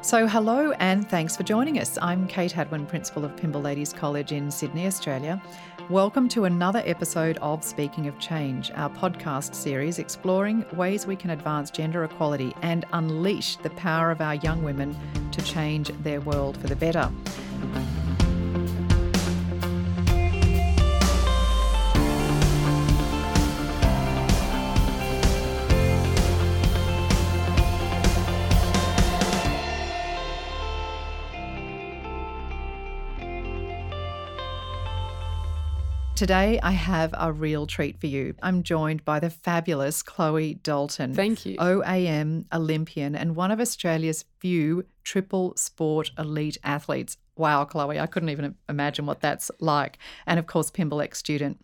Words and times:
So, 0.00 0.26
hello 0.26 0.72
and 0.80 1.08
thanks 1.08 1.36
for 1.36 1.44
joining 1.44 1.78
us. 1.78 1.96
I'm 2.02 2.26
Kate 2.26 2.52
Hadwen, 2.52 2.88
Principal 2.88 3.24
of 3.24 3.36
Pymble 3.36 3.62
Ladies 3.62 3.92
College 3.92 4.32
in 4.32 4.50
Sydney, 4.50 4.86
Australia. 4.86 5.40
Welcome 5.90 6.28
to 6.30 6.44
another 6.44 6.82
episode 6.84 7.38
of 7.38 7.62
Speaking 7.62 8.08
of 8.08 8.18
Change, 8.18 8.70
our 8.74 8.90
podcast 8.90 9.54
series 9.54 9.98
exploring 9.98 10.64
ways 10.72 11.06
we 11.06 11.16
can 11.16 11.30
advance 11.30 11.70
gender 11.70 12.02
equality 12.02 12.52
and 12.62 12.84
unleash 12.92 13.56
the 13.56 13.70
power 13.70 14.10
of 14.10 14.20
our 14.20 14.34
young 14.36 14.62
women 14.64 14.96
to 15.30 15.42
change 15.42 15.88
their 16.02 16.20
world 16.20 16.56
for 16.56 16.66
the 16.66 16.76
better. 16.76 17.10
Today, 36.22 36.60
I 36.62 36.70
have 36.70 37.12
a 37.18 37.32
real 37.32 37.66
treat 37.66 37.98
for 37.98 38.06
you. 38.06 38.36
I'm 38.44 38.62
joined 38.62 39.04
by 39.04 39.18
the 39.18 39.28
fabulous 39.28 40.04
Chloe 40.04 40.54
Dalton. 40.54 41.14
Thank 41.14 41.44
you. 41.44 41.56
OAM 41.56 42.44
Olympian 42.52 43.16
and 43.16 43.34
one 43.34 43.50
of 43.50 43.58
Australia's 43.58 44.24
few 44.38 44.84
triple 45.02 45.52
sport 45.56 46.12
elite 46.16 46.58
athletes. 46.62 47.16
Wow, 47.34 47.64
Chloe, 47.64 47.98
I 47.98 48.06
couldn't 48.06 48.28
even 48.28 48.54
imagine 48.68 49.04
what 49.04 49.20
that's 49.20 49.50
like. 49.58 49.98
And 50.24 50.38
of 50.38 50.46
course, 50.46 50.70
Pymble 50.70 51.02
X 51.02 51.18
student. 51.18 51.60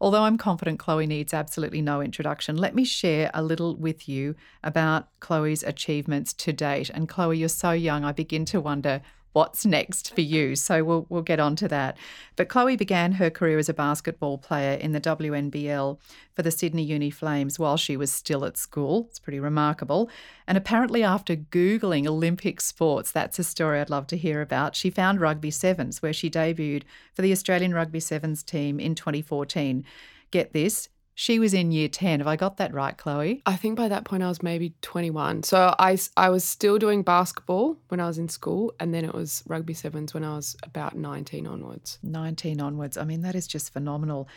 Although 0.00 0.22
I'm 0.22 0.38
confident 0.38 0.78
Chloe 0.78 1.08
needs 1.08 1.34
absolutely 1.34 1.82
no 1.82 2.00
introduction, 2.00 2.56
let 2.56 2.76
me 2.76 2.84
share 2.84 3.32
a 3.34 3.42
little 3.42 3.74
with 3.74 4.08
you 4.08 4.36
about 4.62 5.08
Chloe's 5.18 5.64
achievements 5.64 6.32
to 6.34 6.52
date. 6.52 6.90
And 6.90 7.08
Chloe, 7.08 7.38
you're 7.38 7.48
so 7.48 7.72
young, 7.72 8.04
I 8.04 8.12
begin 8.12 8.44
to 8.44 8.60
wonder 8.60 9.02
what's 9.36 9.66
next 9.66 10.14
for 10.14 10.22
you. 10.22 10.56
So 10.56 10.82
we'll 10.82 11.04
we'll 11.10 11.20
get 11.20 11.38
on 11.38 11.56
to 11.56 11.68
that. 11.68 11.98
But 12.36 12.48
Chloe 12.48 12.74
began 12.74 13.12
her 13.12 13.28
career 13.28 13.58
as 13.58 13.68
a 13.68 13.74
basketball 13.74 14.38
player 14.38 14.72
in 14.72 14.92
the 14.92 15.00
WNBL 15.00 15.98
for 16.32 16.42
the 16.42 16.50
Sydney 16.50 16.84
Uni 16.84 17.10
Flames 17.10 17.58
while 17.58 17.76
she 17.76 17.98
was 17.98 18.10
still 18.10 18.46
at 18.46 18.56
school. 18.56 19.08
It's 19.10 19.18
pretty 19.18 19.38
remarkable. 19.38 20.08
And 20.46 20.56
apparently 20.56 21.02
after 21.02 21.36
googling 21.36 22.06
Olympic 22.06 22.62
sports, 22.62 23.12
that's 23.12 23.38
a 23.38 23.44
story 23.44 23.78
I'd 23.78 23.90
love 23.90 24.06
to 24.06 24.16
hear 24.16 24.40
about. 24.40 24.74
She 24.74 24.88
found 24.88 25.20
rugby 25.20 25.50
sevens 25.50 26.00
where 26.00 26.14
she 26.14 26.30
debuted 26.30 26.84
for 27.12 27.20
the 27.20 27.32
Australian 27.32 27.74
rugby 27.74 28.00
sevens 28.00 28.42
team 28.42 28.80
in 28.80 28.94
2014. 28.94 29.84
Get 30.30 30.54
this, 30.54 30.88
she 31.18 31.38
was 31.38 31.54
in 31.54 31.72
year 31.72 31.88
10. 31.88 32.20
Have 32.20 32.26
I 32.26 32.36
got 32.36 32.58
that 32.58 32.74
right, 32.74 32.96
Chloe? 32.96 33.42
I 33.46 33.56
think 33.56 33.74
by 33.74 33.88
that 33.88 34.04
point 34.04 34.22
I 34.22 34.28
was 34.28 34.42
maybe 34.42 34.74
21. 34.82 35.44
So 35.44 35.74
I, 35.78 35.96
I 36.14 36.28
was 36.28 36.44
still 36.44 36.78
doing 36.78 37.02
basketball 37.02 37.78
when 37.88 38.00
I 38.00 38.06
was 38.06 38.18
in 38.18 38.28
school, 38.28 38.74
and 38.78 38.92
then 38.92 39.02
it 39.02 39.14
was 39.14 39.42
rugby 39.46 39.72
sevens 39.72 40.12
when 40.12 40.22
I 40.22 40.36
was 40.36 40.58
about 40.62 40.94
19 40.94 41.46
onwards. 41.46 41.98
19 42.02 42.60
onwards. 42.60 42.98
I 42.98 43.04
mean, 43.04 43.22
that 43.22 43.34
is 43.34 43.46
just 43.46 43.72
phenomenal. 43.72 44.28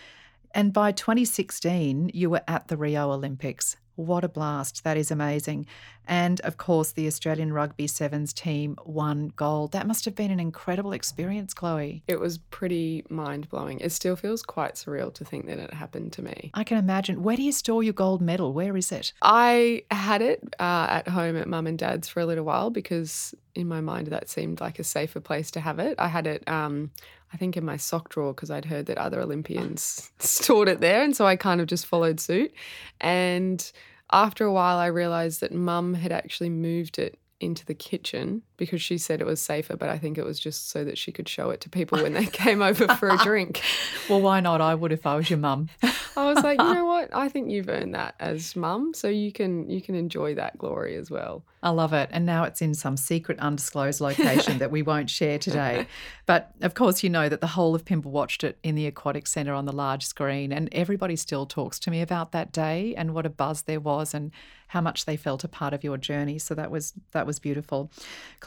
And 0.55 0.72
by 0.72 0.94
2016, 0.94 2.11
you 2.13 2.30
were 2.30 2.44
at 2.47 2.69
the 2.69 2.77
Rio 2.77 3.11
Olympics. 3.11 3.75
What 4.00 4.23
a 4.23 4.30
blast. 4.30 4.86
That 4.86 4.95
is 4.95 5.11
amazing. 5.11 5.66
And 6.08 6.39
of 6.42 6.55
course, 6.55 6.94
the 6.94 7.05
Australian 7.05 7.52
Rugby 7.52 7.86
Sevens 7.86 8.31
team 8.31 8.78
won 8.86 9.33
gold. 9.36 9.73
That 9.73 9.88
must 9.88 10.06
have 10.06 10.16
been 10.16 10.31
an 10.31 10.39
incredible 10.39 10.94
experience, 10.94 11.53
Chloe. 11.53 12.02
It 12.08 12.17
was 12.17 12.38
pretty 12.38 13.03
mind 13.09 13.50
blowing. 13.50 13.81
It 13.81 13.91
still 13.91 14.16
feels 14.16 14.41
quite 14.41 14.75
surreal 14.75 15.14
to 15.16 15.25
think 15.25 15.47
that 15.47 15.59
it 15.59 15.73
happened 15.73 16.14
to 16.14 16.22
me. 16.22 16.50
I 16.53 16.64
can 16.64 16.78
imagine. 16.78 17.23
Where 17.23 17.36
do 17.36 17.44
you 17.44 17.52
store 17.52 17.83
your 17.83 17.91
gold 17.91 18.22
medal? 18.22 18.53
Where 18.53 18.78
is 18.78 18.89
it? 18.94 19.11
I 19.22 19.83
had 19.91 20.22
it 20.22 20.41
uh, 20.59 20.88
at 20.89 21.09
home 21.09 21.36
at 21.36 21.50
mum 21.50 21.67
and 21.67 21.78
dad's 21.78 22.08
for 22.08 22.22
a 22.22 22.25
little 22.25 22.45
while 22.45 22.69
because 22.69 23.36
in 23.53 23.67
my 23.67 23.81
mind 23.81 24.08
that 24.08 24.30
seemed 24.30 24.61
like 24.61 24.80
a 24.80 24.84
safer 24.86 25.19
place 25.19 25.52
to 25.52 25.59
have 25.59 25.78
it. 25.78 25.95
I 26.00 26.08
had 26.08 26.25
it. 26.25 26.47
Um, 26.47 26.91
I 27.34 27.38
think 27.38 27.58
in 27.58 27.66
my 27.66 27.78
sock 27.78 28.09
drawer 28.09 28.34
because 28.34 28.50
I'd 28.50 28.66
heard 28.66 28.88
that 28.88 28.97
other 28.97 29.22
Olympians 29.22 30.11
stored 30.19 30.68
it 30.68 30.79
there. 30.79 31.03
And 31.03 31.16
so 31.16 31.28
I 31.28 31.35
kind 31.35 31.62
of 31.62 31.68
just 31.68 31.85
followed 31.85 32.19
suit. 32.19 32.53
And 33.00 33.72
after 34.12 34.46
a 34.46 34.52
while, 34.52 34.78
I 34.78 34.88
realized 34.88 35.42
that 35.42 35.53
mum 35.53 35.94
had 35.94 36.12
actually 36.12 36.50
moved 36.50 36.97
it 36.97 37.20
into 37.40 37.66
the 37.66 37.74
kitchen 37.74 38.44
because 38.59 38.81
she 38.81 39.00
said 39.00 39.22
it 39.22 39.25
was 39.25 39.42
safer, 39.42 39.75
but 39.75 39.90
I 39.90 39.97
think 39.97 40.20
it 40.20 40.25
was 40.25 40.40
just 40.40 40.70
so 40.70 40.84
that 40.84 40.97
she 40.97 41.12
could 41.12 41.28
show 41.28 41.50
it 41.50 41.62
to 41.62 41.70
people 41.70 42.03
when 42.03 42.14
they 42.14 42.25
came 42.44 42.62
over 42.62 42.88
for 42.96 43.09
a 43.09 43.18
drink. 43.18 43.62
well, 44.08 44.22
why 44.22 44.42
not? 44.42 44.62
I 44.62 44.75
would 44.75 44.92
if 44.92 45.08
I 45.08 45.16
was 45.16 45.30
your 45.30 45.40
mum. 45.40 45.70
I 45.81 46.25
was 46.34 46.44
like, 46.44 46.59
you 46.59 46.74
know 46.74 46.86
what? 46.94 47.09
I 47.14 47.30
think 47.30 47.50
you've 47.50 47.70
earned 47.70 47.96
that 47.96 48.16
as 48.20 48.56
mum, 48.56 48.94
so 48.94 49.08
you 49.08 49.31
can 49.31 49.70
you 49.70 49.81
can 49.81 49.96
enjoy 49.96 50.36
that 50.36 50.58
glory 50.58 50.96
as 50.96 51.09
well. 51.09 51.44
I 51.62 51.70
love 51.72 51.94
it. 51.94 52.09
And 52.12 52.25
now 52.25 52.44
it's 52.44 52.62
in 52.62 52.74
some 52.74 52.96
secret 52.96 53.40
undisclosed 53.40 54.00
location 54.00 54.59
that 54.59 54.72
we 54.72 54.81
won't 54.81 55.09
share 55.09 55.40
today. 55.40 55.88
But 56.26 56.52
of 56.62 56.76
course, 56.76 57.02
you 57.02 57.09
know 57.09 57.28
that 57.28 57.41
the 57.41 57.47
whole 57.47 57.74
of 57.74 57.86
Pymble 57.86 58.12
watched 58.12 58.44
it 58.44 58.59
in 58.62 58.76
the 58.76 58.86
Aquatic 58.86 59.26
Centre 59.26 59.56
on 59.56 59.66
the 59.66 59.72
large 59.72 60.06
screen, 60.06 60.52
and 60.52 60.70
everybody 60.72 61.16
still 61.16 61.47
talks 61.47 61.80
to 61.80 61.90
me 61.90 62.02
about 62.02 62.34
that 62.34 62.52
day 62.52 62.94
and 62.96 63.16
what 63.16 63.26
a 63.26 63.31
buzz 63.31 63.64
there 63.64 63.80
was 63.80 64.14
and 64.14 64.31
how 64.68 64.80
much 64.80 65.06
they 65.06 65.18
felt 65.18 65.44
a 65.44 65.47
part 65.47 65.74
of 65.74 65.84
your 65.84 65.97
journey. 65.97 66.38
So 66.38 66.53
that 66.53 66.70
was 66.70 66.94
that 67.14 67.26
was 67.26 67.40
beautiful. 67.40 67.91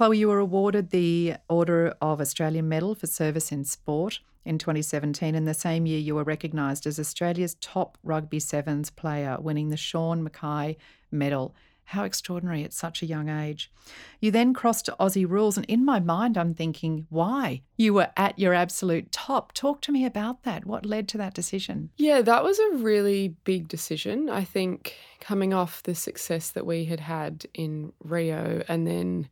Chloe, 0.03 0.19
you 0.19 0.27
were 0.27 0.41
awarded 0.41 0.91
the 0.91 1.35
Order 1.49 1.95
of 2.03 2.21
Australian 2.21 2.69
Medal 2.69 2.97
for 2.97 3.07
Service 3.07 3.53
in 3.53 3.65
Sport 3.65 4.19
in 4.45 4.59
2017. 4.59 5.37
In 5.37 5.45
the 5.45 5.55
same 5.55 5.87
year, 5.87 6.01
you 6.01 6.17
were 6.17 6.25
recognised 6.25 6.89
as 6.89 6.99
Australia's 6.99 7.55
top 7.61 7.97
rugby 8.03 8.41
sevens 8.41 8.91
player, 8.91 9.37
winning 9.39 9.69
the 9.69 9.77
Shawn 9.77 10.25
Mackay 10.25 10.77
Medal. 11.13 11.55
How 11.85 12.03
extraordinary 12.03 12.65
at 12.65 12.73
such 12.73 13.01
a 13.01 13.07
young 13.07 13.29
age. 13.29 13.71
You 14.19 14.33
then 14.33 14.55
crossed 14.55 14.87
to 14.87 14.97
Aussie 14.99 15.29
rules, 15.29 15.57
and 15.57 15.67
in 15.67 15.85
my 15.85 16.01
mind, 16.01 16.37
I'm 16.37 16.53
thinking, 16.53 17.07
why? 17.09 17.63
You 17.77 17.95
were 17.95 18.11
at 18.17 18.37
your 18.37 18.55
absolute 18.55 19.13
top. 19.13 19.53
Talk 19.53 19.83
to 19.83 19.93
me 19.93 20.05
about 20.05 20.43
that. 20.43 20.67
What 20.67 20.85
led 20.85 21.07
to 21.11 21.19
that 21.19 21.35
decision? 21.35 21.91
Yeah, 21.97 22.23
that 22.23 22.43
was 22.43 22.59
a 22.59 22.79
really 22.79 23.37
big 23.45 23.69
decision. 23.69 24.29
I 24.29 24.43
think 24.43 24.97
coming 25.21 25.55
off 25.55 25.85
the 25.85 25.95
success 25.95 26.51
that 26.51 26.67
we 26.67 26.87
had 26.87 26.99
had 26.99 27.47
in 27.55 27.93
Rio, 28.03 28.65
and 28.67 28.85
then 28.85 29.29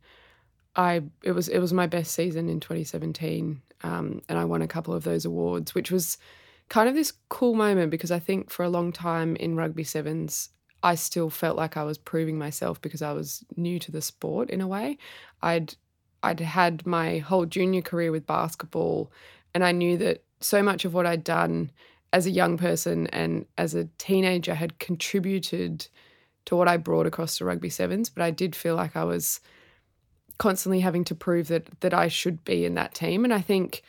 I 0.75 1.03
it 1.23 1.33
was 1.33 1.47
it 1.47 1.59
was 1.59 1.73
my 1.73 1.87
best 1.87 2.13
season 2.13 2.49
in 2.49 2.59
2017, 2.59 3.61
um, 3.83 4.21
and 4.29 4.39
I 4.39 4.45
won 4.45 4.61
a 4.61 4.67
couple 4.67 4.93
of 4.93 5.03
those 5.03 5.25
awards, 5.25 5.75
which 5.75 5.91
was 5.91 6.17
kind 6.69 6.87
of 6.87 6.95
this 6.95 7.13
cool 7.29 7.53
moment 7.53 7.91
because 7.91 8.11
I 8.11 8.19
think 8.19 8.49
for 8.49 8.63
a 8.63 8.69
long 8.69 8.93
time 8.93 9.35
in 9.35 9.57
rugby 9.57 9.83
sevens, 9.83 10.49
I 10.83 10.95
still 10.95 11.29
felt 11.29 11.57
like 11.57 11.75
I 11.75 11.83
was 11.83 11.97
proving 11.97 12.37
myself 12.37 12.81
because 12.81 13.01
I 13.01 13.11
was 13.11 13.43
new 13.57 13.79
to 13.79 13.91
the 13.91 14.01
sport 14.01 14.49
in 14.49 14.61
a 14.61 14.67
way. 14.67 14.97
I'd 15.41 15.75
I'd 16.23 16.39
had 16.39 16.85
my 16.85 17.17
whole 17.17 17.45
junior 17.45 17.81
career 17.81 18.11
with 18.11 18.25
basketball, 18.25 19.11
and 19.53 19.63
I 19.63 19.71
knew 19.71 19.97
that 19.97 20.23
so 20.39 20.63
much 20.63 20.85
of 20.85 20.93
what 20.93 21.05
I'd 21.05 21.23
done 21.23 21.71
as 22.13 22.25
a 22.25 22.31
young 22.31 22.57
person 22.57 23.07
and 23.07 23.45
as 23.57 23.73
a 23.73 23.85
teenager 23.97 24.55
had 24.55 24.79
contributed 24.79 25.87
to 26.45 26.55
what 26.55 26.67
I 26.67 26.77
brought 26.77 27.05
across 27.05 27.37
to 27.37 27.45
rugby 27.45 27.69
sevens. 27.69 28.09
But 28.09 28.23
I 28.23 28.31
did 28.31 28.55
feel 28.55 28.75
like 28.75 28.95
I 28.95 29.03
was 29.03 29.39
constantly 30.41 30.79
having 30.79 31.03
to 31.03 31.13
prove 31.13 31.49
that 31.49 31.67
that 31.81 31.93
I 31.93 32.07
should 32.07 32.43
be 32.43 32.65
in 32.65 32.73
that 32.73 32.95
team. 32.95 33.23
And 33.23 33.31
I 33.31 33.41
think 33.41 33.83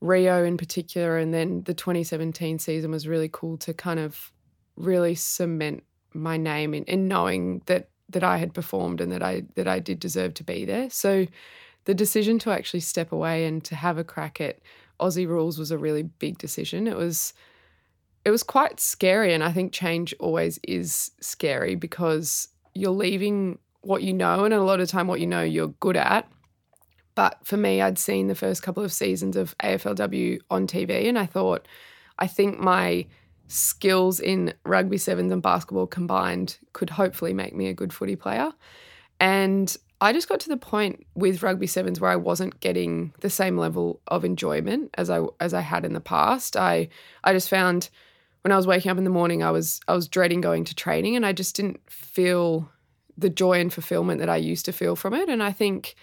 Rio 0.00 0.42
in 0.42 0.56
particular, 0.56 1.18
and 1.18 1.34
then 1.34 1.62
the 1.64 1.74
2017 1.74 2.58
season 2.58 2.90
was 2.90 3.06
really 3.06 3.28
cool 3.30 3.58
to 3.58 3.74
kind 3.74 4.00
of 4.00 4.32
really 4.76 5.14
cement 5.14 5.84
my 6.14 6.38
name 6.38 6.72
in, 6.72 6.84
in 6.84 7.06
knowing 7.06 7.60
that 7.66 7.90
that 8.08 8.24
I 8.24 8.38
had 8.38 8.54
performed 8.54 9.02
and 9.02 9.12
that 9.12 9.22
I 9.22 9.42
that 9.56 9.68
I 9.68 9.78
did 9.78 10.00
deserve 10.00 10.32
to 10.34 10.42
be 10.42 10.64
there. 10.64 10.88
So 10.88 11.26
the 11.84 11.94
decision 11.94 12.38
to 12.40 12.50
actually 12.50 12.80
step 12.80 13.12
away 13.12 13.44
and 13.44 13.62
to 13.64 13.74
have 13.74 13.98
a 13.98 14.04
crack 14.04 14.40
at 14.40 14.60
Aussie 14.98 15.28
rules 15.28 15.58
was 15.58 15.70
a 15.70 15.76
really 15.76 16.04
big 16.04 16.38
decision. 16.38 16.86
It 16.86 16.96
was 16.96 17.34
it 18.24 18.30
was 18.30 18.42
quite 18.42 18.80
scary 18.80 19.34
and 19.34 19.44
I 19.44 19.52
think 19.52 19.74
change 19.74 20.14
always 20.18 20.58
is 20.62 21.10
scary 21.20 21.74
because 21.74 22.48
you're 22.72 22.90
leaving 22.90 23.58
what 23.86 24.02
you 24.02 24.12
know, 24.12 24.44
and 24.44 24.54
a 24.54 24.62
lot 24.62 24.80
of 24.80 24.88
time 24.88 25.06
what 25.06 25.20
you 25.20 25.26
know 25.26 25.42
you're 25.42 25.68
good 25.80 25.96
at. 25.96 26.28
But 27.14 27.38
for 27.44 27.56
me, 27.56 27.80
I'd 27.80 27.98
seen 27.98 28.26
the 28.26 28.34
first 28.34 28.62
couple 28.62 28.82
of 28.82 28.92
seasons 28.92 29.36
of 29.36 29.56
AFLW 29.58 30.40
on 30.50 30.66
TV, 30.66 31.08
and 31.08 31.18
I 31.18 31.26
thought, 31.26 31.66
I 32.18 32.26
think 32.26 32.58
my 32.58 33.06
skills 33.46 34.20
in 34.20 34.54
rugby 34.64 34.98
sevens 34.98 35.30
and 35.30 35.42
basketball 35.42 35.86
combined 35.86 36.58
could 36.72 36.90
hopefully 36.90 37.34
make 37.34 37.54
me 37.54 37.68
a 37.68 37.74
good 37.74 37.92
footy 37.92 38.16
player. 38.16 38.50
And 39.20 39.74
I 40.00 40.12
just 40.12 40.28
got 40.28 40.40
to 40.40 40.48
the 40.48 40.56
point 40.56 41.06
with 41.14 41.42
rugby 41.42 41.66
sevens 41.66 42.00
where 42.00 42.10
I 42.10 42.16
wasn't 42.16 42.60
getting 42.60 43.12
the 43.20 43.30
same 43.30 43.56
level 43.56 44.00
of 44.08 44.24
enjoyment 44.24 44.90
as 44.98 45.08
I 45.08 45.22
as 45.40 45.54
I 45.54 45.60
had 45.60 45.84
in 45.84 45.92
the 45.92 46.00
past. 46.00 46.56
I 46.56 46.88
I 47.22 47.32
just 47.32 47.48
found 47.48 47.90
when 48.42 48.52
I 48.52 48.56
was 48.56 48.66
waking 48.66 48.90
up 48.90 48.98
in 48.98 49.04
the 49.04 49.10
morning, 49.10 49.42
I 49.42 49.50
was 49.50 49.80
I 49.88 49.94
was 49.94 50.08
dreading 50.08 50.40
going 50.40 50.64
to 50.64 50.74
training, 50.74 51.16
and 51.16 51.24
I 51.24 51.32
just 51.32 51.56
didn't 51.56 51.80
feel 51.90 52.70
the 53.16 53.30
joy 53.30 53.60
and 53.60 53.72
fulfillment 53.72 54.20
that 54.20 54.28
I 54.28 54.36
used 54.36 54.64
to 54.66 54.72
feel 54.72 54.96
from 54.96 55.14
it. 55.14 55.28
And 55.28 55.42
I 55.42 55.52
think 55.52 55.94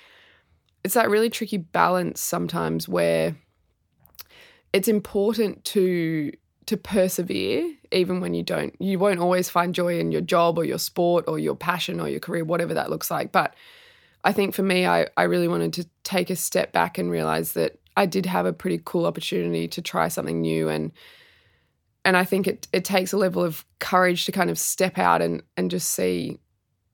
it's 0.83 0.93
that 0.93 1.09
really 1.09 1.29
tricky 1.29 1.57
balance 1.57 2.21
sometimes 2.21 2.87
where 2.87 3.35
it's 4.73 4.87
important 4.87 5.63
to 5.65 6.31
to 6.67 6.77
persevere 6.77 7.69
even 7.91 8.21
when 8.21 8.33
you 8.33 8.43
don't 8.43 8.79
you 8.79 8.97
won't 8.97 9.19
always 9.19 9.49
find 9.49 9.75
joy 9.75 9.99
in 9.99 10.11
your 10.11 10.21
job 10.21 10.57
or 10.57 10.63
your 10.63 10.77
sport 10.77 11.25
or 11.27 11.37
your 11.37 11.55
passion 11.55 11.99
or 11.99 12.07
your 12.07 12.19
career 12.19 12.45
whatever 12.45 12.73
that 12.73 12.89
looks 12.89 13.11
like 13.11 13.31
but 13.31 13.55
I 14.23 14.33
think 14.33 14.53
for 14.53 14.63
me, 14.63 14.85
I, 14.85 15.07
I 15.17 15.23
really 15.23 15.47
wanted 15.47 15.73
to 15.73 15.87
take 16.03 16.29
a 16.29 16.35
step 16.35 16.71
back 16.71 16.97
and 16.97 17.09
realize 17.09 17.53
that 17.53 17.79
I 17.97 18.05
did 18.05 18.25
have 18.25 18.45
a 18.45 18.53
pretty 18.53 18.81
cool 18.83 19.05
opportunity 19.05 19.67
to 19.69 19.81
try 19.81 20.07
something 20.07 20.41
new 20.41 20.69
and 20.69 20.91
and 22.03 22.17
I 22.17 22.23
think 22.23 22.47
it 22.47 22.67
it 22.71 22.85
takes 22.85 23.13
a 23.13 23.17
level 23.17 23.43
of 23.43 23.65
courage 23.79 24.25
to 24.25 24.31
kind 24.31 24.49
of 24.49 24.57
step 24.57 24.97
out 24.97 25.21
and 25.21 25.43
and 25.57 25.69
just 25.69 25.89
see 25.89 26.39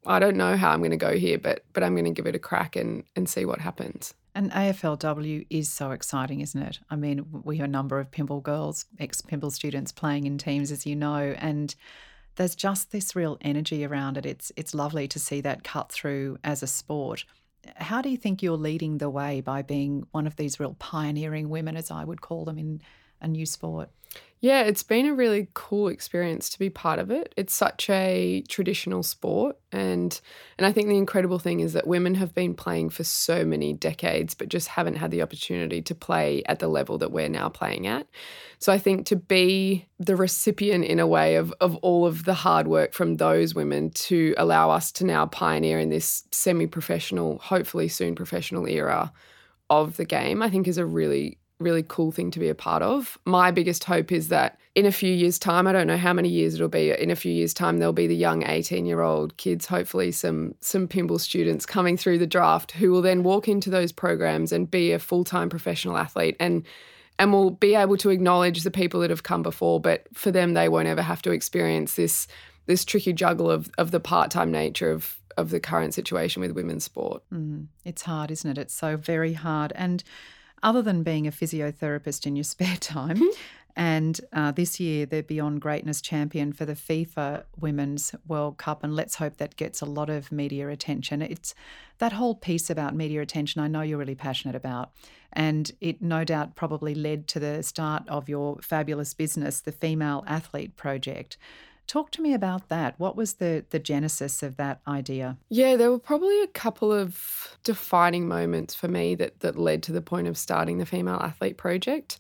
I 0.07 0.19
don't 0.19 0.37
know 0.37 0.55
how 0.57 0.71
I'm 0.71 0.79
going 0.79 0.91
to 0.91 0.97
go 0.97 1.17
here 1.17 1.37
but 1.37 1.63
but 1.73 1.83
I'm 1.83 1.93
going 1.93 2.05
to 2.05 2.11
give 2.11 2.27
it 2.27 2.35
a 2.35 2.39
crack 2.39 2.75
and 2.75 3.03
and 3.15 3.29
see 3.29 3.45
what 3.45 3.59
happens. 3.59 4.13
And 4.33 4.51
AFLW 4.51 5.47
is 5.49 5.67
so 5.67 5.89
exciting, 5.89 6.41
isn't 6.41 6.61
it? 6.61 6.79
I 6.91 6.95
mean, 6.95 7.25
we 7.43 7.57
have 7.57 7.65
a 7.65 7.71
number 7.71 7.99
of 7.99 8.11
Pymble 8.11 8.43
girls, 8.43 8.85
ex 8.99 9.19
Pymble 9.19 9.51
students 9.51 9.91
playing 9.91 10.27
in 10.27 10.37
teams, 10.37 10.71
as 10.71 10.85
you 10.85 10.95
know, 10.95 11.35
and 11.39 11.73
there's 12.35 12.55
just 12.55 12.91
this 12.91 13.15
real 13.15 13.39
energy 13.41 13.83
around 13.83 14.15
it. 14.15 14.25
It's 14.25 14.51
it's 14.55 14.75
lovely 14.75 15.07
to 15.07 15.19
see 15.19 15.41
that 15.41 15.63
cut 15.63 15.91
through 15.91 16.37
as 16.43 16.61
a 16.61 16.67
sport. 16.67 17.25
How 17.77 18.01
do 18.01 18.09
you 18.09 18.17
think 18.17 18.43
you're 18.43 18.57
leading 18.57 18.99
the 18.99 19.09
way 19.09 19.41
by 19.41 19.63
being 19.63 20.05
one 20.11 20.27
of 20.27 20.35
these 20.35 20.59
real 20.59 20.75
pioneering 20.77 21.49
women, 21.49 21.75
as 21.75 21.89
I 21.89 22.03
would 22.03 22.21
call 22.21 22.45
them, 22.45 22.59
in 22.59 22.81
a 23.19 23.27
new 23.27 23.47
sport? 23.47 23.89
Yeah, 24.39 24.61
it's 24.61 24.83
been 24.83 25.07
a 25.07 25.15
really 25.15 25.47
cool 25.55 25.87
experience 25.87 26.47
to 26.51 26.59
be 26.59 26.69
part 26.69 26.99
of 26.99 27.09
it. 27.09 27.33
It's 27.35 27.55
such 27.55 27.89
a 27.89 28.43
traditional 28.47 29.01
sport 29.01 29.57
and 29.71 30.19
and 30.59 30.67
I 30.67 30.71
think 30.71 30.87
the 30.87 30.97
incredible 30.97 31.39
thing 31.39 31.59
is 31.59 31.73
that 31.73 31.87
women 31.87 32.15
have 32.15 32.35
been 32.35 32.53
playing 32.53 32.91
for 32.91 33.03
so 33.03 33.43
many 33.43 33.73
decades 33.73 34.35
but 34.35 34.49
just 34.49 34.67
haven't 34.67 34.97
had 34.97 35.09
the 35.09 35.23
opportunity 35.23 35.81
to 35.81 35.95
play 35.95 36.43
at 36.45 36.59
the 36.59 36.67
level 36.67 36.99
that 36.99 37.11
we're 37.11 37.29
now 37.29 37.49
playing 37.49 37.87
at. 37.87 38.07
So 38.59 38.71
I 38.71 38.77
think 38.77 39.07
to 39.07 39.15
be 39.15 39.87
the 39.97 40.15
recipient 40.15 40.85
in 40.85 40.99
a 40.99 41.07
way 41.07 41.35
of 41.35 41.51
of 41.59 41.75
all 41.77 42.05
of 42.05 42.25
the 42.25 42.35
hard 42.35 42.67
work 42.67 42.93
from 42.93 43.15
those 43.15 43.55
women 43.55 43.89
to 43.91 44.35
allow 44.37 44.69
us 44.69 44.91
to 44.93 45.03
now 45.05 45.25
pioneer 45.25 45.79
in 45.79 45.89
this 45.89 46.23
semi-professional, 46.31 47.39
hopefully 47.39 47.87
soon 47.87 48.13
professional 48.13 48.67
era 48.67 49.11
of 49.69 49.97
the 49.97 50.05
game, 50.05 50.43
I 50.43 50.49
think 50.49 50.67
is 50.67 50.77
a 50.77 50.85
really 50.85 51.39
really 51.59 51.83
cool 51.87 52.11
thing 52.11 52.31
to 52.31 52.39
be 52.39 52.49
a 52.49 52.55
part 52.55 52.83
of. 52.83 53.17
My 53.25 53.51
biggest 53.51 53.83
hope 53.83 54.11
is 54.11 54.29
that 54.29 54.59
in 54.75 54.85
a 54.85 54.91
few 54.91 55.11
years' 55.11 55.39
time, 55.39 55.65
I 55.65 55.71
don't 55.71 55.87
know 55.87 55.97
how 55.97 56.13
many 56.13 56.29
years 56.29 56.53
it'll 56.53 56.67
be, 56.67 56.91
in 56.91 57.09
a 57.09 57.15
few 57.15 57.31
years' 57.31 57.53
time, 57.53 57.79
there'll 57.79 57.93
be 57.93 58.05
the 58.05 58.15
young 58.15 58.43
18 58.43 58.85
year 58.85 59.01
old 59.01 59.35
kids, 59.37 59.65
hopefully 59.65 60.11
some 60.11 60.53
some 60.61 60.87
Pymble 60.87 61.19
students 61.19 61.65
coming 61.65 61.97
through 61.97 62.19
the 62.19 62.27
draft 62.27 62.71
who 62.73 62.91
will 62.91 63.01
then 63.01 63.23
walk 63.23 63.47
into 63.47 63.69
those 63.69 63.91
programs 63.91 64.51
and 64.51 64.69
be 64.69 64.91
a 64.91 64.99
full 64.99 65.23
time 65.23 65.49
professional 65.49 65.97
athlete 65.97 66.35
and 66.39 66.63
and 67.19 67.33
will 67.33 67.49
be 67.49 67.73
able 67.73 67.97
to 67.97 68.11
acknowledge 68.11 68.61
the 68.61 68.69
people 68.69 68.99
that 68.99 69.09
have 69.09 69.23
come 69.23 69.41
before, 69.41 69.81
but 69.81 70.05
for 70.13 70.29
them 70.29 70.53
they 70.53 70.69
won't 70.69 70.87
ever 70.87 71.01
have 71.01 71.23
to 71.23 71.31
experience 71.31 71.95
this 71.95 72.27
this 72.67 72.85
tricky 72.85 73.13
juggle 73.13 73.49
of 73.49 73.71
of 73.79 73.89
the 73.89 73.99
part 73.99 74.29
time 74.29 74.51
nature 74.51 74.91
of 74.91 75.17
of 75.37 75.49
the 75.49 75.59
current 75.59 75.93
situation 75.93 76.41
with 76.41 76.51
women's 76.51 76.83
sport. 76.83 77.23
Mm, 77.33 77.67
it's 77.85 78.03
hard, 78.03 78.31
isn't 78.31 78.49
it? 78.49 78.57
It's 78.57 78.73
so 78.73 78.97
very 78.97 79.33
hard. 79.33 79.71
And 79.75 80.03
other 80.63 80.81
than 80.81 81.03
being 81.03 81.27
a 81.27 81.31
physiotherapist 81.31 82.25
in 82.25 82.35
your 82.35 82.43
spare 82.55 82.77
time. 82.77 83.17
Hmm. 83.17 83.25
and 83.75 84.21
uh, 84.33 84.51
this 84.51 84.79
year, 84.79 85.05
they're 85.05 85.23
Beyond 85.23 85.61
Greatness 85.61 86.01
champion 86.01 86.51
for 86.51 86.65
the 86.65 86.73
FIFA 86.73 87.43
Women's 87.59 88.15
World 88.27 88.57
Cup. 88.57 88.83
And 88.83 88.95
let's 88.95 89.15
hope 89.15 89.37
that 89.37 89.55
gets 89.55 89.81
a 89.81 89.85
lot 89.85 90.09
of 90.09 90.31
media 90.31 90.69
attention. 90.69 91.21
It's 91.21 91.53
that 91.99 92.13
whole 92.13 92.35
piece 92.35 92.69
about 92.69 92.95
media 92.95 93.21
attention, 93.21 93.61
I 93.61 93.67
know 93.67 93.81
you're 93.81 93.97
really 93.97 94.15
passionate 94.15 94.55
about. 94.55 94.91
And 95.33 95.71
it 95.81 96.01
no 96.01 96.23
doubt 96.23 96.55
probably 96.55 96.95
led 96.95 97.27
to 97.27 97.39
the 97.39 97.61
start 97.61 98.03
of 98.07 98.29
your 98.29 98.57
fabulous 98.61 99.13
business, 99.13 99.61
the 99.61 99.71
Female 99.71 100.23
Athlete 100.27 100.75
Project. 100.75 101.37
Talk 101.87 102.11
to 102.11 102.21
me 102.21 102.33
about 102.33 102.67
that. 102.67 102.99
What 102.99 103.15
was 103.15 103.35
the 103.35 103.65
the 103.69 103.79
genesis 103.79 104.43
of 104.43 104.57
that 104.57 104.81
idea? 104.87 105.37
Yeah, 105.49 105.77
there 105.77 105.89
were 105.89 105.99
probably 105.99 106.41
a 106.43 106.47
couple 106.47 106.91
of 106.91 107.57
defining 107.63 108.27
moments 108.27 108.75
for 108.75 108.89
me 108.89 109.15
that 109.15 109.39
that 109.39 109.57
led 109.57 109.83
to 109.83 109.93
the 109.93 110.01
point 110.01 110.27
of 110.27 110.37
starting 110.37 110.77
the 110.77 110.85
Female 110.85 111.19
Athlete 111.21 111.57
Project. 111.57 112.17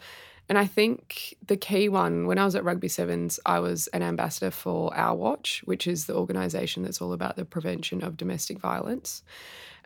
And 0.49 0.57
I 0.57 0.65
think 0.65 1.35
the 1.45 1.57
key 1.57 1.89
one, 1.89 2.25
when 2.25 2.37
I 2.37 2.45
was 2.45 2.55
at 2.55 2.63
Rugby 2.63 2.87
Sevens, 2.87 3.37
I 3.45 3.59
was 3.59 3.87
an 3.87 4.01
ambassador 4.01 4.49
for 4.49 4.95
Our 4.95 5.13
Watch, 5.13 5.61
which 5.65 5.87
is 5.87 6.05
the 6.05 6.15
organisation 6.15 6.83
that's 6.83 7.01
all 7.01 7.11
about 7.11 7.35
the 7.35 7.43
prevention 7.43 8.01
of 8.01 8.15
domestic 8.15 8.57
violence. 8.59 9.23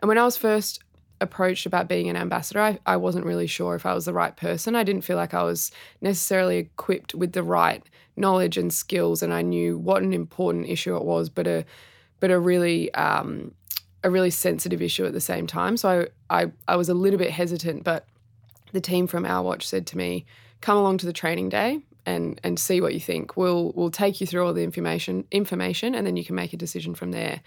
And 0.00 0.08
when 0.08 0.18
I 0.18 0.24
was 0.24 0.36
first 0.36 0.78
approached 1.20 1.66
about 1.66 1.88
being 1.88 2.08
an 2.08 2.16
ambassador, 2.16 2.60
I, 2.60 2.78
I 2.86 2.96
wasn't 2.96 3.26
really 3.26 3.48
sure 3.48 3.74
if 3.74 3.86
I 3.86 3.94
was 3.94 4.04
the 4.04 4.12
right 4.12 4.36
person. 4.36 4.76
I 4.76 4.84
didn't 4.84 5.02
feel 5.02 5.16
like 5.16 5.34
I 5.34 5.42
was 5.42 5.72
necessarily 6.00 6.58
equipped 6.58 7.12
with 7.14 7.32
the 7.32 7.42
right 7.42 7.82
knowledge 8.16 8.58
and 8.58 8.72
skills, 8.72 9.22
and 9.22 9.32
I 9.32 9.42
knew 9.42 9.78
what 9.78 10.02
an 10.02 10.12
important 10.12 10.68
issue 10.68 10.96
it 10.96 11.04
was, 11.04 11.28
but 11.28 11.46
a 11.46 11.64
but 12.20 12.30
a 12.30 12.38
really 12.38 12.92
um, 12.94 13.54
a 14.04 14.10
really 14.10 14.30
sensitive 14.30 14.82
issue 14.82 15.04
at 15.04 15.12
the 15.12 15.20
same 15.20 15.46
time. 15.46 15.76
So 15.76 16.06
I, 16.30 16.42
I 16.42 16.52
I 16.68 16.76
was 16.76 16.88
a 16.88 16.94
little 16.94 17.18
bit 17.18 17.30
hesitant, 17.30 17.84
but 17.84 18.06
the 18.72 18.80
team 18.80 19.06
from 19.06 19.24
Our 19.24 19.42
Watch 19.42 19.66
said 19.66 19.86
to 19.88 19.98
me, 19.98 20.26
"Come 20.60 20.76
along 20.76 20.98
to 20.98 21.06
the 21.06 21.12
training 21.12 21.48
day." 21.48 21.80
And, 22.04 22.40
and 22.42 22.58
see 22.58 22.80
what 22.80 22.94
you 22.94 22.98
think. 22.98 23.36
We'll 23.36 23.70
we'll 23.76 23.92
take 23.92 24.20
you 24.20 24.26
through 24.26 24.44
all 24.44 24.52
the 24.52 24.64
information 24.64 25.24
information 25.30 25.94
and 25.94 26.04
then 26.04 26.16
you 26.16 26.24
can 26.24 26.34
make 26.34 26.52
a 26.52 26.56
decision 26.56 26.96
from 26.96 27.12
there. 27.12 27.42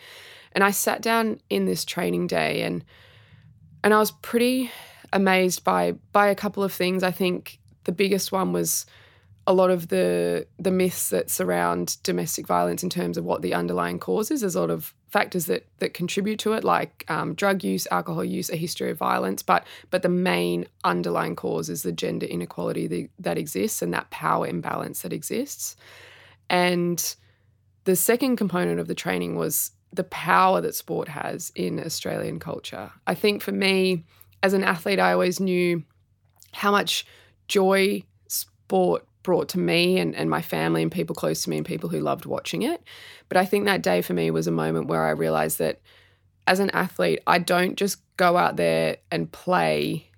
And 0.53 0.63
I 0.63 0.71
sat 0.71 1.01
down 1.01 1.41
in 1.50 1.65
this 1.65 1.83
training 1.83 2.27
day 2.27 2.61
and 2.61 2.85
and 3.83 3.94
I 3.94 4.00
was 4.00 4.11
pretty 4.11 4.71
amazed 5.11 5.65
by 5.65 5.94
by 6.13 6.27
a 6.27 6.35
couple 6.35 6.63
of 6.63 6.71
things. 6.71 7.03
I 7.03 7.11
think 7.11 7.59
the 7.83 7.91
biggest 7.91 8.31
one 8.31 8.53
was 8.53 8.85
a 9.47 9.53
lot 9.53 9.69
of 9.69 9.89
the 9.89 10.47
the 10.57 10.71
myths 10.71 11.09
that 11.09 11.30
surround 11.30 11.97
domestic 12.03 12.47
violence 12.47 12.83
in 12.83 12.89
terms 12.89 13.18
of 13.18 13.24
what 13.24 13.42
the 13.42 13.53
underlying 13.53 14.00
cause 14.00 14.31
is. 14.31 14.44
A 14.44 14.59
lot 14.59 14.71
of 14.71 14.94
factors 15.09 15.45
that 15.45 15.65
that 15.80 15.94
contribute 15.94 16.39
to 16.39 16.53
it, 16.53 16.63
like 16.63 17.06
um, 17.07 17.36
drug 17.36 17.63
use, 17.63 17.88
alcohol 17.92 18.24
use, 18.24 18.50
a 18.50 18.56
history 18.56 18.89
of 18.89 18.97
violence. 18.97 19.44
But 19.44 19.65
but 19.92 20.01
the 20.01 20.09
main 20.09 20.65
underlying 20.83 21.36
cause 21.36 21.69
is 21.69 21.83
the 21.83 21.92
gender 21.92 22.25
inequality 22.25 23.09
that 23.19 23.38
exists 23.38 23.81
and 23.81 23.94
that 23.94 24.09
power 24.09 24.47
imbalance 24.47 25.01
that 25.03 25.13
exists. 25.13 25.75
And 26.50 27.15
the 27.83 27.95
second 27.95 28.38
component 28.38 28.80
of 28.80 28.88
the 28.88 28.95
training 28.95 29.36
was 29.36 29.71
the 29.94 30.03
power 30.03 30.59
that 30.62 30.75
sport 30.75 31.07
has 31.07 31.51
in 31.56 31.80
Australian 31.80 32.39
culture. 32.39 32.92
I 33.07 33.15
think 33.15 33.42
for 33.42 33.51
me, 33.51 34.03
as 34.44 34.53
an 34.53 34.63
athlete, 34.63 35.00
I 35.00 35.13
always 35.13 35.39
knew 35.39 35.83
how 36.51 36.71
much 36.71 37.06
joy 37.47 38.03
sport 38.27 39.06
brought 39.25 39.50
to 39.50 39.60
me 39.60 40.00
and, 40.00 40.16
and 40.16 40.30
my 40.30 40.42
family 40.42 40.83
and 40.83 40.92
people 40.92 41.16
close 41.16 41.42
to 41.44 41.50
me 41.50 41.57
and 41.57 41.66
people 41.66 41.89
who 41.89 42.00
loved 42.00 42.25
watching 42.25 42.62
it. 42.62 42.81
But 43.27 43.38
I 43.38 43.45
think 43.45 43.66
that 43.66 43.81
day 43.81 44.01
for 44.01 44.13
me 44.13 44.30
was 44.31 44.48
a 44.48 44.51
moment 44.51 44.88
where 44.88 45.04
I 45.04 45.10
realized 45.10 45.57
that 45.57 45.81
as 46.48 46.60
an 46.60 46.69
athlete, 46.69 47.19
I 47.25 47.39
don't 47.39 47.75
just 47.75 47.98
go 48.18 48.38
out 48.38 48.56
there 48.56 48.98
and 49.12 49.31
play 49.31 50.09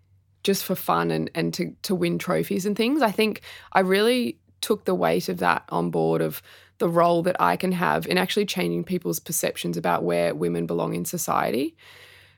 just 0.44 0.66
for 0.66 0.76
fun 0.76 1.10
and, 1.10 1.32
and 1.34 1.54
to, 1.54 1.74
to 1.84 1.96
win 1.96 2.20
trophies 2.20 2.66
and 2.66 2.76
things. 2.76 3.02
I 3.02 3.12
think 3.12 3.42
I 3.72 3.80
really 3.80 4.38
took 4.60 4.86
the 4.86 4.96
weight 4.96 5.30
of 5.30 5.38
that 5.40 5.64
on 5.70 5.90
board 5.90 6.22
of 6.22 6.42
the 6.80 6.90
role 6.90 7.24
that 7.24 7.38
I 7.40 7.56
can 7.56 7.72
have 7.72 8.06
in 8.08 8.18
actually 8.18 8.46
changing 8.46 8.84
people's 8.84 9.20
perceptions 9.20 9.78
about 9.78 10.04
where 10.04 10.36
women 10.36 10.68
belong 10.68 10.94
in 10.94 11.06
society. 11.06 11.76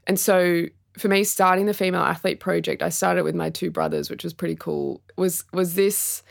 And 0.07 0.19
so 0.19 0.65
for 0.97 1.07
me 1.07 1.23
starting 1.23 1.65
the 1.65 1.73
female 1.73 2.01
athlete 2.01 2.39
project, 2.39 2.83
I 2.83 2.89
started 2.89 3.23
with 3.23 3.35
my 3.35 3.49
two 3.49 3.71
brothers, 3.71 4.09
which 4.09 4.23
was 4.23 4.33
pretty 4.33 4.55
cool. 4.55 5.01
Was 5.17 5.43
was 5.51 5.75
this 5.75 6.23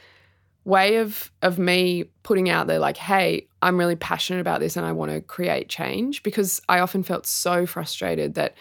way 0.68 0.96
of 0.96 1.32
of 1.40 1.58
me 1.58 2.04
putting 2.22 2.50
out 2.50 2.66
there 2.66 2.78
like, 2.78 2.98
hey, 2.98 3.48
I'm 3.62 3.78
really 3.78 3.96
passionate 3.96 4.40
about 4.40 4.60
this 4.60 4.76
and 4.76 4.84
I 4.84 4.92
want 4.92 5.10
to 5.10 5.22
create 5.22 5.70
change 5.70 6.22
because 6.22 6.60
I 6.68 6.80
often 6.80 7.02
felt 7.02 7.26
so 7.26 7.64
frustrated 7.64 8.34
that 8.34 8.54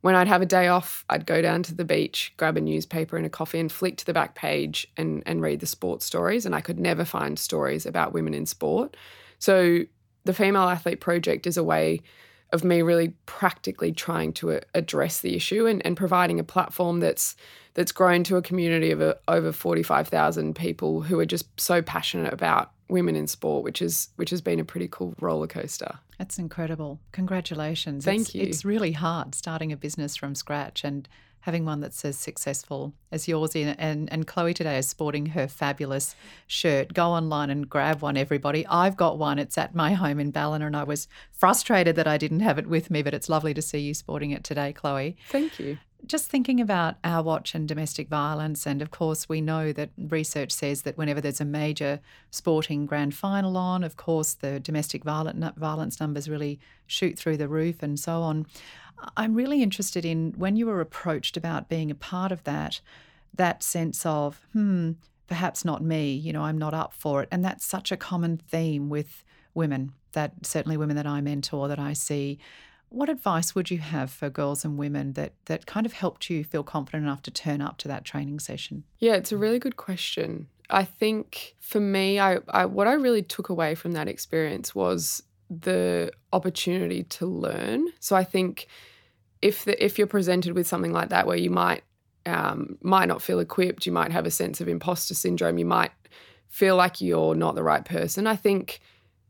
when 0.00 0.16
I'd 0.16 0.26
have 0.26 0.42
a 0.42 0.46
day 0.46 0.66
off, 0.66 1.04
I'd 1.08 1.24
go 1.24 1.40
down 1.40 1.62
to 1.62 1.74
the 1.74 1.84
beach, 1.84 2.34
grab 2.36 2.56
a 2.56 2.60
newspaper 2.60 3.16
and 3.16 3.24
a 3.24 3.30
coffee, 3.30 3.60
and 3.60 3.70
flick 3.70 3.96
to 3.98 4.04
the 4.04 4.12
back 4.12 4.34
page 4.34 4.88
and, 4.96 5.22
and 5.24 5.40
read 5.40 5.60
the 5.60 5.66
sports 5.66 6.04
stories. 6.04 6.44
And 6.44 6.56
I 6.56 6.60
could 6.60 6.80
never 6.80 7.04
find 7.04 7.38
stories 7.38 7.86
about 7.86 8.12
women 8.12 8.34
in 8.34 8.44
sport. 8.44 8.96
So 9.38 9.82
the 10.24 10.34
Female 10.34 10.68
Athlete 10.68 11.00
Project 11.00 11.46
is 11.46 11.56
a 11.56 11.62
way 11.62 12.00
of 12.52 12.64
me 12.64 12.82
really 12.82 13.14
practically 13.26 13.92
trying 13.92 14.32
to 14.34 14.52
uh, 14.52 14.60
address 14.74 15.20
the 15.20 15.34
issue 15.34 15.66
and, 15.66 15.84
and 15.86 15.96
providing 15.96 16.38
a 16.38 16.44
platform 16.44 17.00
that's 17.00 17.34
that's 17.74 17.92
grown 17.92 18.22
to 18.24 18.36
a 18.36 18.42
community 18.42 18.90
of 18.90 19.00
a, 19.00 19.18
over 19.28 19.50
45,000 19.50 20.54
people 20.54 21.00
who 21.00 21.18
are 21.18 21.24
just 21.24 21.46
so 21.58 21.80
passionate 21.80 22.32
about 22.32 22.70
women 22.88 23.16
in 23.16 23.26
sport, 23.26 23.64
which 23.64 23.80
is 23.80 24.10
which 24.16 24.30
has 24.30 24.40
been 24.40 24.60
a 24.60 24.64
pretty 24.64 24.88
cool 24.88 25.14
roller 25.20 25.46
coaster. 25.46 25.98
That's 26.18 26.38
incredible. 26.38 27.00
Congratulations. 27.12 28.04
Thank 28.04 28.20
it's, 28.20 28.34
you. 28.34 28.42
It's 28.42 28.64
really 28.64 28.92
hard 28.92 29.34
starting 29.34 29.72
a 29.72 29.76
business 29.76 30.14
from 30.14 30.34
scratch 30.34 30.84
and 30.84 31.08
having 31.42 31.64
one 31.64 31.80
that's 31.80 32.04
as 32.04 32.16
successful 32.16 32.94
as 33.10 33.28
yours 33.28 33.54
in 33.54 33.68
and 33.68 34.10
and 34.12 34.26
Chloe 34.26 34.54
today 34.54 34.78
is 34.78 34.88
sporting 34.88 35.26
her 35.26 35.46
fabulous 35.46 36.16
shirt. 36.46 36.94
Go 36.94 37.08
online 37.08 37.50
and 37.50 37.68
grab 37.68 38.00
one 38.00 38.16
everybody. 38.16 38.66
I've 38.66 38.96
got 38.96 39.18
one. 39.18 39.38
It's 39.38 39.58
at 39.58 39.74
my 39.74 39.92
home 39.92 40.18
in 40.18 40.30
Ballina 40.30 40.66
and 40.66 40.76
I 40.76 40.84
was 40.84 41.06
frustrated 41.30 41.96
that 41.96 42.06
I 42.06 42.16
didn't 42.16 42.40
have 42.40 42.58
it 42.58 42.66
with 42.66 42.90
me, 42.90 43.02
but 43.02 43.14
it's 43.14 43.28
lovely 43.28 43.54
to 43.54 43.62
see 43.62 43.78
you 43.78 43.94
sporting 43.94 44.30
it 44.30 44.44
today, 44.44 44.72
Chloe. 44.72 45.16
Thank 45.28 45.58
you. 45.58 45.78
Just 46.06 46.30
thinking 46.30 46.60
about 46.60 46.96
our 47.04 47.22
watch 47.22 47.54
and 47.54 47.68
domestic 47.68 48.08
violence, 48.08 48.66
and 48.66 48.82
of 48.82 48.90
course, 48.90 49.28
we 49.28 49.40
know 49.40 49.72
that 49.72 49.90
research 49.96 50.50
says 50.50 50.82
that 50.82 50.98
whenever 50.98 51.20
there's 51.20 51.40
a 51.40 51.44
major 51.44 52.00
sporting 52.30 52.86
grand 52.86 53.14
final 53.14 53.56
on, 53.56 53.84
of 53.84 53.96
course, 53.96 54.34
the 54.34 54.60
domestic 54.60 55.04
violence 55.04 56.00
numbers 56.00 56.28
really 56.28 56.58
shoot 56.86 57.18
through 57.18 57.36
the 57.36 57.48
roof 57.48 57.82
and 57.82 57.98
so 57.98 58.22
on. 58.22 58.46
I'm 59.16 59.34
really 59.34 59.62
interested 59.62 60.04
in 60.04 60.34
when 60.36 60.56
you 60.56 60.66
were 60.66 60.80
approached 60.80 61.36
about 61.36 61.68
being 61.68 61.90
a 61.90 61.94
part 61.94 62.32
of 62.32 62.44
that, 62.44 62.80
that 63.34 63.62
sense 63.62 64.04
of, 64.06 64.46
hmm, 64.52 64.92
perhaps 65.26 65.64
not 65.64 65.82
me, 65.82 66.12
you 66.12 66.32
know, 66.32 66.42
I'm 66.42 66.58
not 66.58 66.74
up 66.74 66.92
for 66.92 67.22
it. 67.22 67.28
And 67.32 67.44
that's 67.44 67.64
such 67.64 67.90
a 67.90 67.96
common 67.96 68.36
theme 68.36 68.88
with 68.88 69.24
women, 69.54 69.92
that 70.12 70.32
certainly 70.42 70.76
women 70.76 70.96
that 70.96 71.06
I 71.06 71.20
mentor, 71.20 71.68
that 71.68 71.78
I 71.78 71.94
see 71.94 72.38
what 72.92 73.08
advice 73.08 73.54
would 73.54 73.70
you 73.70 73.78
have 73.78 74.10
for 74.10 74.28
girls 74.28 74.64
and 74.64 74.76
women 74.76 75.14
that 75.14 75.32
that 75.46 75.66
kind 75.66 75.86
of 75.86 75.92
helped 75.92 76.30
you 76.30 76.44
feel 76.44 76.62
confident 76.62 77.04
enough 77.04 77.22
to 77.22 77.30
turn 77.30 77.60
up 77.60 77.78
to 77.78 77.88
that 77.88 78.04
training 78.04 78.38
session? 78.38 78.84
Yeah, 78.98 79.14
it's 79.14 79.32
a 79.32 79.36
really 79.36 79.58
good 79.58 79.76
question. 79.76 80.48
I 80.70 80.84
think 80.84 81.54
for 81.60 81.80
me, 81.80 82.18
I, 82.18 82.38
I 82.48 82.66
what 82.66 82.86
I 82.86 82.94
really 82.94 83.22
took 83.22 83.48
away 83.48 83.74
from 83.74 83.92
that 83.92 84.08
experience 84.08 84.74
was 84.74 85.22
the 85.50 86.12
opportunity 86.32 87.02
to 87.04 87.26
learn. 87.26 87.88
So 88.00 88.16
I 88.16 88.24
think 88.24 88.68
if 89.42 89.64
the, 89.64 89.84
if 89.84 89.98
you're 89.98 90.06
presented 90.06 90.54
with 90.54 90.66
something 90.66 90.92
like 90.92 91.10
that, 91.10 91.26
where 91.26 91.36
you 91.36 91.50
might 91.50 91.82
um, 92.26 92.78
might 92.82 93.06
not 93.06 93.22
feel 93.22 93.40
equipped, 93.40 93.86
you 93.86 93.92
might 93.92 94.12
have 94.12 94.26
a 94.26 94.30
sense 94.30 94.60
of 94.60 94.68
imposter 94.68 95.14
syndrome, 95.14 95.58
you 95.58 95.66
might 95.66 95.92
feel 96.48 96.76
like 96.76 97.00
you're 97.00 97.34
not 97.34 97.54
the 97.54 97.62
right 97.62 97.84
person. 97.84 98.26
I 98.26 98.36
think 98.36 98.80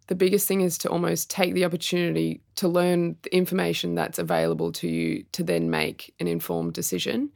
the 0.08 0.14
biggest 0.14 0.48
thing 0.48 0.60
is 0.60 0.78
to 0.78 0.90
almost 0.90 1.30
take 1.30 1.54
the 1.54 1.64
opportunity 1.64 2.40
to 2.56 2.68
learn 2.68 3.16
the 3.22 3.34
information 3.34 3.94
that's 3.94 4.18
available 4.18 4.72
to 4.72 4.88
you 4.88 5.24
to 5.32 5.42
then 5.42 5.70
make 5.70 6.14
an 6.20 6.26
informed 6.26 6.72
decision. 6.72 7.30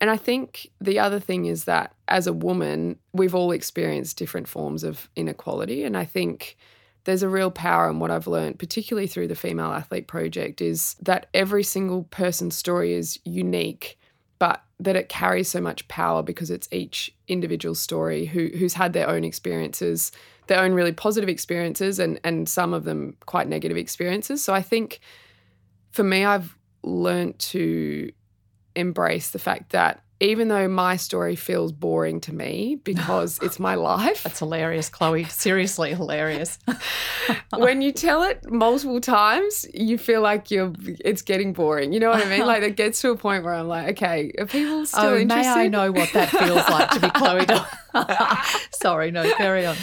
And 0.00 0.10
I 0.10 0.16
think 0.16 0.68
the 0.80 0.98
other 0.98 1.20
thing 1.20 1.46
is 1.46 1.64
that 1.64 1.94
as 2.08 2.26
a 2.26 2.32
woman, 2.32 2.98
we've 3.12 3.34
all 3.34 3.52
experienced 3.52 4.16
different 4.16 4.48
forms 4.48 4.82
of 4.82 5.08
inequality. 5.14 5.84
And 5.84 5.96
I 5.96 6.04
think 6.04 6.56
there's 7.04 7.22
a 7.22 7.28
real 7.28 7.50
power 7.50 7.88
in 7.88 7.98
what 7.98 8.10
I've 8.10 8.26
learned, 8.26 8.58
particularly 8.58 9.06
through 9.06 9.28
the 9.28 9.34
Female 9.34 9.72
Athlete 9.72 10.08
Project, 10.08 10.60
is 10.60 10.96
that 11.02 11.26
every 11.34 11.62
single 11.62 12.04
person's 12.04 12.56
story 12.56 12.94
is 12.94 13.18
unique, 13.24 13.98
but 14.38 14.62
that 14.80 14.96
it 14.96 15.08
carries 15.08 15.48
so 15.48 15.60
much 15.60 15.86
power 15.86 16.22
because 16.22 16.50
it's 16.50 16.68
each 16.72 17.14
individual 17.28 17.76
story 17.76 18.26
who, 18.26 18.50
who's 18.58 18.74
had 18.74 18.92
their 18.92 19.08
own 19.08 19.22
experiences 19.22 20.10
their 20.52 20.62
own 20.62 20.74
really 20.74 20.92
positive 20.92 21.30
experiences 21.30 21.98
and 21.98 22.20
and 22.24 22.46
some 22.46 22.74
of 22.74 22.84
them 22.84 23.16
quite 23.24 23.48
negative 23.48 23.78
experiences. 23.78 24.44
So 24.44 24.52
I 24.52 24.60
think 24.60 25.00
for 25.92 26.02
me, 26.04 26.26
I've 26.26 26.56
learned 26.82 27.38
to 27.38 28.12
embrace 28.76 29.30
the 29.30 29.38
fact 29.38 29.72
that 29.72 30.02
even 30.22 30.46
though 30.46 30.68
my 30.68 30.94
story 30.96 31.34
feels 31.34 31.72
boring 31.72 32.20
to 32.20 32.32
me 32.32 32.76
because 32.84 33.40
it's 33.42 33.58
my 33.58 33.74
life. 33.74 34.22
That's 34.22 34.38
hilarious, 34.38 34.88
Chloe. 34.88 35.24
Seriously 35.24 35.94
hilarious. 35.94 36.60
when 37.56 37.82
you 37.82 37.90
tell 37.90 38.22
it 38.22 38.48
multiple 38.48 39.00
times, 39.00 39.66
you 39.74 39.98
feel 39.98 40.20
like 40.20 40.50
you're 40.52 40.72
it's 41.04 41.22
getting 41.22 41.52
boring. 41.52 41.92
You 41.92 41.98
know 41.98 42.10
what 42.10 42.24
I 42.24 42.28
mean? 42.28 42.46
Like 42.46 42.62
it 42.62 42.76
gets 42.76 43.00
to 43.00 43.10
a 43.10 43.16
point 43.16 43.42
where 43.42 43.52
I'm 43.52 43.66
like, 43.66 43.88
okay, 43.90 44.30
are 44.38 44.46
people 44.46 44.80
oh, 44.80 44.84
still 44.84 45.04
oh, 45.04 45.18
interested? 45.18 45.54
May 45.54 45.64
I 45.64 45.68
know 45.68 45.90
what 45.90 46.12
that 46.12 46.30
feels 46.30 46.68
like 46.68 46.90
to 46.90 47.00
be 47.00 47.10
Chloe? 47.14 47.46
Sorry, 48.70 49.10
no, 49.10 49.28
carry 49.34 49.66
on. 49.66 49.76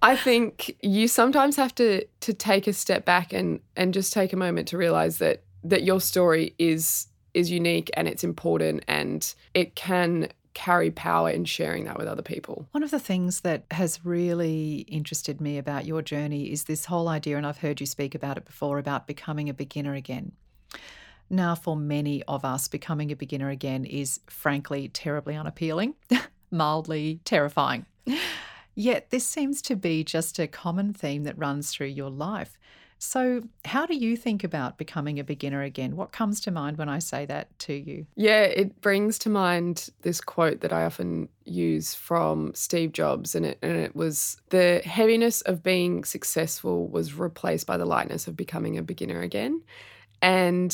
I 0.00 0.16
think 0.16 0.76
you 0.80 1.08
sometimes 1.08 1.56
have 1.56 1.74
to 1.74 2.06
to 2.20 2.32
take 2.32 2.66
a 2.66 2.72
step 2.72 3.04
back 3.04 3.34
and 3.34 3.60
and 3.76 3.92
just 3.92 4.14
take 4.14 4.32
a 4.32 4.36
moment 4.36 4.68
to 4.68 4.78
realize 4.78 5.18
that 5.18 5.42
that 5.64 5.82
your 5.82 6.00
story 6.00 6.54
is 6.58 7.08
is 7.34 7.50
unique 7.50 7.90
and 7.94 8.08
it's 8.08 8.24
important 8.24 8.84
and 8.88 9.34
it 9.54 9.74
can 9.74 10.28
carry 10.54 10.90
power 10.90 11.30
in 11.30 11.44
sharing 11.44 11.84
that 11.84 11.98
with 11.98 12.06
other 12.06 12.22
people. 12.22 12.68
One 12.72 12.82
of 12.82 12.90
the 12.90 13.00
things 13.00 13.40
that 13.40 13.64
has 13.70 14.04
really 14.04 14.84
interested 14.88 15.40
me 15.40 15.58
about 15.58 15.86
your 15.86 16.02
journey 16.02 16.52
is 16.52 16.64
this 16.64 16.84
whole 16.86 17.08
idea, 17.08 17.36
and 17.36 17.46
I've 17.46 17.58
heard 17.58 17.80
you 17.80 17.86
speak 17.86 18.14
about 18.14 18.36
it 18.36 18.44
before, 18.44 18.78
about 18.78 19.06
becoming 19.06 19.48
a 19.48 19.54
beginner 19.54 19.94
again. 19.94 20.32
Now, 21.30 21.54
for 21.54 21.76
many 21.76 22.22
of 22.24 22.44
us, 22.44 22.68
becoming 22.68 23.10
a 23.10 23.16
beginner 23.16 23.48
again 23.48 23.86
is 23.86 24.20
frankly 24.26 24.88
terribly 24.88 25.34
unappealing, 25.34 25.94
mildly 26.50 27.20
terrifying. 27.24 27.86
Yet, 28.74 29.10
this 29.10 29.26
seems 29.26 29.62
to 29.62 29.76
be 29.76 30.04
just 30.04 30.38
a 30.38 30.46
common 30.46 30.92
theme 30.92 31.24
that 31.24 31.38
runs 31.38 31.70
through 31.70 31.88
your 31.88 32.10
life. 32.10 32.58
So, 33.04 33.42
how 33.64 33.84
do 33.84 33.96
you 33.96 34.16
think 34.16 34.44
about 34.44 34.78
becoming 34.78 35.18
a 35.18 35.24
beginner 35.24 35.60
again? 35.60 35.96
What 35.96 36.12
comes 36.12 36.40
to 36.42 36.52
mind 36.52 36.78
when 36.78 36.88
I 36.88 37.00
say 37.00 37.26
that 37.26 37.48
to 37.58 37.72
you? 37.74 38.06
Yeah, 38.14 38.42
it 38.42 38.80
brings 38.80 39.18
to 39.18 39.28
mind 39.28 39.90
this 40.02 40.20
quote 40.20 40.60
that 40.60 40.72
I 40.72 40.84
often 40.84 41.28
use 41.44 41.94
from 41.94 42.54
Steve 42.54 42.92
Jobs, 42.92 43.34
and 43.34 43.44
it, 43.44 43.58
and 43.60 43.76
it 43.76 43.96
was 43.96 44.40
the 44.50 44.82
heaviness 44.84 45.40
of 45.40 45.64
being 45.64 46.04
successful 46.04 46.86
was 46.86 47.14
replaced 47.14 47.66
by 47.66 47.76
the 47.76 47.86
lightness 47.86 48.28
of 48.28 48.36
becoming 48.36 48.78
a 48.78 48.82
beginner 48.82 49.20
again. 49.20 49.62
And 50.22 50.72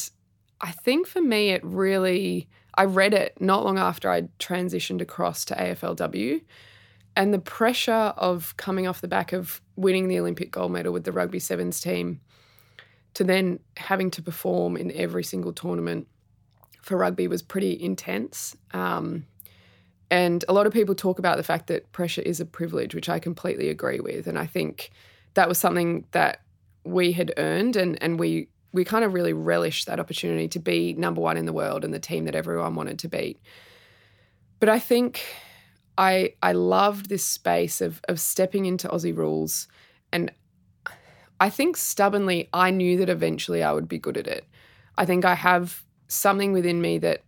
I 0.61 0.73
think 0.73 1.07
for 1.07 1.23
me, 1.23 1.49
it 1.49 1.65
really, 1.65 2.47
I 2.75 2.85
read 2.85 3.15
it 3.15 3.41
not 3.41 3.65
long 3.65 3.79
after 3.79 4.11
I 4.11 4.29
transitioned 4.39 5.01
across 5.01 5.47
to 5.47 5.55
AFLW. 5.55 6.43
And 7.19 7.35
the 7.35 7.41
pressure 7.41 8.15
of 8.17 8.57
coming 8.59 8.87
off 8.87 9.01
the 9.01 9.09
back 9.09 9.33
of 9.33 9.61
winning 9.75 10.07
the 10.07 10.21
Olympic 10.21 10.53
gold 10.53 10.71
medal 10.71 10.93
with 10.93 11.03
the 11.03 11.11
rugby 11.11 11.41
sevens 11.41 11.81
team 11.81 12.21
to 13.15 13.25
then 13.25 13.59
having 13.77 14.09
to 14.13 14.23
perform 14.23 14.77
in 14.77 14.93
every 14.93 15.25
single 15.25 15.53
tournament 15.53 16.07
for 16.81 16.97
rugby 16.97 17.27
was 17.27 17.43
pretty 17.43 17.77
intense. 17.83 18.57
Um, 18.73 19.27
and 20.13 20.45
a 20.49 20.53
lot 20.53 20.69
of 20.69 20.73
people 20.73 20.95
talk 20.95 21.19
about 21.19 21.39
the 21.39 21.43
fact 21.43 21.67
that 21.67 21.91
pressure 21.91 22.23
is 22.23 22.39
a 22.39 22.47
privilege, 22.47 22.95
which 22.95 23.09
I 23.09 23.19
completely 23.19 23.69
agree 23.69 23.99
with. 23.99 24.29
And 24.29 24.39
I 24.39 24.47
think 24.47 24.93
that 25.35 25.49
was 25.49 25.59
something 25.59 26.07
that 26.13 26.43
we 26.85 27.11
had 27.11 27.33
earned 27.37 27.75
and, 27.75 28.01
and 28.01 28.21
we 28.21 28.49
we 28.71 28.85
kind 28.85 29.05
of 29.05 29.13
really 29.13 29.33
relished 29.33 29.87
that 29.87 29.99
opportunity 29.99 30.47
to 30.47 30.61
be 30.61 30.93
number 30.93 31.21
one 31.21 31.37
in 31.37 31.47
the 31.47 31.53
world 31.53 31.85
and 31.85 31.93
the 31.93 31.99
team 31.99 32.27
that 32.27 32.37
everyone 32.37 32.77
wanted 32.77 32.99
to 33.01 33.09
beat. 33.09 33.41
But 34.61 34.69
I 34.69 34.79
think 34.79 35.25
I 35.99 36.35
I 36.43 36.53
loved 36.53 37.09
this 37.09 37.25
space 37.25 37.81
of 37.81 38.01
of 38.09 38.21
stepping 38.21 38.65
into 38.65 38.89
Aussie 38.89 39.15
rules 39.15 39.69
and 40.13 40.31
I 41.41 41.51
think 41.51 41.77
stubbornly 41.77 42.49
I 42.53 42.71
knew 42.71 42.97
that 42.99 43.09
eventually 43.11 43.63
I 43.63 43.73
would 43.73 43.89
be 43.89 43.99
good 43.99 44.17
at 44.17 44.27
it. 44.27 44.45
I 44.97 45.05
think 45.05 45.25
I 45.25 45.35
have 45.35 45.85
something 46.07 46.53
within 46.53 46.81
me 46.81 46.99
that 46.99 47.23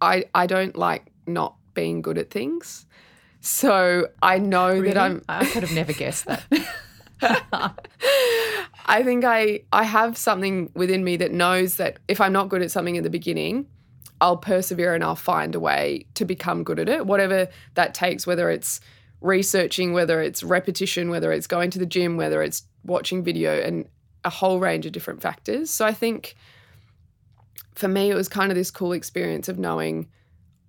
I 0.00 0.24
I 0.34 0.46
don't 0.46 0.76
like 0.76 1.06
not 1.26 1.56
being 1.74 2.02
good 2.02 2.18
at 2.18 2.30
things. 2.30 2.86
So 3.40 4.08
I 4.22 4.38
know 4.38 4.70
really? 4.70 4.88
that 4.88 4.98
I'm 4.98 5.22
I 5.28 5.44
could 5.46 5.62
have 5.62 5.72
never 5.72 5.92
guessed 5.92 6.26
that. 6.26 6.44
I 8.86 9.02
think 9.02 9.24
I 9.24 9.62
I 9.72 9.84
have 9.84 10.16
something 10.16 10.70
within 10.74 11.04
me 11.04 11.16
that 11.18 11.32
knows 11.32 11.76
that 11.76 11.98
if 12.08 12.20
I'm 12.20 12.32
not 12.32 12.48
good 12.48 12.62
at 12.62 12.70
something 12.70 12.96
at 12.96 13.04
the 13.04 13.10
beginning, 13.10 13.66
I'll 14.20 14.36
persevere 14.36 14.94
and 14.94 15.02
I'll 15.04 15.16
find 15.16 15.54
a 15.54 15.60
way 15.60 16.06
to 16.14 16.24
become 16.24 16.64
good 16.64 16.78
at 16.78 16.88
it, 16.88 17.06
whatever 17.06 17.48
that 17.74 17.94
takes, 17.94 18.26
whether 18.26 18.50
it's 18.50 18.80
researching, 19.20 19.92
whether 19.92 20.20
it's 20.20 20.42
repetition, 20.42 21.10
whether 21.10 21.32
it's 21.32 21.46
going 21.46 21.70
to 21.70 21.78
the 21.78 21.86
gym, 21.86 22.16
whether 22.16 22.42
it's 22.42 22.62
watching 22.84 23.24
video, 23.24 23.58
and 23.60 23.86
a 24.24 24.30
whole 24.30 24.58
range 24.60 24.86
of 24.86 24.92
different 24.92 25.22
factors. 25.22 25.70
So 25.70 25.84
I 25.84 25.92
think 25.92 26.34
for 27.74 27.88
me, 27.88 28.10
it 28.10 28.14
was 28.14 28.28
kind 28.28 28.50
of 28.52 28.56
this 28.56 28.70
cool 28.70 28.92
experience 28.92 29.48
of 29.48 29.58
knowing 29.58 30.08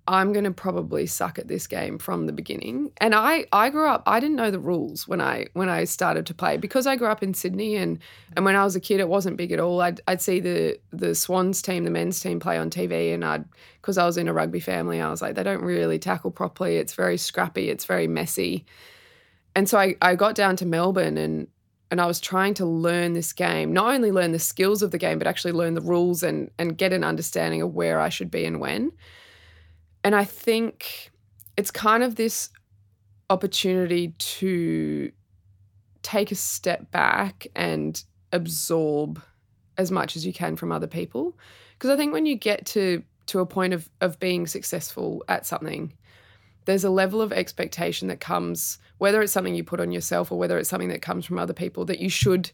I'm 0.08 0.32
going 0.32 0.44
to 0.44 0.52
probably 0.52 1.06
suck 1.06 1.38
at 1.38 1.48
this 1.48 1.66
game 1.66 1.98
from 1.98 2.26
the 2.26 2.32
beginning. 2.32 2.92
And 2.98 3.14
I 3.14 3.46
I 3.52 3.70
grew 3.70 3.88
up 3.88 4.02
I 4.06 4.20
didn't 4.20 4.36
know 4.36 4.50
the 4.50 4.60
rules 4.60 5.08
when 5.08 5.20
I 5.20 5.46
when 5.54 5.68
I 5.68 5.84
started 5.84 6.26
to 6.26 6.34
play 6.34 6.56
because 6.56 6.86
I 6.86 6.96
grew 6.96 7.08
up 7.08 7.22
in 7.22 7.34
Sydney 7.34 7.76
and 7.76 7.98
and 8.36 8.44
when 8.44 8.54
I 8.54 8.64
was 8.64 8.76
a 8.76 8.80
kid 8.80 9.00
it 9.00 9.08
wasn't 9.08 9.36
big 9.36 9.52
at 9.52 9.60
all. 9.60 9.80
I'd 9.80 10.00
I'd 10.06 10.22
see 10.22 10.40
the 10.40 10.78
the 10.92 11.14
Swans 11.14 11.60
team, 11.60 11.84
the 11.84 11.90
men's 11.90 12.20
team 12.20 12.38
play 12.38 12.56
on 12.56 12.70
TV 12.70 13.12
and 13.12 13.24
I'd 13.24 13.44
because 13.80 13.98
I 13.98 14.06
was 14.06 14.16
in 14.16 14.28
a 14.28 14.32
rugby 14.32 14.60
family, 14.60 15.00
I 15.00 15.10
was 15.10 15.22
like 15.22 15.34
they 15.34 15.42
don't 15.42 15.62
really 15.62 15.98
tackle 15.98 16.30
properly. 16.30 16.76
It's 16.76 16.94
very 16.94 17.16
scrappy, 17.16 17.68
it's 17.68 17.84
very 17.84 18.06
messy. 18.06 18.64
And 19.56 19.68
so 19.68 19.78
I 19.78 19.96
I 20.00 20.14
got 20.14 20.34
down 20.36 20.56
to 20.56 20.66
Melbourne 20.66 21.18
and 21.18 21.48
and 21.90 22.00
I 22.00 22.06
was 22.06 22.20
trying 22.20 22.54
to 22.54 22.66
learn 22.66 23.12
this 23.12 23.32
game, 23.32 23.72
not 23.72 23.94
only 23.94 24.10
learn 24.10 24.32
the 24.32 24.38
skills 24.38 24.82
of 24.82 24.90
the 24.90 24.98
game, 24.98 25.18
but 25.18 25.28
actually 25.28 25.52
learn 25.52 25.74
the 25.74 25.80
rules 25.80 26.22
and 26.22 26.50
and 26.58 26.78
get 26.78 26.92
an 26.92 27.02
understanding 27.02 27.60
of 27.62 27.74
where 27.74 27.98
I 27.98 28.08
should 28.08 28.30
be 28.30 28.44
and 28.44 28.60
when. 28.60 28.92
And 30.06 30.14
I 30.14 30.22
think 30.22 31.10
it's 31.56 31.72
kind 31.72 32.04
of 32.04 32.14
this 32.14 32.50
opportunity 33.28 34.10
to 34.10 35.10
take 36.02 36.30
a 36.30 36.36
step 36.36 36.92
back 36.92 37.48
and 37.56 38.00
absorb 38.30 39.20
as 39.76 39.90
much 39.90 40.14
as 40.14 40.24
you 40.24 40.32
can 40.32 40.54
from 40.54 40.70
other 40.70 40.86
people. 40.86 41.36
Because 41.72 41.90
I 41.90 41.96
think 41.96 42.12
when 42.12 42.24
you 42.24 42.36
get 42.36 42.66
to 42.66 43.02
to 43.26 43.40
a 43.40 43.46
point 43.46 43.74
of 43.74 43.90
of 44.00 44.20
being 44.20 44.46
successful 44.46 45.24
at 45.26 45.44
something, 45.44 45.92
there's 46.66 46.84
a 46.84 46.90
level 46.90 47.20
of 47.20 47.32
expectation 47.32 48.06
that 48.06 48.20
comes, 48.20 48.78
whether 48.98 49.20
it's 49.20 49.32
something 49.32 49.56
you 49.56 49.64
put 49.64 49.80
on 49.80 49.90
yourself 49.90 50.30
or 50.30 50.38
whether 50.38 50.56
it's 50.56 50.70
something 50.70 50.90
that 50.90 51.02
comes 51.02 51.26
from 51.26 51.40
other 51.40 51.52
people, 51.52 51.84
that 51.84 51.98
you 51.98 52.10
should 52.10 52.52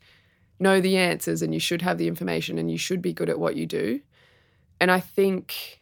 know 0.59 0.81
the 0.81 0.97
answers 0.97 1.43
and 1.43 1.53
you 1.53 1.61
should 1.61 1.83
have 1.83 1.99
the 1.99 2.09
information 2.09 2.57
and 2.57 2.71
you 2.71 2.79
should 2.79 3.03
be 3.03 3.13
good 3.13 3.29
at 3.29 3.39
what 3.39 3.57
you 3.57 3.67
do. 3.67 4.01
And 4.81 4.91
I 4.91 5.01
think 5.01 5.82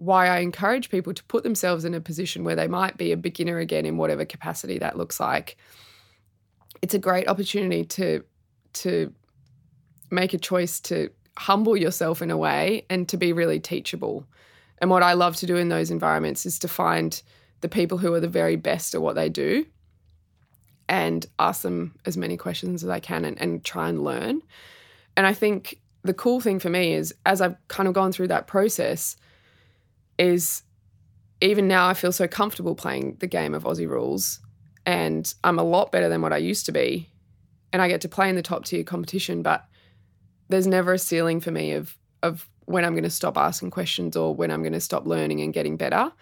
why 0.00 0.28
I 0.28 0.38
encourage 0.38 0.88
people 0.88 1.12
to 1.12 1.22
put 1.24 1.44
themselves 1.44 1.84
in 1.84 1.92
a 1.92 2.00
position 2.00 2.42
where 2.42 2.56
they 2.56 2.66
might 2.66 2.96
be 2.96 3.12
a 3.12 3.18
beginner 3.18 3.58
again 3.58 3.84
in 3.84 3.98
whatever 3.98 4.24
capacity 4.24 4.78
that 4.78 4.96
looks 4.96 5.20
like. 5.20 5.58
It's 6.80 6.94
a 6.94 6.98
great 6.98 7.28
opportunity 7.28 7.84
to 7.84 8.24
to 8.72 9.12
make 10.10 10.32
a 10.32 10.38
choice 10.38 10.80
to 10.80 11.10
humble 11.36 11.76
yourself 11.76 12.22
in 12.22 12.30
a 12.30 12.36
way 12.36 12.86
and 12.88 13.08
to 13.10 13.18
be 13.18 13.34
really 13.34 13.60
teachable. 13.60 14.26
And 14.78 14.88
what 14.88 15.02
I 15.02 15.12
love 15.12 15.36
to 15.36 15.46
do 15.46 15.56
in 15.56 15.68
those 15.68 15.90
environments 15.90 16.46
is 16.46 16.58
to 16.60 16.68
find 16.68 17.22
the 17.60 17.68
people 17.68 17.98
who 17.98 18.14
are 18.14 18.20
the 18.20 18.28
very 18.28 18.56
best 18.56 18.94
at 18.94 19.02
what 19.02 19.16
they 19.16 19.28
do 19.28 19.66
and 20.88 21.26
ask 21.38 21.60
them 21.60 21.94
as 22.06 22.16
many 22.16 22.38
questions 22.38 22.82
as 22.82 22.88
I 22.88 23.00
can 23.00 23.26
and, 23.26 23.38
and 23.38 23.62
try 23.62 23.90
and 23.90 24.02
learn. 24.02 24.40
And 25.14 25.26
I 25.26 25.34
think 25.34 25.78
the 26.04 26.14
cool 26.14 26.40
thing 26.40 26.58
for 26.58 26.70
me 26.70 26.94
is 26.94 27.14
as 27.26 27.42
I've 27.42 27.56
kind 27.68 27.86
of 27.86 27.94
gone 27.94 28.12
through 28.12 28.28
that 28.28 28.46
process, 28.46 29.16
is 30.20 30.62
even 31.40 31.66
now 31.66 31.88
I 31.88 31.94
feel 31.94 32.12
so 32.12 32.28
comfortable 32.28 32.74
playing 32.74 33.16
the 33.20 33.26
game 33.26 33.54
of 33.54 33.64
Aussie 33.64 33.88
rules 33.88 34.40
and 34.84 35.32
I'm 35.42 35.58
a 35.58 35.64
lot 35.64 35.90
better 35.90 36.08
than 36.08 36.20
what 36.20 36.32
I 36.32 36.36
used 36.36 36.66
to 36.66 36.72
be. 36.72 37.08
And 37.72 37.80
I 37.80 37.88
get 37.88 38.02
to 38.02 38.08
play 38.08 38.28
in 38.28 38.36
the 38.36 38.42
top 38.42 38.64
tier 38.64 38.84
competition, 38.84 39.42
but 39.42 39.64
there's 40.48 40.66
never 40.66 40.92
a 40.92 40.98
ceiling 40.98 41.40
for 41.40 41.50
me 41.50 41.72
of 41.72 41.96
of 42.22 42.48
when 42.66 42.84
I'm 42.84 42.92
going 42.92 43.04
to 43.04 43.10
stop 43.10 43.38
asking 43.38 43.70
questions 43.70 44.14
or 44.14 44.34
when 44.34 44.50
I'm 44.50 44.62
going 44.62 44.74
to 44.74 44.80
stop 44.80 45.06
learning 45.06 45.40
and 45.40 45.54
getting 45.54 45.76
better. 45.76 46.12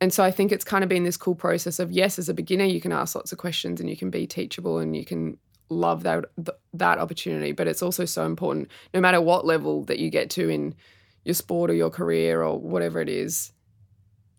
And 0.00 0.12
so 0.12 0.24
I 0.24 0.32
think 0.32 0.50
it's 0.50 0.64
kind 0.64 0.82
of 0.82 0.90
been 0.90 1.04
this 1.04 1.16
cool 1.16 1.36
process 1.36 1.78
of 1.78 1.92
yes, 1.92 2.18
as 2.18 2.28
a 2.28 2.34
beginner, 2.34 2.64
you 2.64 2.80
can 2.80 2.92
ask 2.92 3.14
lots 3.14 3.30
of 3.30 3.38
questions 3.38 3.80
and 3.80 3.88
you 3.88 3.96
can 3.96 4.10
be 4.10 4.26
teachable 4.26 4.78
and 4.78 4.96
you 4.96 5.04
can 5.04 5.38
love 5.68 6.02
that 6.02 6.24
that 6.72 6.98
opportunity. 6.98 7.52
But 7.52 7.68
it's 7.68 7.82
also 7.82 8.04
so 8.04 8.26
important, 8.26 8.68
no 8.92 9.00
matter 9.00 9.20
what 9.20 9.46
level 9.46 9.84
that 9.84 10.00
you 10.00 10.10
get 10.10 10.30
to 10.30 10.48
in 10.48 10.74
your 11.24 11.34
sport 11.34 11.70
or 11.70 11.74
your 11.74 11.90
career 11.90 12.42
or 12.42 12.58
whatever 12.58 13.00
it 13.00 13.08
is, 13.08 13.52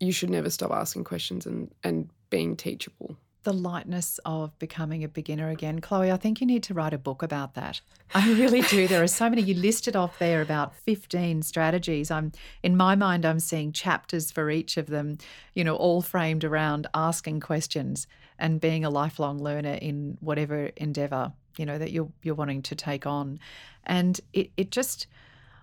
you 0.00 0.12
should 0.12 0.30
never 0.30 0.50
stop 0.50 0.70
asking 0.70 1.04
questions 1.04 1.46
and, 1.46 1.70
and 1.82 2.10
being 2.30 2.56
teachable. 2.56 3.16
The 3.42 3.52
lightness 3.52 4.18
of 4.24 4.58
becoming 4.58 5.04
a 5.04 5.08
beginner 5.08 5.50
again. 5.50 5.80
Chloe, 5.80 6.10
I 6.10 6.16
think 6.16 6.40
you 6.40 6.46
need 6.48 6.64
to 6.64 6.74
write 6.74 6.92
a 6.92 6.98
book 6.98 7.22
about 7.22 7.54
that. 7.54 7.80
I 8.12 8.32
really 8.32 8.62
do. 8.62 8.88
There 8.88 9.02
are 9.02 9.08
so 9.08 9.30
many. 9.30 9.42
You 9.42 9.54
listed 9.54 9.94
off 9.94 10.18
there 10.18 10.42
about 10.42 10.74
15 10.74 11.42
strategies. 11.42 12.10
I'm 12.10 12.32
in 12.64 12.76
my 12.76 12.96
mind, 12.96 13.24
I'm 13.24 13.38
seeing 13.38 13.70
chapters 13.70 14.32
for 14.32 14.50
each 14.50 14.76
of 14.76 14.86
them, 14.86 15.18
you 15.54 15.62
know, 15.62 15.76
all 15.76 16.02
framed 16.02 16.42
around 16.42 16.88
asking 16.92 17.38
questions 17.40 18.08
and 18.36 18.60
being 18.60 18.84
a 18.84 18.90
lifelong 18.90 19.38
learner 19.38 19.74
in 19.74 20.18
whatever 20.20 20.66
endeavor, 20.76 21.32
you 21.56 21.64
know, 21.64 21.78
that 21.78 21.92
you're 21.92 22.10
you're 22.24 22.34
wanting 22.34 22.62
to 22.62 22.74
take 22.74 23.06
on. 23.06 23.38
And 23.84 24.20
it, 24.32 24.50
it 24.56 24.70
just 24.72 25.06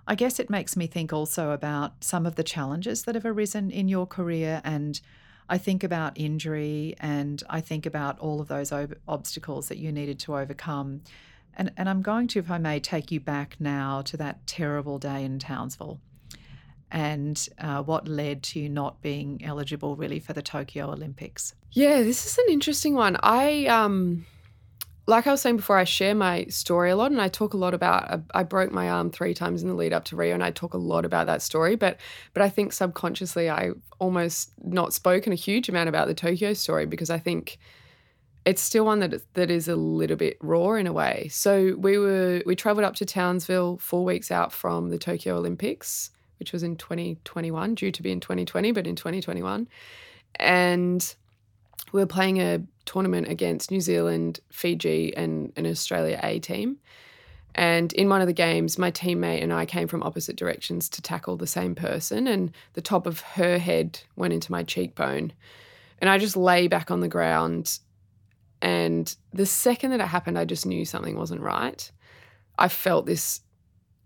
I 0.07 0.15
guess 0.15 0.39
it 0.39 0.49
makes 0.49 0.75
me 0.75 0.87
think 0.87 1.13
also 1.13 1.51
about 1.51 2.03
some 2.03 2.25
of 2.25 2.35
the 2.35 2.43
challenges 2.43 3.03
that 3.03 3.15
have 3.15 3.25
arisen 3.25 3.71
in 3.71 3.87
your 3.87 4.05
career. 4.05 4.61
And 4.63 4.99
I 5.49 5.57
think 5.57 5.83
about 5.83 6.17
injury 6.17 6.95
and 6.99 7.41
I 7.49 7.61
think 7.61 7.85
about 7.85 8.19
all 8.19 8.41
of 8.41 8.47
those 8.47 8.71
ob- 8.71 8.97
obstacles 9.07 9.69
that 9.69 9.77
you 9.77 9.91
needed 9.91 10.19
to 10.19 10.37
overcome. 10.37 11.01
And, 11.55 11.71
and 11.77 11.87
I'm 11.87 12.01
going 12.01 12.27
to, 12.29 12.39
if 12.39 12.49
I 12.49 12.57
may, 12.57 12.79
take 12.79 13.11
you 13.11 13.19
back 13.19 13.57
now 13.59 14.01
to 14.03 14.17
that 14.17 14.45
terrible 14.47 14.99
day 14.99 15.23
in 15.23 15.39
Townsville 15.39 15.99
and 16.91 17.49
uh, 17.59 17.81
what 17.81 18.07
led 18.07 18.43
to 18.43 18.69
not 18.69 19.01
being 19.01 19.43
eligible 19.43 19.95
really 19.95 20.19
for 20.19 20.33
the 20.33 20.41
Tokyo 20.41 20.91
Olympics. 20.91 21.55
Yeah, 21.71 22.03
this 22.03 22.25
is 22.25 22.37
an 22.37 22.45
interesting 22.49 22.93
one. 22.93 23.17
I 23.21 23.65
um 23.65 24.25
like 25.05 25.27
I 25.27 25.31
was 25.31 25.41
saying 25.41 25.57
before, 25.57 25.77
I 25.77 25.83
share 25.83 26.15
my 26.15 26.45
story 26.45 26.91
a 26.91 26.95
lot, 26.95 27.11
and 27.11 27.21
I 27.21 27.27
talk 27.27 27.53
a 27.53 27.57
lot 27.57 27.73
about. 27.73 28.03
I, 28.09 28.39
I, 28.39 28.43
broke 28.43 28.71
my 28.71 28.89
arm 28.89 29.09
three 29.09 29.33
times 29.33 29.61
in 29.61 29.67
the 29.67 29.75
lead 29.75 29.91
up 29.91 30.05
to 30.05 30.15
Rio, 30.15 30.33
and 30.33 30.43
I 30.43 30.51
talk 30.51 30.73
a 30.73 30.77
lot 30.77 31.03
about 31.03 31.25
that 31.27 31.41
story. 31.41 31.75
But, 31.75 31.99
but 32.33 32.41
I 32.41 32.49
think 32.49 32.71
subconsciously, 32.71 33.49
I've 33.49 33.79
almost 33.99 34.51
not 34.63 34.93
spoken 34.93 35.33
a 35.33 35.35
huge 35.35 35.67
amount 35.67 35.89
about 35.89 36.07
the 36.07 36.13
Tokyo 36.13 36.53
story 36.53 36.85
because 36.85 37.09
I 37.09 37.19
think 37.19 37.57
it's 38.45 38.61
still 38.61 38.85
one 38.85 38.99
that 38.99 39.33
that 39.33 39.51
is 39.51 39.67
a 39.67 39.75
little 39.75 40.17
bit 40.17 40.37
raw 40.41 40.73
in 40.73 40.87
a 40.87 40.93
way. 40.93 41.27
So 41.31 41.75
we 41.77 41.97
were 41.97 42.41
we 42.45 42.55
travelled 42.55 42.85
up 42.85 42.95
to 42.95 43.05
Townsville 43.05 43.77
four 43.77 44.05
weeks 44.05 44.31
out 44.31 44.53
from 44.53 44.89
the 44.89 44.97
Tokyo 44.97 45.37
Olympics, 45.37 46.11
which 46.39 46.53
was 46.53 46.63
in 46.63 46.77
2021, 46.77 47.75
due 47.75 47.91
to 47.91 48.01
be 48.01 48.11
in 48.11 48.21
2020, 48.21 48.71
but 48.71 48.87
in 48.87 48.95
2021, 48.95 49.67
and 50.35 51.15
we 51.91 51.99
were 51.99 52.07
playing 52.07 52.41
a 52.41 52.61
tournament 52.85 53.27
against 53.27 53.71
New 53.71 53.81
Zealand, 53.81 54.39
Fiji, 54.51 55.15
and 55.15 55.51
an 55.55 55.65
Australia 55.65 56.19
A 56.23 56.39
team. 56.39 56.77
And 57.55 57.93
in 57.93 58.09
one 58.09 58.21
of 58.21 58.27
the 58.27 58.33
games, 58.33 58.79
my 58.79 58.89
teammate 58.91 59.43
and 59.43 59.53
I 59.53 59.65
came 59.65 59.87
from 59.87 60.01
opposite 60.01 60.35
directions 60.35 60.89
to 60.89 61.01
tackle 61.01 61.37
the 61.37 61.47
same 61.47 61.75
person, 61.75 62.27
and 62.27 62.51
the 62.73 62.81
top 62.81 63.05
of 63.05 63.21
her 63.21 63.57
head 63.59 63.99
went 64.15 64.33
into 64.33 64.51
my 64.51 64.63
cheekbone. 64.63 65.33
And 65.99 66.09
I 66.09 66.17
just 66.17 66.35
lay 66.35 66.67
back 66.67 66.89
on 66.89 67.01
the 67.01 67.07
ground. 67.07 67.79
And 68.61 69.15
the 69.33 69.45
second 69.45 69.91
that 69.91 69.99
it 69.99 70.07
happened, 70.07 70.39
I 70.39 70.45
just 70.45 70.65
knew 70.65 70.83
something 70.83 71.15
wasn't 71.15 71.41
right. 71.41 71.91
I 72.57 72.69
felt 72.69 73.05
this 73.05 73.41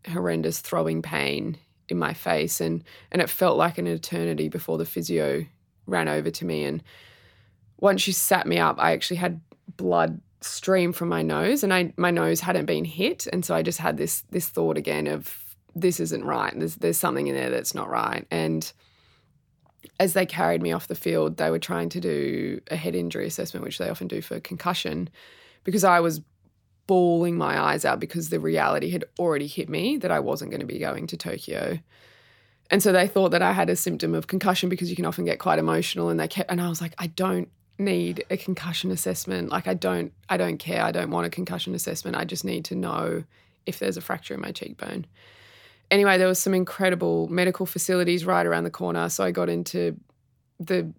horrendous 0.08 0.60
throbbing 0.60 1.02
pain 1.02 1.58
in 1.90 1.98
my 1.98 2.14
face, 2.14 2.60
and, 2.60 2.84
and 3.12 3.22
it 3.22 3.30
felt 3.30 3.58
like 3.58 3.78
an 3.78 3.88
eternity 3.88 4.50
before 4.50 4.78
the 4.78 4.86
physio 4.86 5.46
ran 5.86 6.10
over 6.10 6.30
to 6.30 6.46
me 6.46 6.66
and 6.66 6.84
once 7.80 8.02
she 8.02 8.12
sat 8.12 8.48
me 8.48 8.58
up, 8.58 8.78
I 8.80 8.92
actually 8.92 9.18
had 9.18 9.42
blood 9.76 10.20
stream 10.42 10.94
from 10.94 11.10
my 11.10 11.22
nose, 11.22 11.64
and 11.64 11.74
I 11.74 11.94
my 11.98 12.12
nose 12.12 12.42
hadn't 12.42 12.66
been 12.66 12.86
hit, 12.86 13.28
and 13.28 13.44
so 13.44 13.56
I 13.56 13.62
just 13.62 13.80
had 13.80 13.98
this 13.98 14.24
this 14.32 14.48
thought 14.48 14.78
again 14.78 15.08
of 15.08 15.56
this 15.76 16.00
isn't 16.00 16.24
right. 16.24 16.54
There's 16.58 16.76
there's 16.76 16.98
something 16.98 17.28
in 17.28 17.36
there 17.36 17.50
that's 17.50 17.76
not 17.76 17.90
right, 17.90 18.26
and 18.32 18.72
as 20.00 20.14
they 20.14 20.26
carried 20.26 20.62
me 20.62 20.72
off 20.72 20.88
the 20.88 20.96
field, 20.96 21.38
they 21.38 21.50
were 21.50 21.60
trying 21.60 21.90
to 21.90 22.00
do 22.00 22.62
a 22.70 22.76
head 22.76 22.96
injury 22.96 23.26
assessment, 23.26 23.66
which 23.66 23.78
they 23.78 23.90
often 23.90 24.08
do 24.08 24.22
for 24.22 24.40
concussion, 24.40 25.10
because 25.64 25.84
I 25.84 26.00
was 26.00 26.22
bawling 26.88 27.38
my 27.38 27.60
eyes 27.60 27.84
out 27.84 28.00
because 28.00 28.30
the 28.30 28.40
reality 28.40 28.90
had 28.90 29.04
already 29.20 29.48
hit 29.48 29.70
me 29.70 29.98
that 29.98 30.12
I 30.12 30.20
wasn't 30.20 30.52
going 30.52 30.62
to 30.62 30.66
be 30.66 30.80
going 30.80 31.06
to 31.08 31.18
Tokyo. 31.18 31.80
And 32.70 32.82
so 32.82 32.92
they 32.92 33.08
thought 33.08 33.30
that 33.30 33.42
I 33.42 33.52
had 33.52 33.70
a 33.70 33.76
symptom 33.76 34.16
of 34.16 34.28
concussion 34.28 34.70
because 34.70 34.90
you 34.90 34.96
can 34.96 35.06
often 35.06 35.26
get 35.26 35.40
quite 35.40 35.60
emotional 35.60 36.10
and 36.10 36.20
they 36.20 36.28
kept 36.28 36.50
and 36.50 36.62
I 36.62 36.70
was 36.70 36.82
like 36.82 36.94
I 36.98 37.08
don't 37.08 37.50
need 37.78 38.26
a 38.30 38.38
concussion 38.38 38.92
assessment. 38.92 39.50
Like 39.50 39.68
I 39.68 39.74
don't 39.74 40.14
I 40.30 40.38
don't 40.38 40.58
care. 40.58 40.84
I 40.84 40.92
don't 40.92 41.12
want 41.12 41.28
a 41.28 41.30
concussion 41.30 41.76
assessment. 41.76 42.18
I 42.18 42.26
just 42.26 42.46
need 42.46 42.66
to 42.66 42.76
know 42.76 43.24
if 43.66 43.80
there's 43.80 43.98
a 43.98 44.02
fracture 44.02 44.34
in 44.34 44.42
my 44.42 44.52
cheekbone. 44.52 45.06
Anyway, 45.90 46.18
there 46.18 46.28
was 46.28 46.40
some 46.40 46.54
incredible 46.54 47.28
medical 47.28 47.66
facilities 47.66 48.26
right 48.26 48.46
around 48.46 48.64
the 48.64 48.72
corner. 48.72 49.10
So 49.10 49.24
I 49.24 49.32
got 49.32 49.50
into 49.50 49.98
the 50.60 50.92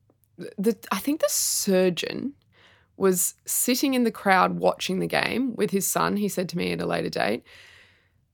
the 0.57 0.77
I 0.93 0.99
think 0.99 1.21
the 1.21 1.29
surgeon 1.29 2.35
was 2.97 3.35
sitting 3.47 3.95
in 3.95 4.05
the 4.05 4.11
crowd 4.11 4.59
watching 4.59 4.99
the 4.99 5.07
game 5.07 5.55
with 5.55 5.71
his 5.71 5.87
son, 5.87 6.17
he 6.17 6.29
said 6.29 6.49
to 6.49 6.59
me 6.59 6.73
at 6.73 6.81
a 6.81 6.87
later 6.87 7.09
date. 7.09 7.45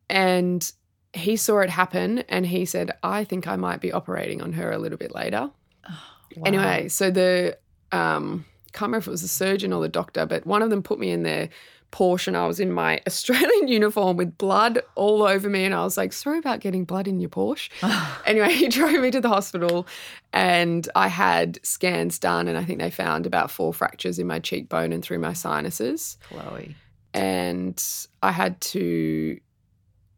And 0.08 0.70
he 1.12 1.36
saw 1.36 1.60
it 1.60 1.70
happen 1.70 2.20
and 2.28 2.46
he 2.46 2.64
said, 2.64 2.92
I 3.02 3.24
think 3.24 3.46
I 3.46 3.56
might 3.56 3.80
be 3.80 3.92
operating 3.92 4.42
on 4.42 4.54
her 4.54 4.72
a 4.72 4.78
little 4.78 4.98
bit 4.98 5.14
later. 5.14 5.50
Oh, 5.88 6.02
wow. 6.36 6.42
Anyway, 6.46 6.88
so 6.88 7.10
the 7.10 7.58
um, 7.94 8.44
can't 8.72 8.88
remember 8.88 8.98
if 8.98 9.06
it 9.06 9.12
was 9.12 9.22
the 9.22 9.28
surgeon 9.28 9.72
or 9.72 9.80
the 9.80 9.88
doctor, 9.88 10.26
but 10.26 10.46
one 10.46 10.62
of 10.62 10.70
them 10.70 10.82
put 10.82 10.98
me 10.98 11.10
in 11.10 11.22
their 11.22 11.48
Porsche 11.92 12.26
and 12.26 12.36
I 12.36 12.46
was 12.48 12.58
in 12.58 12.72
my 12.72 13.00
Australian 13.06 13.68
uniform 13.68 14.16
with 14.16 14.36
blood 14.36 14.82
all 14.96 15.22
over 15.22 15.48
me. 15.48 15.64
And 15.64 15.72
I 15.72 15.84
was 15.84 15.96
like, 15.96 16.12
sorry 16.12 16.38
about 16.38 16.58
getting 16.58 16.84
blood 16.84 17.06
in 17.06 17.20
your 17.20 17.30
Porsche. 17.30 17.70
anyway, 18.26 18.52
he 18.52 18.68
drove 18.78 19.00
me 19.00 19.12
to 19.12 19.20
the 19.20 19.28
hospital 19.28 19.86
and 20.32 20.88
I 20.96 21.06
had 21.06 21.64
scans 21.64 22.18
done. 22.18 22.48
And 22.48 22.58
I 22.58 22.64
think 22.64 22.80
they 22.80 22.90
found 22.90 23.26
about 23.26 23.50
four 23.50 23.72
fractures 23.72 24.18
in 24.18 24.26
my 24.26 24.40
cheekbone 24.40 24.92
and 24.92 25.04
through 25.04 25.20
my 25.20 25.32
sinuses. 25.34 26.18
Chloe. 26.28 26.74
And 27.14 27.80
I 28.24 28.32
had 28.32 28.60
to 28.60 29.38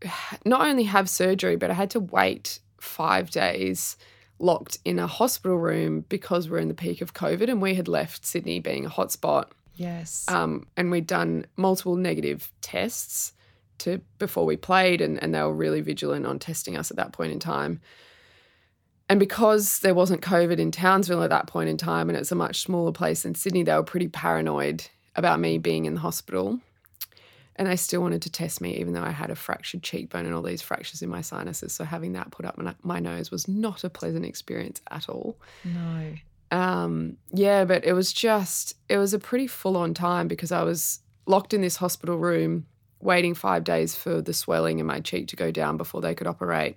not 0.46 0.66
only 0.66 0.84
have 0.84 1.10
surgery, 1.10 1.56
but 1.56 1.70
I 1.70 1.74
had 1.74 1.90
to 1.90 2.00
wait 2.00 2.60
five 2.80 3.30
days 3.30 3.98
locked 4.38 4.79
in 4.85 4.99
a 4.99 5.07
hospital 5.07 5.57
room 5.57 6.05
because 6.09 6.49
we're 6.49 6.59
in 6.59 6.68
the 6.68 6.75
peak 6.75 7.01
of 7.01 7.14
COVID 7.14 7.49
and 7.49 7.62
we 7.62 7.75
had 7.75 7.88
left 7.88 8.27
Sydney 8.27 8.61
being 8.61 8.85
a 8.85 8.90
hotspot. 8.90 9.49
Yes. 9.75 10.25
Um, 10.29 10.66
and 10.77 10.90
we'd 10.90 11.07
done 11.07 11.46
multiple 11.57 11.96
negative 11.96 12.53
tests 12.61 13.33
to 13.79 14.01
before 14.18 14.46
we 14.46 14.57
played 14.57 15.01
and, 15.01 15.22
and 15.22 15.35
they 15.35 15.42
were 15.42 15.53
really 15.53 15.81
vigilant 15.81 16.27
on 16.27 16.38
testing 16.38 16.77
us 16.77 16.90
at 16.90 16.96
that 16.96 17.12
point 17.12 17.33
in 17.33 17.38
time. 17.38 17.81
And 19.09 19.20
because 19.20 19.81
there 19.81 19.94
wasn't 19.94 20.22
COVID 20.22 20.59
in 20.59 20.70
Townsville 20.70 21.22
at 21.22 21.31
that 21.31 21.46
point 21.46 21.68
in 21.68 21.77
time 21.77 22.09
and 22.09 22.18
it's 22.18 22.33
a 22.33 22.37
much 22.37 22.61
smaller 22.61 22.92
place 22.92 23.22
than 23.22 23.35
Sydney, 23.35 23.62
they 23.62 23.75
were 23.75 23.83
pretty 23.83 24.09
paranoid 24.09 24.87
about 25.14 25.40
me 25.40 25.59
being 25.59 25.85
in 25.85 25.94
the 25.94 26.01
hospital 26.01 26.61
and 27.56 27.66
they 27.66 27.76
still 27.76 28.02
wanted 28.02 28.22
to 28.22 28.30
test 28.30 28.60
me, 28.60 28.76
even 28.76 28.92
though 28.92 29.02
I 29.02 29.10
had 29.10 29.30
a 29.30 29.34
fractured 29.34 29.82
cheekbone 29.82 30.26
and 30.26 30.34
all 30.34 30.42
these 30.42 30.62
fractures 30.62 31.02
in 31.02 31.08
my 31.08 31.22
sinuses. 31.22 31.72
So 31.72 31.84
having 31.84 32.12
that 32.12 32.30
put 32.30 32.44
up 32.44 32.60
my 32.82 33.00
nose 33.00 33.30
was 33.30 33.48
not 33.48 33.82
a 33.82 33.90
pleasant 33.90 34.26
experience 34.26 34.82
at 34.90 35.08
all. 35.08 35.38
No. 35.64 36.14
Um, 36.50 37.16
yeah, 37.32 37.64
but 37.64 37.84
it 37.84 37.94
was 37.94 38.12
just, 38.12 38.76
it 38.88 38.98
was 38.98 39.14
a 39.14 39.18
pretty 39.18 39.46
full 39.46 39.76
on 39.76 39.94
time 39.94 40.28
because 40.28 40.52
I 40.52 40.62
was 40.62 41.00
locked 41.26 41.54
in 41.54 41.62
this 41.62 41.76
hospital 41.76 42.18
room 42.18 42.66
waiting 43.00 43.34
five 43.34 43.64
days 43.64 43.94
for 43.94 44.20
the 44.20 44.34
swelling 44.34 44.78
in 44.78 44.86
my 44.86 45.00
cheek 45.00 45.28
to 45.28 45.36
go 45.36 45.50
down 45.50 45.76
before 45.76 46.00
they 46.00 46.14
could 46.14 46.26
operate. 46.26 46.76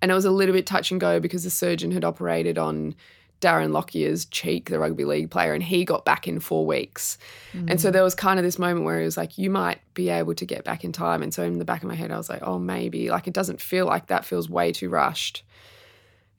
And 0.00 0.10
it 0.10 0.14
was 0.14 0.24
a 0.24 0.30
little 0.30 0.54
bit 0.54 0.66
touch 0.66 0.90
and 0.90 1.00
go 1.00 1.18
because 1.18 1.42
the 1.42 1.50
surgeon 1.50 1.90
had 1.90 2.04
operated 2.04 2.56
on 2.56 2.94
Darren 3.40 3.72
Lockyer's 3.72 4.24
cheek, 4.26 4.70
the 4.70 4.78
rugby 4.78 5.04
league 5.04 5.30
player, 5.30 5.52
and 5.52 5.62
he 5.62 5.84
got 5.84 6.04
back 6.04 6.26
in 6.26 6.40
four 6.40 6.66
weeks. 6.66 7.18
Mm. 7.52 7.72
And 7.72 7.80
so 7.80 7.90
there 7.90 8.02
was 8.02 8.14
kind 8.14 8.38
of 8.38 8.44
this 8.44 8.58
moment 8.58 8.84
where 8.84 8.98
he 8.98 9.04
was 9.04 9.16
like, 9.16 9.36
you 9.36 9.50
might 9.50 9.80
be 9.94 10.08
able 10.08 10.34
to 10.34 10.46
get 10.46 10.64
back 10.64 10.84
in 10.84 10.92
time. 10.92 11.22
And 11.22 11.32
so 11.32 11.42
in 11.42 11.58
the 11.58 11.64
back 11.64 11.82
of 11.82 11.88
my 11.88 11.94
head, 11.94 12.10
I 12.10 12.16
was 12.16 12.30
like, 12.30 12.42
oh, 12.42 12.58
maybe. 12.58 13.10
Like 13.10 13.26
it 13.28 13.34
doesn't 13.34 13.60
feel 13.60 13.86
like 13.86 14.06
that 14.06 14.24
feels 14.24 14.48
way 14.48 14.72
too 14.72 14.88
rushed. 14.88 15.42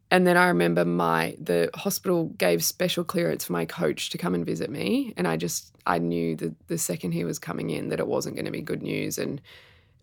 And 0.10 0.26
then 0.26 0.38
I 0.38 0.48
remember 0.48 0.86
my 0.86 1.36
the 1.40 1.70
hospital 1.76 2.26
gave 2.38 2.64
special 2.64 3.04
clearance 3.04 3.44
for 3.44 3.54
my 3.54 3.66
coach 3.66 4.10
to 4.12 4.18
come 4.18 4.34
and 4.34 4.46
visit 4.46 4.70
me. 4.70 5.14
And 5.18 5.28
I 5.28 5.38
just 5.38 5.76
I 5.86 6.00
knew 6.00 6.36
that 6.38 6.68
the 6.68 6.78
second 6.78 7.12
he 7.12 7.26
was 7.26 7.40
coming 7.40 7.70
in 7.70 7.90
that 7.90 8.00
it 8.00 8.08
wasn't 8.08 8.36
going 8.36 8.46
to 8.46 8.52
be 8.52 8.62
good 8.62 8.82
news. 8.82 9.18
And 9.18 9.42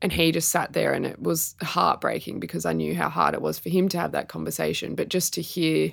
and 0.03 0.13
he 0.13 0.33
just 0.33 0.51
sat 0.51 0.75
there 0.75 0.93
and 0.93 1.07
it 1.07 1.23
was 1.23 1.55
heartbreaking 1.63 2.39
because 2.39 2.67
I 2.67 2.75
knew 2.75 2.95
how 2.95 3.09
hard 3.09 3.33
it 3.33 3.41
was 3.41 3.59
for 3.59 3.71
him 3.71 3.89
to 3.91 3.99
have 3.99 4.13
that 4.13 4.29
conversation. 4.29 4.95
But 4.95 5.09
just 5.09 5.33
to 5.35 5.43
hear 5.43 5.93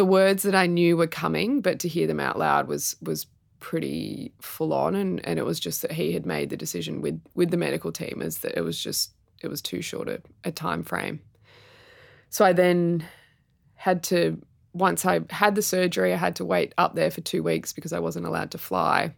the 0.00 0.04
words 0.06 0.44
that 0.44 0.54
I 0.54 0.66
knew 0.66 0.96
were 0.96 1.06
coming, 1.06 1.60
but 1.60 1.78
to 1.80 1.86
hear 1.86 2.06
them 2.06 2.20
out 2.20 2.38
loud 2.38 2.68
was 2.68 2.96
was 3.02 3.26
pretty 3.58 4.32
full 4.40 4.72
on 4.72 4.94
and, 4.94 5.22
and 5.26 5.38
it 5.38 5.44
was 5.44 5.60
just 5.60 5.82
that 5.82 5.92
he 5.92 6.12
had 6.12 6.24
made 6.24 6.48
the 6.48 6.56
decision 6.56 7.02
with 7.02 7.20
with 7.34 7.50
the 7.50 7.58
medical 7.58 7.92
team 7.92 8.22
is 8.22 8.38
that 8.38 8.56
it 8.56 8.62
was 8.62 8.82
just 8.82 9.12
it 9.42 9.48
was 9.48 9.60
too 9.60 9.82
short 9.82 10.08
a, 10.08 10.22
a 10.42 10.50
time 10.50 10.82
frame. 10.82 11.20
So 12.30 12.46
I 12.46 12.54
then 12.54 13.04
had 13.74 14.02
to 14.04 14.40
once 14.72 15.04
I 15.04 15.20
had 15.28 15.54
the 15.54 15.60
surgery, 15.60 16.14
I 16.14 16.16
had 16.16 16.36
to 16.36 16.46
wait 16.46 16.72
up 16.78 16.94
there 16.94 17.10
for 17.10 17.20
two 17.20 17.42
weeks 17.42 17.74
because 17.74 17.92
I 17.92 17.98
wasn't 17.98 18.24
allowed 18.24 18.52
to 18.52 18.58
fly. 18.58 19.02
And 19.02 19.12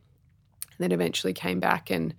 then 0.80 0.90
eventually 0.90 1.32
came 1.32 1.60
back 1.60 1.92
and 1.92 2.12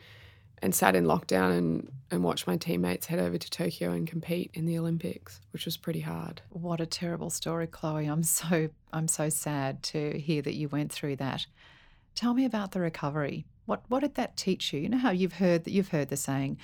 and 0.64 0.74
sat 0.74 0.96
in 0.96 1.04
lockdown 1.04 1.58
and, 1.58 1.92
and 2.10 2.24
watched 2.24 2.48
my 2.48 2.56
teammates 2.56 3.08
head 3.08 3.20
over 3.20 3.38
to 3.38 3.50
Tokyo 3.50 3.92
and 3.92 4.08
compete 4.08 4.50
in 4.54 4.66
the 4.66 4.80
Olympics, 4.80 5.42
which 5.52 5.66
was 5.66 5.76
pretty 5.76 6.00
hard. 6.00 6.42
What 6.52 6.80
a 6.80 6.86
terrible 6.86 7.30
story, 7.30 7.68
Chloe. 7.68 8.06
I'm 8.06 8.24
so 8.24 8.70
I'm 8.94 9.10
so 9.10 9.28
sad 9.28 9.84
to 9.84 10.18
hear 10.18 10.42
that 10.42 10.54
you 10.54 10.70
went 10.70 10.92
through 10.92 11.18
that. 11.18 11.46
Tell 12.16 12.34
me 12.34 12.46
about 12.46 12.72
the 12.72 12.80
recovery. 12.80 13.46
What 13.66 13.84
what 13.90 14.00
did 14.00 14.16
that 14.16 14.38
teach 14.38 14.72
you? 14.72 14.80
You 14.80 14.90
know 14.90 14.98
how 14.98 15.12
you've 15.12 15.34
heard 15.34 15.66
that 15.66 15.72
you've 15.72 15.90
heard 15.90 16.08
the 16.08 16.16
saying, 16.16 16.58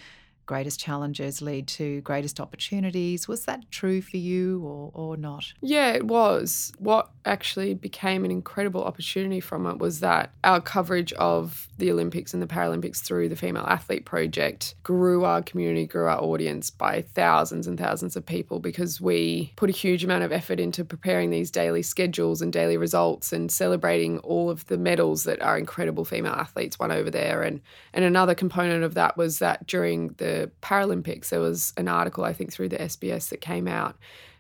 greatest 0.50 0.80
challenges 0.80 1.44
lead 1.44 1.68
to 1.68 2.02
greatest 2.02 2.40
opportunities. 2.40 3.28
Was 3.28 3.46
that 3.46 3.70
true 3.70 4.02
for 4.02 4.18
you 4.18 4.64
or, 4.64 4.90
or 4.96 5.16
not? 5.16 5.54
Yeah, 5.62 5.92
it 5.92 6.08
was. 6.08 6.74
What 6.80 7.12
actually 7.24 7.76
became 7.76 8.26
an 8.26 8.32
incredible 8.32 8.84
opportunity 8.84 9.42
from 9.42 9.68
it 9.68 9.78
was 9.78 10.00
that 10.00 10.32
our 10.44 10.60
coverage 10.60 11.14
of 11.14 11.68
the 11.78 11.92
Olympics 11.92 12.34
and 12.34 12.42
the 12.42 12.48
Paralympics 12.48 12.98
through 12.98 13.30
the 13.30 13.36
Female 13.36 13.66
Athlete 13.68 14.06
Project 14.06 14.74
grew 14.82 15.24
our 15.24 15.44
community, 15.44 15.86
grew 15.86 16.08
our 16.08 16.20
audience 16.20 16.72
by 16.72 17.04
thousands 17.04 17.68
and 17.68 17.80
thousands 17.80 18.16
of 18.16 18.26
people 18.26 18.60
because 18.60 19.00
we 19.00 19.54
put 19.56 19.70
a 19.70 19.74
huge 19.74 20.04
amount 20.04 20.24
of 20.24 20.32
effort 20.32 20.60
into 20.60 20.84
preparing 20.84 21.30
these 21.30 21.52
daily 21.52 21.84
schedules 21.84 22.42
and 22.42 22.52
daily 22.52 22.76
results 22.76 23.32
and 23.32 23.52
celebrating 23.52 24.18
all 24.20 24.50
of 24.50 24.66
the 24.66 24.80
medals 24.80 25.26
that 25.26 25.40
our 25.44 25.60
incredible 25.60 26.06
female 26.06 26.34
athletes 26.34 26.80
won 26.80 26.92
over 26.92 27.12
there. 27.12 27.44
And, 27.44 27.62
and 27.94 28.04
another 28.04 28.34
component 28.34 28.84
of 28.84 28.96
that 28.96 29.16
was 29.16 29.38
that 29.38 29.68
during 29.68 30.10
the 30.18 30.39
Paralympics, 30.48 31.30
there 31.30 31.40
was 31.40 31.74
an 31.78 31.88
article, 31.88 32.24
I 32.24 32.34
think, 32.34 32.52
through 32.52 32.70
the 32.70 32.78
SBS 32.78 33.30
that 33.30 33.42
came 33.42 33.68
out 33.68 33.96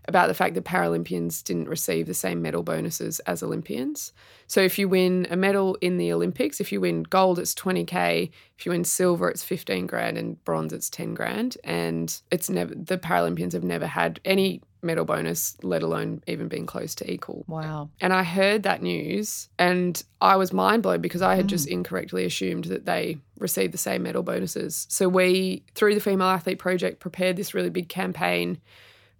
about 0.07 0.27
the 0.27 0.33
fact 0.33 0.55
that 0.55 0.65
Paralympians 0.65 1.43
didn't 1.43 1.69
receive 1.69 2.07
the 2.07 2.13
same 2.13 2.41
medal 2.41 2.63
bonuses 2.63 3.19
as 3.21 3.43
Olympians. 3.43 4.11
So 4.47 4.59
if 4.61 4.79
you 4.79 4.89
win 4.89 5.27
a 5.29 5.35
medal 5.35 5.77
in 5.81 5.97
the 5.97 6.11
Olympics, 6.11 6.59
if 6.59 6.71
you 6.71 6.81
win 6.81 7.03
gold, 7.03 7.37
it's 7.37 7.53
20k. 7.53 8.31
If 8.57 8.65
you 8.65 8.71
win 8.71 8.83
silver, 8.83 9.29
it's 9.29 9.43
15 9.43 9.85
grand, 9.85 10.17
and 10.17 10.43
bronze, 10.43 10.73
it's 10.73 10.89
10 10.89 11.13
grand. 11.13 11.57
And 11.63 12.19
it's 12.31 12.49
never 12.49 12.73
the 12.73 12.97
Paralympians 12.97 13.53
have 13.53 13.63
never 13.63 13.85
had 13.85 14.19
any 14.25 14.61
medal 14.81 15.05
bonus, 15.05 15.57
let 15.61 15.83
alone 15.83 16.23
even 16.25 16.47
being 16.47 16.65
close 16.65 16.95
to 16.95 17.11
equal. 17.11 17.43
Wow. 17.47 17.89
And 18.01 18.13
I 18.13 18.23
heard 18.23 18.63
that 18.63 18.81
news 18.81 19.49
and 19.59 20.01
I 20.21 20.37
was 20.37 20.53
mind 20.53 20.83
blown 20.83 21.01
because 21.01 21.21
I 21.21 21.35
had 21.35 21.45
mm. 21.45 21.49
just 21.49 21.67
incorrectly 21.67 22.25
assumed 22.25 22.65
that 22.65 22.85
they 22.85 23.17
received 23.39 23.73
the 23.73 23.77
same 23.77 24.03
medal 24.03 24.23
bonuses. 24.23 24.85
So 24.89 25.09
we, 25.09 25.63
through 25.75 25.95
the 25.95 26.01
Female 26.01 26.27
Athlete 26.27 26.59
Project, 26.59 26.99
prepared 26.99 27.35
this 27.35 27.53
really 27.53 27.69
big 27.69 27.89
campaign 27.89 28.59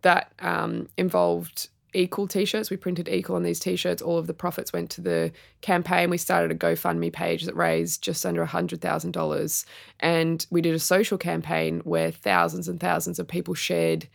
that 0.02 0.32
um, 0.40 0.90
involved 0.98 1.70
equal 1.92 2.28
t-shirts 2.28 2.70
we 2.70 2.78
printed 2.78 3.10
equal 3.10 3.36
on 3.36 3.42
these 3.42 3.60
t-shirts 3.60 4.00
all 4.00 4.20
of 4.20 4.28
the 4.28 4.34
profits 4.34 4.72
went 4.72 4.92
to 4.92 5.02
the 5.02 5.32
campaign 5.62 6.12
we 6.12 6.20
started 6.20 6.52
a 6.52 6.56
gofundme 6.56 7.12
page 7.12 7.46
that 7.46 7.56
raised 7.56 8.04
just 8.04 8.28
under 8.28 8.46
$100000 8.46 9.66
and 10.00 10.46
we 10.52 10.62
did 10.62 10.76
a 10.76 10.80
social 10.80 11.18
campaign 11.18 11.80
where 11.86 12.12
thousands 12.12 12.68
and 12.68 12.80
thousands 12.80 13.18
of 13.18 13.28
people 13.28 13.56
shared 13.56 14.08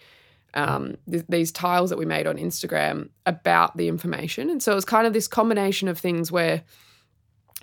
um, 0.55 0.97
th- 1.11 1.25
these 1.29 1.53
tiles 1.53 1.90
that 1.90 1.99
we 1.99 2.07
made 2.07 2.27
on 2.27 2.37
Instagram 2.37 3.09
about 3.27 3.77
the 3.77 3.88
information. 3.88 4.49
And 4.51 4.62
so 4.62 4.73
it 4.73 4.77
was 4.77 4.85
kind 4.85 5.07
of 5.07 5.12
this 5.12 5.29
combination 5.29 5.88
of 5.88 5.99
things 5.99 6.31
where 6.33 6.62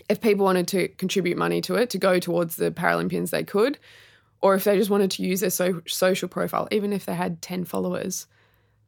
if 0.10 0.22
people 0.22 0.46
wanted 0.46 0.68
to 0.70 0.88
contribute 0.90 1.38
money 1.38 1.62
to 1.62 1.76
it, 1.76 1.90
to 1.92 1.98
go 1.98 2.20
towards 2.20 2.56
the 2.56 2.72
Paralympians, 2.72 3.30
they 3.30 3.44
could. 3.44 3.78
Or 4.42 4.56
if 4.56 4.64
they 4.64 4.78
just 4.78 4.90
wanted 4.90 5.12
to 5.12 5.24
use 5.24 5.42
their 5.42 5.50
so- 5.50 5.82
social 5.88 6.28
profile, 6.28 6.68
even 6.72 6.94
if 6.94 7.06
they 7.06 7.14
had 7.14 7.42
10 7.42 7.66
followers. 7.66 8.28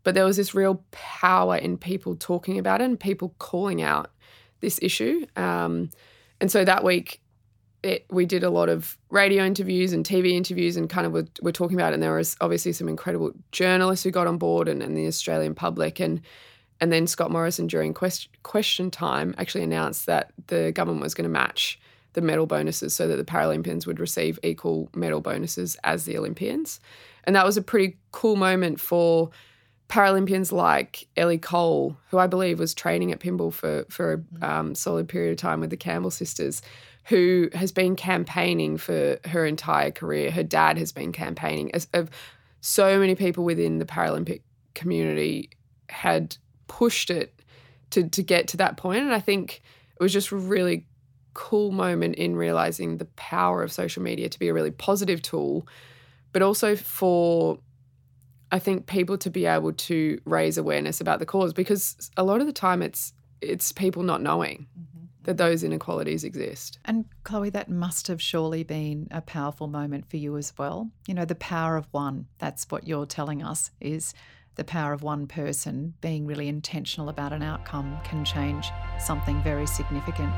But 0.03 0.15
there 0.15 0.25
was 0.25 0.37
this 0.37 0.53
real 0.53 0.83
power 0.91 1.55
in 1.55 1.77
people 1.77 2.15
talking 2.15 2.59
about 2.59 2.81
it 2.81 2.85
and 2.85 2.99
people 2.99 3.35
calling 3.39 3.81
out 3.81 4.11
this 4.59 4.79
issue. 4.81 5.25
Um, 5.35 5.91
and 6.41 6.51
so 6.51 6.65
that 6.65 6.83
week, 6.83 7.21
it, 7.83 8.05
we 8.09 8.25
did 8.25 8.43
a 8.43 8.49
lot 8.49 8.69
of 8.69 8.97
radio 9.09 9.43
interviews 9.43 9.93
and 9.93 10.05
TV 10.05 10.31
interviews 10.31 10.77
and 10.77 10.89
kind 10.89 11.05
of 11.05 11.13
were, 11.13 11.27
were 11.41 11.51
talking 11.51 11.77
about 11.77 11.91
it. 11.91 11.95
And 11.95 12.03
there 12.03 12.15
was 12.15 12.35
obviously 12.41 12.73
some 12.73 12.87
incredible 12.87 13.33
journalists 13.51 14.03
who 14.03 14.11
got 14.11 14.25
on 14.25 14.37
board 14.37 14.67
and, 14.67 14.81
and 14.81 14.97
the 14.97 15.05
Australian 15.05 15.53
public. 15.53 15.99
And 15.99 16.21
and 16.83 16.91
then 16.91 17.07
Scott 17.07 17.31
Morrison 17.31 17.67
during 17.67 17.93
question, 17.93 18.29
question 18.43 18.91
time 18.91 19.33
actually 19.37 19.63
announced 19.63 20.05
that 20.05 20.33
the 20.47 20.73
government 20.73 21.01
was 21.01 21.13
going 21.13 21.23
to 21.23 21.29
match 21.29 21.79
the 22.11 22.19
medal 22.19 22.45
bonuses 22.45 22.93
so 22.93 23.07
that 23.07 23.15
the 23.15 23.23
Paralympians 23.23 23.87
would 23.87 24.01
receive 24.01 24.37
equal 24.43 24.89
medal 24.93 25.21
bonuses 25.21 25.77
as 25.85 26.03
the 26.03 26.17
Olympians. 26.17 26.81
And 27.23 27.37
that 27.37 27.45
was 27.45 27.55
a 27.55 27.61
pretty 27.61 27.95
cool 28.11 28.35
moment 28.35 28.81
for 28.81 29.29
Paralympians 29.87 30.51
like 30.51 31.07
Ellie 31.15 31.37
Cole, 31.37 31.95
who 32.09 32.17
I 32.17 32.27
believe 32.27 32.59
was 32.59 32.73
training 32.73 33.13
at 33.13 33.21
Pymble 33.21 33.53
for, 33.53 33.85
for 33.87 34.11
a 34.11 34.17
mm. 34.17 34.43
um, 34.43 34.75
solid 34.75 35.07
period 35.07 35.31
of 35.31 35.37
time 35.37 35.61
with 35.61 35.69
the 35.69 35.77
Campbell 35.77 36.11
sisters 36.11 36.61
who 37.05 37.47
has 37.53 37.71
been 37.71 37.95
campaigning 37.95 38.75
for 38.75 39.19
her 39.23 39.45
entire 39.45 39.91
career. 39.91 40.31
Her 40.31 40.43
dad 40.43 40.77
has 40.77 40.91
been 40.91 41.13
campaigning. 41.13 41.73
As 41.73 41.87
of 41.93 42.09
so 42.59 42.99
many 42.99 43.15
people 43.15 43.45
within 43.45 43.79
the 43.79 43.85
Paralympic 43.85 44.41
community 44.75 45.49
had 45.87 46.35
pushed 46.67 47.09
it 47.09 47.41
to 47.91 48.09
to 48.09 48.23
get 48.23 48.47
to 48.49 48.57
that 48.57 48.77
point, 48.77 49.03
and 49.03 49.13
I 49.13 49.19
think 49.19 49.61
it 49.95 50.01
was 50.01 50.13
just 50.13 50.31
a 50.31 50.35
really 50.35 50.85
cool 51.33 51.71
moment 51.71 52.15
in 52.15 52.35
realizing 52.35 52.97
the 52.97 53.05
power 53.05 53.63
of 53.63 53.71
social 53.71 54.03
media 54.03 54.29
to 54.29 54.39
be 54.39 54.47
a 54.47 54.53
really 54.53 54.71
positive 54.71 55.21
tool, 55.21 55.67
but 56.31 56.41
also 56.41 56.75
for 56.75 57.59
I 58.51 58.59
think 58.59 58.85
people 58.85 59.17
to 59.19 59.29
be 59.29 59.45
able 59.45 59.73
to 59.73 60.19
raise 60.25 60.57
awareness 60.57 61.01
about 61.01 61.19
the 61.19 61.25
cause 61.25 61.53
because 61.53 62.11
a 62.17 62.23
lot 62.23 62.39
of 62.39 62.47
the 62.47 62.53
time 62.53 62.81
it's 62.81 63.13
it's 63.41 63.71
people 63.71 64.03
not 64.03 64.21
knowing. 64.21 64.67
Mm-hmm 64.79 64.93
that 65.23 65.37
those 65.37 65.63
inequalities 65.63 66.23
exist. 66.23 66.79
And 66.85 67.05
Chloe, 67.23 67.49
that 67.51 67.69
must 67.69 68.07
have 68.07 68.21
surely 68.21 68.63
been 68.63 69.07
a 69.11 69.21
powerful 69.21 69.67
moment 69.67 70.09
for 70.09 70.17
you 70.17 70.37
as 70.37 70.53
well. 70.57 70.91
You 71.07 71.13
know, 71.13 71.25
the 71.25 71.35
power 71.35 71.77
of 71.77 71.87
one, 71.91 72.27
that's 72.37 72.65
what 72.69 72.87
you're 72.87 73.05
telling 73.05 73.41
us, 73.41 73.71
is 73.79 74.13
the 74.55 74.63
power 74.63 74.93
of 74.93 75.03
one 75.03 75.27
person 75.27 75.93
being 76.01 76.25
really 76.25 76.47
intentional 76.47 77.09
about 77.09 77.33
an 77.33 77.43
outcome 77.43 77.97
can 78.03 78.23
change 78.23 78.71
something 78.99 79.41
very 79.43 79.67
significant. 79.67 80.33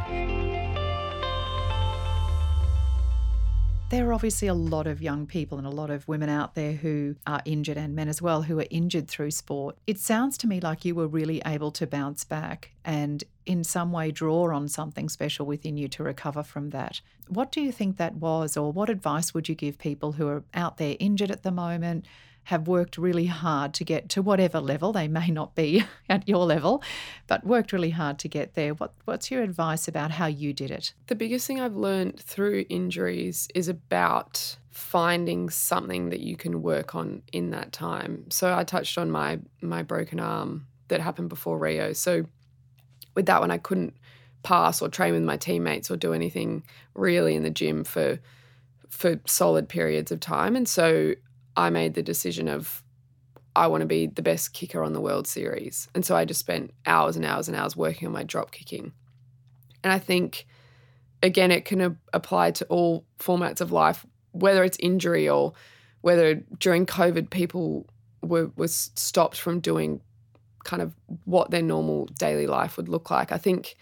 There 3.92 4.10
are 4.10 4.14
obviously 4.14 4.48
a 4.48 4.54
lot 4.54 4.88
of 4.88 5.02
young 5.02 5.28
people 5.28 5.60
and 5.60 5.68
a 5.68 5.70
lot 5.70 5.92
of 5.92 6.08
women 6.08 6.28
out 6.28 6.56
there 6.56 6.74
who 6.74 7.16
are 7.28 7.42
injured 7.46 7.78
and 7.78 7.96
men 7.96 8.10
as 8.10 8.20
well 8.20 8.42
who 8.42 8.60
are 8.60 8.66
injured 8.72 9.08
through 9.08 9.30
sport. 9.30 9.78
It 9.86 10.00
sounds 10.00 10.40
to 10.40 10.48
me 10.48 10.60
like 10.60 10.86
you 10.86 10.96
were 10.96 11.08
really 11.08 11.40
able 11.46 11.70
to 11.72 11.86
bounce 11.86 12.24
back 12.24 12.72
and 12.84 13.24
in 13.46 13.64
some 13.64 13.92
way 13.92 14.10
draw 14.10 14.54
on 14.54 14.68
something 14.68 15.08
special 15.08 15.46
within 15.46 15.78
you 15.78 15.88
to 15.90 16.04
recover 16.04 16.42
from 16.42 16.72
that. 16.72 17.00
What 17.28 17.52
do 17.52 17.62
you 17.62 17.72
think 17.72 17.98
that 17.98 18.16
was, 18.16 18.58
or 18.58 18.72
what 18.72 18.90
advice 18.90 19.36
would 19.36 19.48
you 19.48 19.56
give 19.56 19.78
people 19.78 20.14
who 20.14 20.28
are 20.30 20.44
out 20.56 20.78
there 20.78 20.96
injured 21.00 21.30
at 21.30 21.44
the 21.44 21.52
moment? 21.52 22.08
Have 22.46 22.68
worked 22.68 22.98
really 22.98 23.26
hard 23.26 23.74
to 23.74 23.84
get 23.84 24.08
to 24.10 24.22
whatever 24.22 24.60
level 24.60 24.94
they 24.94 25.08
may 25.08 25.30
not 25.30 25.56
be 25.56 25.84
at 26.10 26.28
your 26.28 26.46
level, 26.46 26.82
but 27.28 27.46
worked 27.46 27.74
really 27.74 27.90
hard 27.90 28.20
to 28.20 28.28
get 28.28 28.54
there. 28.54 28.74
What, 28.74 28.94
what's 29.06 29.32
your 29.32 29.42
advice 29.42 29.88
about 29.88 30.12
how 30.12 30.28
you 30.28 30.54
did 30.54 30.72
it? 30.72 30.94
The 31.08 31.16
biggest 31.16 31.48
thing 31.48 31.60
I've 31.60 31.76
learned 31.76 32.20
through 32.20 32.66
injuries 32.70 33.48
is 33.56 33.68
about 33.68 34.58
finding 34.70 35.50
something 35.50 36.10
that 36.10 36.20
you 36.20 36.36
can 36.36 36.62
work 36.62 36.94
on 36.96 37.24
in 37.32 37.50
that 37.52 37.72
time. 37.72 38.26
So 38.30 38.56
I 38.56 38.64
touched 38.64 38.98
on 38.98 39.10
my 39.10 39.40
my 39.62 39.82
broken 39.82 40.20
arm 40.20 40.68
that 40.90 41.00
happened 41.00 41.30
before 41.30 41.58
Rio. 41.58 41.94
So 41.94 42.26
with 43.16 43.26
that 43.26 43.42
one 43.42 43.52
I 43.52 43.58
couldn't 43.58 43.96
pass 44.44 44.82
or 44.82 44.90
train 44.90 45.14
with 45.14 45.24
my 45.24 45.38
teammates 45.38 45.90
or 45.90 45.98
do 45.98 46.14
anything 46.14 46.64
really 46.94 47.36
in 47.36 47.44
the 47.44 47.50
gym 47.50 47.84
for 47.84 48.20
for 48.90 49.20
solid 49.26 49.68
periods 49.68 50.12
of 50.12 50.20
time 50.20 50.56
and 50.56 50.70
so 50.70 51.16
I 51.56 51.70
made 51.70 51.94
the 51.94 52.04
decision 52.04 52.48
of 52.48 52.84
I 53.56 53.68
want 53.68 53.82
to 53.82 53.88
be 53.88 54.08
the 54.08 54.22
best 54.22 54.54
kicker 54.54 54.84
on 54.84 54.94
the 54.94 55.00
World 55.00 55.28
Series. 55.28 55.88
And 55.96 56.06
so 56.06 56.16
I 56.16 56.26
just 56.26 56.42
spent 56.42 56.74
hours 56.86 57.16
and 57.16 57.26
hours 57.26 57.48
and 57.48 57.56
hours 57.56 57.76
working 57.76 58.08
on 58.08 58.14
my 58.14 58.24
drop 58.24 58.52
kicking. 58.52 58.92
And 59.84 59.94
I 59.94 60.00
think, 60.00 60.46
again, 61.24 61.52
it 61.52 61.64
can 61.64 61.80
a- 61.80 61.96
apply 62.12 62.52
to 62.52 62.66
all 62.66 63.06
formats 63.18 63.62
of 63.62 63.72
life, 63.72 64.06
whether 64.32 64.64
it's 64.64 64.78
injury 64.80 65.30
or 65.30 65.54
whether 66.02 66.36
during 66.60 66.86
COVID 66.86 67.30
people 67.30 67.88
were 68.22 68.52
was 68.56 68.92
stopped 68.96 69.40
from 69.40 69.60
doing 69.60 70.02
kind 70.64 70.82
of 70.82 70.96
what 71.24 71.52
their 71.52 71.62
normal 71.62 72.08
daily 72.08 72.48
life 72.48 72.76
would 72.76 72.90
look 72.90 73.10
like. 73.10 73.32
I 73.32 73.38
think 73.38 73.76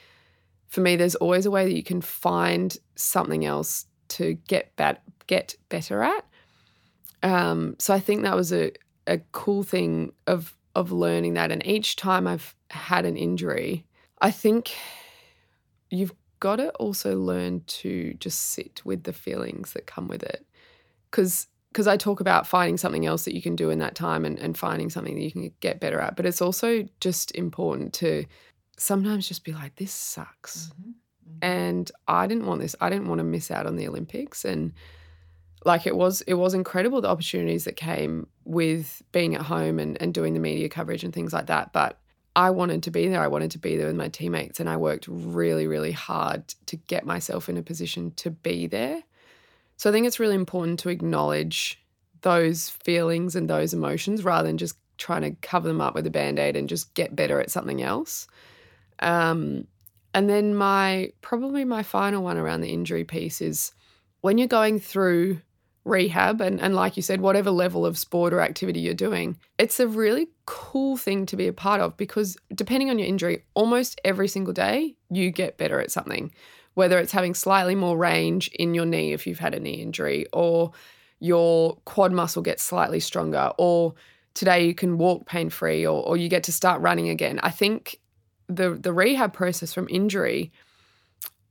for 0.68 0.82
me, 0.82 0.96
there's 0.96 1.16
always 1.16 1.46
a 1.46 1.52
way 1.52 1.66
that 1.66 1.76
you 1.76 1.84
can 1.84 2.02
find 2.02 2.78
something 2.96 3.46
else 3.46 3.86
to 4.10 4.34
get 4.48 4.76
bat- 4.76 5.02
get 5.26 5.56
better 5.70 6.04
at. 6.04 6.26
Um, 7.24 7.76
so 7.80 7.94
I 7.94 8.00
think 8.00 8.22
that 8.24 8.36
was 8.36 8.54
a, 8.54 8.72
a 9.08 9.20
cool 9.32 9.64
thing 9.64 10.12
of 10.28 10.56
of 10.76 10.92
learning 10.92 11.36
that. 11.36 11.52
And 11.52 11.66
each 11.66 11.96
time 11.96 12.28
I've 12.28 12.56
had 12.72 13.06
an 13.06 13.16
injury, 13.16 13.86
I 14.22 14.32
think 14.32 14.76
you've 15.92 16.14
got 16.40 16.58
to 16.58 16.70
also 16.72 17.16
learn 17.16 17.62
to 17.68 18.16
just 18.16 18.40
sit 18.40 18.82
with 18.84 19.04
the 19.04 19.14
feelings 19.14 19.74
that 19.74 19.86
come 19.86 20.08
with 20.08 20.24
it. 20.24 20.46
Because 21.10 21.48
because 21.70 21.88
I 21.88 21.98
talk 21.98 22.20
about 22.20 22.46
finding 22.46 22.78
something 22.78 23.06
else 23.06 23.26
that 23.26 23.34
you 23.34 23.42
can 23.42 23.56
do 23.56 23.72
in 23.72 23.80
that 23.80 23.96
time 23.96 24.26
and, 24.26 24.38
and 24.38 24.56
finding 24.56 24.92
something 24.92 25.16
that 25.16 25.24
you 25.24 25.32
can 25.32 25.52
get 25.60 25.80
better 25.80 26.00
at. 26.00 26.16
But 26.16 26.28
it's 26.28 26.42
also 26.42 26.88
just 27.00 27.32
important 27.32 27.94
to 27.94 28.26
sometimes 28.78 29.28
just 29.28 29.44
be 29.44 29.54
like, 29.54 29.76
this 29.76 29.92
sucks. 29.92 30.68
Mm-hmm. 30.68 30.90
Mm-hmm. 30.90 31.38
And 31.42 31.92
I 32.08 32.28
didn't 32.28 32.46
want 32.46 32.62
this. 32.62 32.76
I 32.80 32.90
didn't 32.90 33.08
want 33.08 33.20
to 33.20 33.24
miss 33.24 33.50
out 33.50 33.66
on 33.66 33.76
the 33.76 33.88
Olympics. 33.88 34.46
And 34.46 34.74
like 35.66 35.88
it 35.88 35.96
was 35.96 36.22
it 36.22 36.36
was 36.36 36.54
incredible 36.54 37.02
the 37.02 37.10
opportunities 37.10 37.66
that 37.66 37.76
came 37.76 38.28
with 38.46 39.02
being 39.12 39.36
at 39.36 39.42
home 39.42 39.80
and, 39.80 40.02
and 40.02 40.14
doing 40.14 40.34
the 40.34 40.40
media 40.40 40.70
coverage 40.70 41.04
and 41.04 41.14
things 41.14 41.34
like 41.34 41.48
that. 41.48 41.74
But 41.74 42.00
I 42.36 42.50
wanted 42.50 42.84
to 42.84 42.92
be 42.92 43.08
there. 43.08 43.22
I 43.22 43.28
wanted 43.28 43.52
to 43.52 43.60
be 43.60 43.78
there 43.78 43.88
with 43.88 43.96
my 43.96 44.10
teammates 44.10 44.60
and 44.60 44.70
I 44.70 44.78
worked 44.78 45.08
really, 45.08 45.68
really 45.68 45.92
hard 45.92 46.48
to 46.66 46.76
get 46.76 47.06
myself 47.06 47.48
in 47.48 47.58
a 47.58 47.62
position 47.62 48.12
to 48.18 48.32
be 48.32 48.68
there. 48.68 49.04
So 49.78 49.90
I 49.90 49.94
think 49.94 50.08
it's 50.08 50.20
really 50.20 50.36
important 50.36 50.80
to 50.80 50.90
acknowledge 50.90 51.80
those 52.22 52.70
feelings 52.70 53.36
and 53.36 53.50
those 53.50 53.74
emotions 53.74 54.24
rather 54.24 54.48
than 54.48 54.58
just 54.58 54.78
trying 54.98 55.22
to 55.24 55.32
cover 55.42 55.68
them 55.68 55.82
up 55.82 55.94
with 55.94 56.08
a 56.08 56.12
band-aid 56.12 56.56
and 56.56 56.70
just 56.70 56.94
get 56.94 57.16
better 57.16 57.40
at 57.40 57.52
something 57.52 57.82
else. 57.82 58.28
Um, 59.00 59.68
and 60.14 60.30
then 60.30 60.56
my 60.56 61.12
probably 61.22 61.66
my 61.66 61.84
final 61.84 62.24
one 62.24 62.38
around 62.38 62.62
the 62.62 62.72
injury 62.72 63.04
piece 63.04 63.42
is 63.42 63.74
when 64.22 64.38
you're 64.38 64.48
going 64.48 64.80
through 64.80 65.42
rehab 65.86 66.40
and, 66.40 66.62
and 66.62 66.76
like 66.76 66.96
you 66.96 67.04
said 67.04 67.20
whatever 67.20 67.52
level 67.52 67.86
of 67.86 67.98
sport 67.98 68.34
or 68.34 68.40
activity 68.40 68.80
you're 68.80 68.94
doing 68.94 69.38
it's 69.58 69.80
a 69.80 69.88
really 69.88 70.30
cool 70.46 70.96
thing 70.96 71.26
to 71.26 71.36
be 71.36 71.48
a 71.48 71.54
part 71.54 71.82
of 71.82 71.98
because 71.98 72.38
depending 72.56 72.90
on 72.90 72.98
your 72.98 73.08
injury 73.08 73.44
almost 73.54 74.00
every 74.06 74.28
single 74.28 74.54
day 74.54 74.96
you 75.10 75.30
get 75.30 75.58
better 75.58 75.80
at 75.82 75.92
something 75.92 76.32
whether 76.76 76.98
it's 77.00 77.12
having 77.12 77.34
slightly 77.34 77.76
more 77.76 77.98
range 77.98 78.50
in 78.54 78.74
your 78.74 78.86
knee 78.86 79.12
if 79.12 79.28
you've 79.28 79.40
had 79.40 79.54
a 79.54 79.60
knee 79.60 79.82
injury 79.82 80.26
or 80.32 80.72
your 81.20 81.78
quad 81.86 82.12
muscle 82.12 82.42
gets 82.42 82.64
slightly 82.64 83.00
stronger 83.00 83.52
or 83.58 83.94
today 84.34 84.66
you 84.66 84.74
can 84.74 84.98
walk 84.98 85.26
pain 85.26 85.50
free 85.50 85.86
or, 85.86 86.04
or 86.04 86.18
you 86.18 86.28
get 86.28 86.44
to 86.44 86.52
start 86.52 86.82
running 86.82 87.10
again. 87.10 87.40
I 87.44 87.50
think 87.50 88.00
the 88.48 88.72
the 88.72 88.94
rehab 88.94 89.34
process 89.34 89.74
from 89.74 89.88
injury 89.90 90.52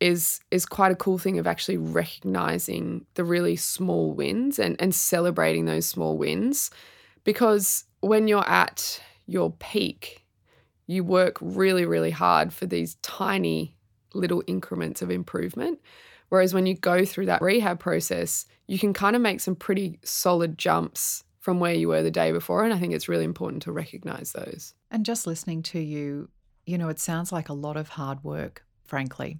is 0.02 0.40
is 0.50 0.66
quite 0.66 0.90
a 0.90 0.96
cool 0.96 1.16
thing 1.16 1.38
of 1.38 1.46
actually 1.46 1.76
recognizing 1.76 3.06
the 3.14 3.22
really 3.22 3.54
small 3.54 4.12
wins 4.12 4.58
and 4.58 4.74
and 4.80 4.92
celebrating 4.92 5.64
those 5.64 5.86
small 5.86 6.18
wins. 6.18 6.70
Because 7.22 7.84
when 8.00 8.26
you're 8.26 8.48
at 8.48 9.00
your 9.26 9.52
peak 9.52 10.24
you 10.88 11.04
work 11.04 11.38
really 11.40 11.86
really 11.86 12.10
hard 12.10 12.52
for 12.52 12.66
these 12.66 12.96
tiny 12.96 13.76
little 14.12 14.42
increments 14.48 15.00
of 15.00 15.10
improvement. 15.10 15.80
Whereas 16.30 16.52
when 16.52 16.66
you 16.66 16.74
go 16.74 17.04
through 17.04 17.26
that 17.26 17.40
rehab 17.40 17.78
process 17.78 18.46
you 18.66 18.80
can 18.80 18.92
kind 18.92 19.14
of 19.14 19.22
make 19.22 19.40
some 19.40 19.54
pretty 19.54 20.00
solid 20.02 20.58
jumps 20.58 21.22
from 21.38 21.60
where 21.60 21.74
you 21.74 21.88
were 21.88 22.02
the 22.02 22.10
day 22.10 22.32
before 22.32 22.64
and 22.64 22.74
i 22.74 22.78
think 22.78 22.92
it's 22.92 23.08
really 23.08 23.24
important 23.24 23.62
to 23.62 23.70
recognize 23.70 24.32
those. 24.32 24.74
And 24.90 25.06
just 25.06 25.28
listening 25.28 25.62
to 25.64 25.78
you 25.78 26.28
you 26.66 26.76
know 26.76 26.88
it 26.88 26.98
sounds 26.98 27.30
like 27.30 27.48
a 27.48 27.54
lot 27.54 27.76
of 27.76 27.90
hard 27.90 28.24
work 28.24 28.64
frankly 28.84 29.38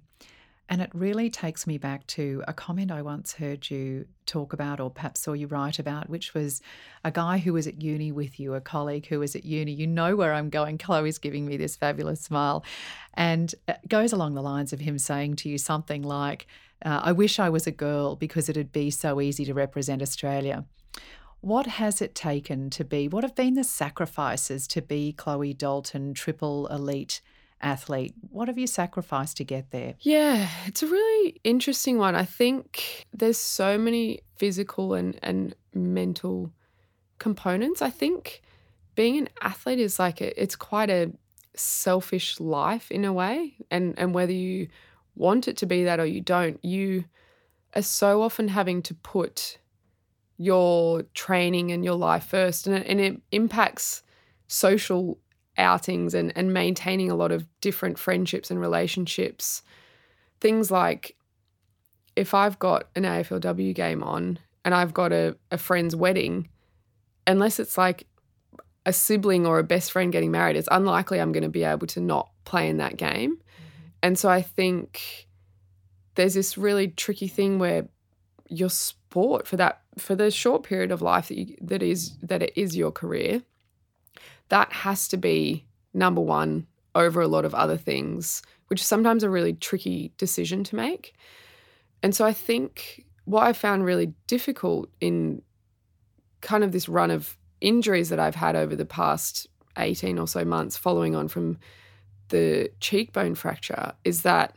and 0.73 0.81
it 0.81 0.89
really 0.95 1.29
takes 1.29 1.67
me 1.67 1.77
back 1.77 2.07
to 2.07 2.43
a 2.47 2.53
comment 2.53 2.91
I 2.91 3.03
once 3.03 3.33
heard 3.33 3.69
you 3.69 4.07
talk 4.25 4.53
about, 4.53 4.79
or 4.79 4.89
perhaps 4.89 5.19
saw 5.19 5.33
you 5.33 5.45
write 5.45 5.77
about, 5.77 6.09
which 6.09 6.33
was 6.33 6.63
a 7.03 7.11
guy 7.11 7.37
who 7.37 7.53
was 7.53 7.67
at 7.67 7.79
uni 7.79 8.11
with 8.11 8.39
you, 8.39 8.55
a 8.55 8.59
colleague 8.59 9.05
who 9.05 9.19
was 9.19 9.35
at 9.35 9.45
uni. 9.45 9.71
You 9.71 9.85
know 9.85 10.15
where 10.15 10.33
I'm 10.33 10.49
going. 10.49 10.77
Chloe's 10.79 11.19
giving 11.19 11.45
me 11.45 11.57
this 11.57 11.75
fabulous 11.75 12.21
smile. 12.21 12.65
And 13.13 13.53
it 13.67 13.87
goes 13.87 14.13
along 14.13 14.33
the 14.33 14.41
lines 14.41 14.73
of 14.73 14.79
him 14.79 14.97
saying 14.97 15.35
to 15.35 15.49
you 15.49 15.59
something 15.59 16.01
like, 16.01 16.47
uh, 16.83 17.01
I 17.03 17.11
wish 17.11 17.37
I 17.37 17.49
was 17.49 17.67
a 17.67 17.71
girl 17.71 18.15
because 18.15 18.49
it'd 18.49 18.71
be 18.71 18.89
so 18.89 19.21
easy 19.21 19.45
to 19.45 19.53
represent 19.53 20.01
Australia. 20.01 20.65
What 21.41 21.67
has 21.67 22.01
it 22.01 22.15
taken 22.15 22.71
to 22.71 22.83
be, 22.83 23.07
what 23.07 23.23
have 23.23 23.35
been 23.35 23.53
the 23.53 23.63
sacrifices 23.63 24.65
to 24.69 24.81
be 24.81 25.13
Chloe 25.13 25.53
Dalton, 25.53 26.15
triple 26.15 26.65
elite 26.65 27.21
athlete. 27.63 28.13
What 28.29 28.47
have 28.47 28.57
you 28.57 28.67
sacrificed 28.67 29.37
to 29.37 29.43
get 29.43 29.71
there? 29.71 29.95
Yeah, 30.01 30.47
it's 30.65 30.83
a 30.83 30.87
really 30.87 31.39
interesting 31.43 31.97
one. 31.97 32.15
I 32.15 32.25
think 32.25 33.07
there's 33.13 33.37
so 33.37 33.77
many 33.77 34.19
physical 34.35 34.93
and, 34.93 35.17
and 35.23 35.55
mental 35.73 36.51
components. 37.19 37.81
I 37.81 37.89
think 37.89 38.41
being 38.95 39.17
an 39.17 39.29
athlete 39.41 39.79
is 39.79 39.97
like 39.97 40.21
a, 40.21 40.41
it's 40.41 40.55
quite 40.55 40.89
a 40.89 41.11
selfish 41.55 42.39
life 42.39 42.91
in 42.91 43.05
a 43.05 43.13
way. 43.13 43.55
And 43.71 43.93
and 43.97 44.13
whether 44.13 44.33
you 44.33 44.67
want 45.15 45.47
it 45.47 45.57
to 45.57 45.65
be 45.65 45.83
that 45.85 45.99
or 45.99 46.05
you 46.05 46.21
don't, 46.21 46.63
you 46.63 47.05
are 47.75 47.81
so 47.81 48.21
often 48.21 48.47
having 48.47 48.81
to 48.83 48.93
put 48.93 49.57
your 50.37 51.03
training 51.13 51.71
and 51.71 51.85
your 51.85 51.95
life 51.95 52.25
first 52.25 52.67
and 52.67 52.75
it, 52.75 52.87
and 52.87 52.99
it 52.99 53.21
impacts 53.31 54.03
social 54.47 55.19
outings 55.57 56.13
and, 56.13 56.31
and 56.35 56.53
maintaining 56.53 57.11
a 57.11 57.15
lot 57.15 57.31
of 57.31 57.45
different 57.61 57.99
friendships 57.99 58.49
and 58.49 58.59
relationships. 58.59 59.61
Things 60.39 60.71
like 60.71 61.15
if 62.15 62.33
I've 62.33 62.59
got 62.59 62.89
an 62.95 63.03
AFLW 63.03 63.73
game 63.73 64.03
on 64.03 64.39
and 64.65 64.73
I've 64.73 64.93
got 64.93 65.11
a, 65.11 65.35
a 65.51 65.57
friend's 65.57 65.95
wedding, 65.95 66.49
unless 67.27 67.59
it's 67.59 67.77
like 67.77 68.07
a 68.85 68.93
sibling 68.93 69.45
or 69.45 69.59
a 69.59 69.63
best 69.63 69.91
friend 69.91 70.11
getting 70.11 70.31
married, 70.31 70.55
it's 70.55 70.67
unlikely 70.71 71.19
I'm 71.19 71.31
going 71.31 71.43
to 71.43 71.49
be 71.49 71.63
able 71.63 71.87
to 71.87 72.01
not 72.01 72.29
play 72.45 72.69
in 72.69 72.77
that 72.77 72.97
game. 72.97 73.35
Mm-hmm. 73.35 73.87
And 74.03 74.19
so 74.19 74.29
I 74.29 74.41
think 74.41 75.27
there's 76.15 76.33
this 76.33 76.57
really 76.57 76.89
tricky 76.89 77.27
thing 77.27 77.59
where 77.59 77.87
your 78.49 78.69
sport 78.69 79.47
for 79.47 79.57
that 79.57 79.81
for 79.97 80.15
the 80.15 80.29
short 80.29 80.63
period 80.63 80.91
of 80.91 81.01
life 81.01 81.27
that 81.29 81.37
you, 81.37 81.55
that 81.61 81.81
is 81.81 82.17
that 82.21 82.41
it 82.41 82.53
is 82.55 82.75
your 82.75 82.91
career 82.91 83.41
that 84.53 84.71
has 84.71 85.07
to 85.07 85.17
be 85.17 85.65
number 85.95 86.21
one 86.21 86.67
over 86.93 87.21
a 87.21 87.27
lot 87.27 87.43
of 87.43 87.55
other 87.55 87.75
things, 87.75 88.43
which 88.67 88.81
is 88.81 88.85
sometimes 88.85 89.23
a 89.23 89.29
really 89.29 89.53
tricky 89.53 90.13
decision 90.19 90.63
to 90.63 90.75
make. 90.75 91.15
And 92.03 92.15
so 92.15 92.23
I 92.23 92.33
think 92.33 93.03
what 93.25 93.47
I 93.47 93.53
found 93.53 93.83
really 93.83 94.13
difficult 94.27 94.91
in 95.01 95.41
kind 96.41 96.63
of 96.63 96.71
this 96.71 96.87
run 96.87 97.09
of 97.09 97.35
injuries 97.61 98.09
that 98.09 98.19
I've 98.19 98.35
had 98.35 98.55
over 98.55 98.75
the 98.75 98.85
past 98.85 99.47
18 99.79 100.19
or 100.19 100.27
so 100.27 100.45
months 100.45 100.77
following 100.77 101.15
on 101.15 101.29
from 101.29 101.57
the 102.29 102.69
cheekbone 102.79 103.33
fracture 103.33 103.93
is 104.03 104.21
that 104.21 104.55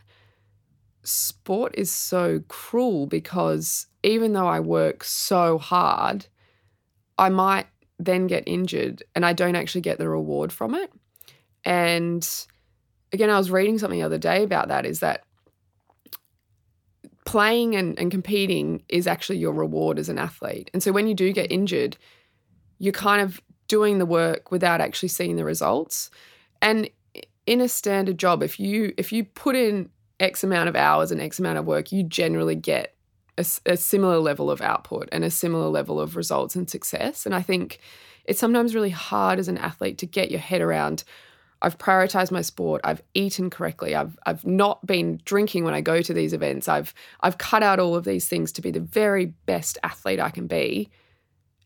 sport 1.05 1.75
is 1.75 1.91
so 1.91 2.43
cruel 2.49 3.07
because 3.07 3.87
even 4.03 4.35
though 4.35 4.47
I 4.47 4.61
work 4.61 5.05
so 5.05 5.57
hard, 5.57 6.27
I 7.17 7.31
might 7.31 7.69
then 7.99 8.27
get 8.27 8.45
injured 8.47 9.03
and 9.15 9.25
I 9.25 9.33
don't 9.33 9.57
actually 9.57 9.81
get 9.81 9.99
the 9.99 10.09
reward 10.09 10.53
from 10.53 10.75
it. 10.75 10.93
And 11.65 12.29
again, 13.13 13.31
I 13.31 13.39
was 13.39 13.51
reading 13.51 13.79
something 13.79 13.99
the 13.99 14.05
other 14.05 14.19
day 14.19 14.43
about 14.43 14.69
that 14.69 14.87
is 14.87 15.01
that 15.01 15.25
playing 17.25 17.75
and, 17.75 17.99
and 17.99 18.11
competing 18.11 18.83
is 18.89 19.07
actually 19.07 19.39
your 19.39 19.53
reward 19.53 19.99
as 19.99 20.09
an 20.09 20.19
athlete. 20.19 20.71
And 20.73 20.83
so 20.83 20.93
when 20.93 21.07
you 21.07 21.15
do 21.15 21.33
get 21.33 21.51
injured, 21.51 21.97
you're 22.79 22.93
kind 22.93 23.21
of 23.21 23.41
doing 23.69 23.99
the 23.99 24.07
work 24.07 24.51
without 24.51 24.81
actually 24.81 25.09
seeing 25.09 25.37
the 25.37 25.45
results. 25.45 26.11
And 26.63 26.89
in 27.47 27.61
a 27.61 27.69
standard 27.69 28.19
job, 28.19 28.43
if 28.43 28.61
you 28.61 28.93
if 28.97 29.13
you 29.13 29.25
put 29.25 29.57
in 29.57 29.91
X 30.21 30.45
amount 30.45 30.69
of 30.69 30.77
hours 30.77 31.11
and 31.11 31.21
X 31.21 31.39
amount 31.39 31.59
of 31.59 31.67
work, 31.67 31.93
you 31.93 32.03
generally 32.03 32.55
get 32.55 32.96
a, 33.39 33.47
a 33.67 33.77
similar 33.77 34.19
level 34.19 34.51
of 34.51 34.61
output 34.61 35.09
and 35.13 35.25
a 35.25 35.31
similar 35.31 35.69
level 35.69 36.01
of 36.01 36.17
results 36.17 36.57
and 36.57 36.69
success. 36.69 37.27
And 37.27 37.35
I 37.35 37.43
think 37.43 37.79
it's 38.25 38.41
sometimes 38.41 38.75
really 38.75 38.91
hard 38.91 39.39
as 39.39 39.49
an 39.49 39.59
athlete 39.59 39.99
to 39.99 40.07
get 40.07 40.31
your 40.31 40.41
head 40.41 40.61
around 40.61 41.05
I've 41.63 41.79
prioritized 41.79 42.31
my 42.31 42.43
sport. 42.43 42.83
I've 42.85 43.03
eaten 43.15 43.49
correctly. 43.49 43.95
I've 43.95 44.19
I've 44.27 44.45
not 44.45 44.87
been 44.87 45.21
drinking 45.25 45.65
when 45.65 45.73
I 45.73 45.81
go 45.81 46.03
to 46.03 46.13
these 46.13 46.35
events. 46.35 46.69
I've 46.69 46.93
I've 47.21 47.39
cut 47.39 47.63
out 47.63 47.81
all 47.81 47.97
of 47.97 48.05
these 48.05 48.29
things 48.29 48.53
to 48.53 48.63
be 48.63 48.71
the 48.71 48.81
very 48.81 49.27
best 49.47 49.79
athlete 49.83 50.21
I 50.21 50.31
can 50.31 50.47
be. 50.47 50.91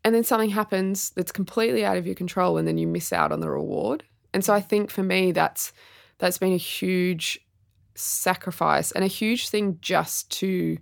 and 0.05 0.15
then 0.15 0.25
something 0.25 0.51
happens 0.51 1.11
that's 1.11 1.33
completely 1.33 1.85
out 1.85 1.97
of 1.97 2.07
your 2.07 2.15
control 2.15 2.57
and 2.57 2.67
then 2.67 2.79
you 2.79 2.87
miss 2.87 3.13
out 3.13 3.33
on 3.33 3.41
the 3.41 3.51
reward. 3.51 4.05
And 4.33 4.45
so 4.45 4.55
I 4.55 4.61
think 4.61 4.91
for 4.91 5.03
me 5.03 5.33
that's 5.33 5.73
that's 6.19 6.39
been 6.39 6.53
a 6.53 6.57
huge 6.57 7.41
sacrifice 7.95 8.93
and 8.93 9.05
a 9.05 9.09
huge 9.09 9.49
thing 9.49 9.79
just 9.81 10.31
to 10.39 10.79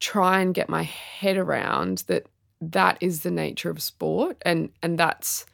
try 0.00 0.40
and 0.40 0.54
get 0.54 0.68
my 0.68 0.82
head 0.82 1.36
around 1.36 2.04
that 2.06 2.26
that 2.60 2.98
is 3.00 3.22
the 3.22 3.30
nature 3.30 3.70
of 3.70 3.82
sport 3.82 4.36
and 4.42 4.70
and 4.82 4.98
that's 4.98 5.46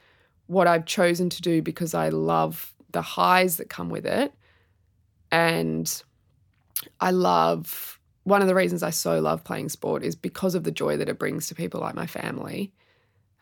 what 0.46 0.66
I've 0.66 0.85
chosen 0.85 1.31
to 1.31 1.42
do 1.42 1.62
because 1.62 1.94
I 1.94 2.09
love 2.09 2.74
the 2.90 3.03
highs 3.03 3.57
that 3.59 3.68
come 3.68 3.88
with 3.88 4.07
it 4.07 4.33
and 5.31 6.03
I 7.00 7.11
love 7.11 7.98
one 8.24 8.42
of 8.42 8.48
the 8.48 8.55
reasons 8.55 8.83
I 8.83 8.90
so 8.90 9.20
love 9.20 9.44
playing 9.44 9.68
sport 9.68 10.03
is 10.03 10.14
because 10.14 10.55
of 10.55 10.64
the 10.64 10.70
joy 10.70 10.96
that 10.96 11.09
it 11.09 11.18
brings 11.18 11.46
to 11.48 11.55
people 11.55 11.81
like 11.81 11.94
my 11.94 12.07
family. 12.07 12.72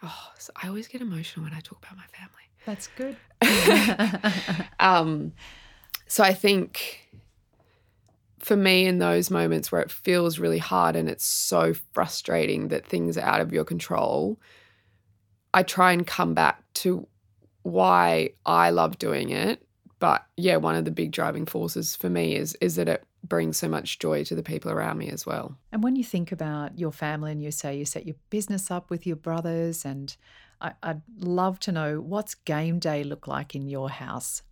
Oh, 0.02 0.28
so 0.38 0.52
I 0.62 0.68
always 0.68 0.86
get 0.86 1.00
emotional 1.00 1.44
when 1.44 1.54
I 1.54 1.60
talk 1.60 1.78
about 1.82 1.96
my 1.96 2.06
family. 2.06 2.38
That's 2.64 2.88
good. 2.88 3.16
um, 4.80 5.32
so 6.06 6.22
I 6.22 6.32
think 6.32 7.07
for 8.40 8.56
me, 8.56 8.86
in 8.86 8.98
those 8.98 9.30
moments 9.30 9.70
where 9.70 9.80
it 9.80 9.90
feels 9.90 10.38
really 10.38 10.58
hard 10.58 10.96
and 10.96 11.08
it's 11.08 11.24
so 11.24 11.74
frustrating 11.92 12.68
that 12.68 12.86
things 12.86 13.16
are 13.16 13.24
out 13.24 13.40
of 13.40 13.52
your 13.52 13.64
control, 13.64 14.38
I 15.54 15.62
try 15.62 15.92
and 15.92 16.06
come 16.06 16.34
back 16.34 16.62
to 16.74 17.06
why 17.62 18.30
I 18.46 18.70
love 18.70 18.98
doing 18.98 19.30
it. 19.30 19.64
But 19.98 20.24
yeah, 20.36 20.56
one 20.56 20.76
of 20.76 20.84
the 20.84 20.90
big 20.90 21.10
driving 21.10 21.46
forces 21.46 21.96
for 21.96 22.08
me 22.08 22.36
is 22.36 22.54
is 22.60 22.76
that 22.76 22.88
it 22.88 23.04
brings 23.24 23.58
so 23.58 23.68
much 23.68 23.98
joy 23.98 24.22
to 24.24 24.34
the 24.34 24.42
people 24.42 24.70
around 24.70 24.98
me 24.98 25.08
as 25.08 25.26
well. 25.26 25.56
And 25.72 25.82
when 25.82 25.96
you 25.96 26.04
think 26.04 26.30
about 26.30 26.78
your 26.78 26.92
family 26.92 27.32
and 27.32 27.42
you 27.42 27.50
say 27.50 27.76
you 27.76 27.84
set 27.84 28.06
your 28.06 28.14
business 28.30 28.70
up 28.70 28.90
with 28.90 29.06
your 29.06 29.16
brothers, 29.16 29.84
and 29.84 30.16
I, 30.60 30.72
would 30.84 31.02
love 31.18 31.58
to 31.60 31.72
know 31.72 32.00
what's 32.00 32.34
game 32.34 32.78
day 32.78 33.02
look 33.02 33.26
like 33.26 33.54
in 33.54 33.68
your 33.68 33.90
house. 33.90 34.42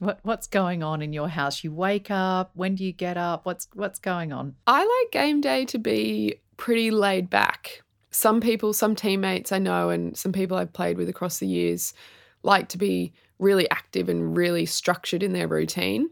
What 0.00 0.18
what's 0.22 0.46
going 0.46 0.82
on 0.82 1.02
in 1.02 1.12
your 1.12 1.28
house? 1.28 1.62
You 1.62 1.72
wake 1.72 2.10
up. 2.10 2.50
When 2.54 2.74
do 2.74 2.84
you 2.84 2.92
get 2.92 3.16
up? 3.16 3.46
What's 3.46 3.68
what's 3.74 3.98
going 3.98 4.32
on? 4.32 4.56
I 4.66 4.80
like 4.80 5.12
game 5.12 5.40
day 5.40 5.64
to 5.66 5.78
be 5.78 6.36
pretty 6.56 6.90
laid 6.90 7.30
back. 7.30 7.82
Some 8.10 8.40
people, 8.40 8.72
some 8.72 8.96
teammates 8.96 9.52
I 9.52 9.58
know, 9.58 9.90
and 9.90 10.16
some 10.16 10.32
people 10.32 10.56
I've 10.56 10.72
played 10.72 10.96
with 10.98 11.08
across 11.08 11.38
the 11.38 11.46
years, 11.46 11.94
like 12.42 12.68
to 12.70 12.78
be 12.78 13.12
really 13.38 13.70
active 13.70 14.08
and 14.08 14.36
really 14.36 14.66
structured 14.66 15.22
in 15.22 15.32
their 15.32 15.46
routine. 15.46 16.10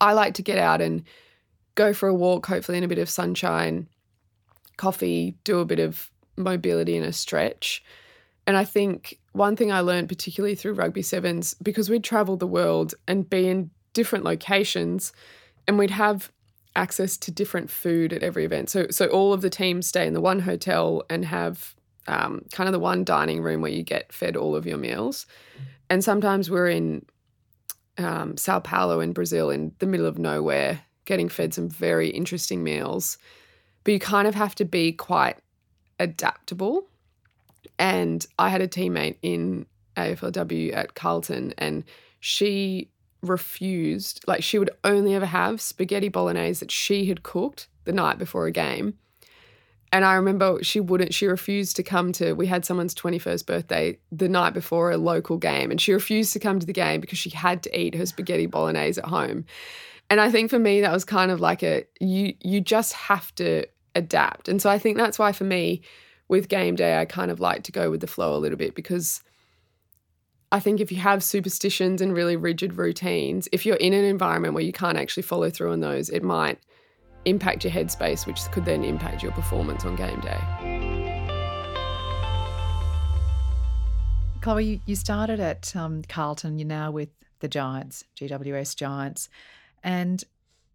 I 0.00 0.14
like 0.14 0.34
to 0.34 0.42
get 0.42 0.58
out 0.58 0.80
and 0.80 1.04
go 1.74 1.92
for 1.92 2.08
a 2.08 2.14
walk, 2.14 2.46
hopefully 2.46 2.78
in 2.78 2.84
a 2.84 2.88
bit 2.88 2.98
of 2.98 3.08
sunshine, 3.08 3.88
coffee, 4.76 5.36
do 5.44 5.60
a 5.60 5.64
bit 5.64 5.78
of 5.78 6.10
mobility 6.36 6.96
and 6.96 7.06
a 7.06 7.12
stretch. 7.12 7.84
And 8.46 8.56
I 8.56 8.64
think 8.64 9.18
one 9.36 9.56
thing 9.56 9.70
I 9.70 9.80
learned, 9.80 10.08
particularly 10.08 10.54
through 10.54 10.74
rugby 10.74 11.02
sevens, 11.02 11.54
because 11.54 11.90
we'd 11.90 12.04
travel 12.04 12.36
the 12.36 12.46
world 12.46 12.94
and 13.06 13.28
be 13.28 13.48
in 13.48 13.70
different 13.92 14.24
locations 14.24 15.12
and 15.66 15.78
we'd 15.78 15.90
have 15.90 16.32
access 16.74 17.16
to 17.16 17.30
different 17.30 17.70
food 17.70 18.12
at 18.12 18.22
every 18.22 18.44
event. 18.44 18.70
So, 18.70 18.86
so 18.90 19.06
all 19.06 19.32
of 19.32 19.40
the 19.40 19.50
teams 19.50 19.86
stay 19.86 20.06
in 20.06 20.14
the 20.14 20.20
one 20.20 20.40
hotel 20.40 21.02
and 21.08 21.24
have 21.24 21.74
um, 22.06 22.44
kind 22.52 22.68
of 22.68 22.72
the 22.72 22.78
one 22.78 23.04
dining 23.04 23.42
room 23.42 23.62
where 23.62 23.70
you 23.70 23.82
get 23.82 24.12
fed 24.12 24.36
all 24.36 24.54
of 24.54 24.66
your 24.66 24.78
meals. 24.78 25.26
And 25.88 26.04
sometimes 26.04 26.50
we're 26.50 26.68
in 26.68 27.06
um, 27.98 28.36
Sao 28.36 28.60
Paulo 28.60 29.00
in 29.00 29.12
Brazil, 29.12 29.50
in 29.50 29.72
the 29.78 29.86
middle 29.86 30.06
of 30.06 30.18
nowhere, 30.18 30.80
getting 31.04 31.28
fed 31.28 31.54
some 31.54 31.68
very 31.68 32.08
interesting 32.10 32.62
meals. 32.62 33.18
But 33.84 33.92
you 33.92 34.00
kind 34.00 34.28
of 34.28 34.34
have 34.34 34.54
to 34.56 34.64
be 34.64 34.92
quite 34.92 35.38
adaptable. 35.98 36.88
And 37.78 38.24
I 38.38 38.48
had 38.48 38.62
a 38.62 38.68
teammate 38.68 39.16
in 39.22 39.66
AFLW 39.96 40.74
at 40.74 40.94
Carlton, 40.94 41.54
and 41.58 41.84
she 42.20 42.90
refused, 43.22 44.24
like, 44.26 44.42
she 44.42 44.58
would 44.58 44.70
only 44.84 45.14
ever 45.14 45.26
have 45.26 45.60
spaghetti 45.60 46.08
bolognese 46.08 46.60
that 46.60 46.70
she 46.70 47.06
had 47.06 47.22
cooked 47.22 47.68
the 47.84 47.92
night 47.92 48.18
before 48.18 48.46
a 48.46 48.52
game. 48.52 48.94
And 49.92 50.04
I 50.04 50.14
remember 50.14 50.62
she 50.62 50.80
wouldn't, 50.80 51.14
she 51.14 51.26
refused 51.26 51.76
to 51.76 51.82
come 51.82 52.12
to, 52.12 52.32
we 52.32 52.46
had 52.46 52.64
someone's 52.64 52.94
21st 52.94 53.46
birthday 53.46 53.98
the 54.10 54.28
night 54.28 54.52
before 54.52 54.90
a 54.90 54.96
local 54.96 55.38
game, 55.38 55.70
and 55.70 55.80
she 55.80 55.92
refused 55.92 56.32
to 56.32 56.38
come 56.38 56.58
to 56.58 56.66
the 56.66 56.72
game 56.72 57.00
because 57.00 57.18
she 57.18 57.30
had 57.30 57.62
to 57.62 57.78
eat 57.78 57.94
her 57.94 58.06
spaghetti 58.06 58.46
bolognese 58.46 59.00
at 59.00 59.08
home. 59.08 59.44
And 60.10 60.20
I 60.20 60.30
think 60.30 60.50
for 60.50 60.58
me, 60.58 60.80
that 60.80 60.92
was 60.92 61.04
kind 61.04 61.30
of 61.30 61.40
like 61.40 61.62
a, 61.62 61.84
you, 62.00 62.34
you 62.40 62.60
just 62.60 62.92
have 62.92 63.34
to 63.36 63.64
adapt. 63.94 64.48
And 64.48 64.60
so 64.60 64.70
I 64.70 64.78
think 64.78 64.96
that's 64.96 65.18
why 65.18 65.32
for 65.32 65.44
me, 65.44 65.82
with 66.28 66.48
game 66.48 66.74
day, 66.74 66.98
I 66.98 67.04
kind 67.04 67.30
of 67.30 67.40
like 67.40 67.62
to 67.64 67.72
go 67.72 67.90
with 67.90 68.00
the 68.00 68.06
flow 68.06 68.34
a 68.34 68.38
little 68.38 68.58
bit 68.58 68.74
because 68.74 69.22
I 70.52 70.60
think 70.60 70.80
if 70.80 70.92
you 70.92 70.98
have 70.98 71.22
superstitions 71.22 72.00
and 72.00 72.14
really 72.14 72.36
rigid 72.36 72.76
routines, 72.76 73.48
if 73.52 73.66
you're 73.66 73.76
in 73.76 73.92
an 73.92 74.04
environment 74.04 74.54
where 74.54 74.62
you 74.62 74.72
can't 74.72 74.96
actually 74.96 75.24
follow 75.24 75.50
through 75.50 75.72
on 75.72 75.80
those, 75.80 76.08
it 76.08 76.22
might 76.22 76.58
impact 77.24 77.64
your 77.64 77.72
headspace, 77.72 78.26
which 78.26 78.40
could 78.52 78.64
then 78.64 78.84
impact 78.84 79.22
your 79.22 79.32
performance 79.32 79.84
on 79.84 79.96
game 79.96 80.20
day. 80.20 80.38
Chloe, 84.40 84.80
you 84.86 84.94
started 84.94 85.40
at 85.40 85.74
um, 85.74 86.02
Carlton, 86.08 86.58
you're 86.60 86.68
now 86.68 86.92
with 86.92 87.08
the 87.40 87.48
Giants, 87.48 88.04
GWS 88.16 88.76
Giants. 88.76 89.28
And, 89.82 90.22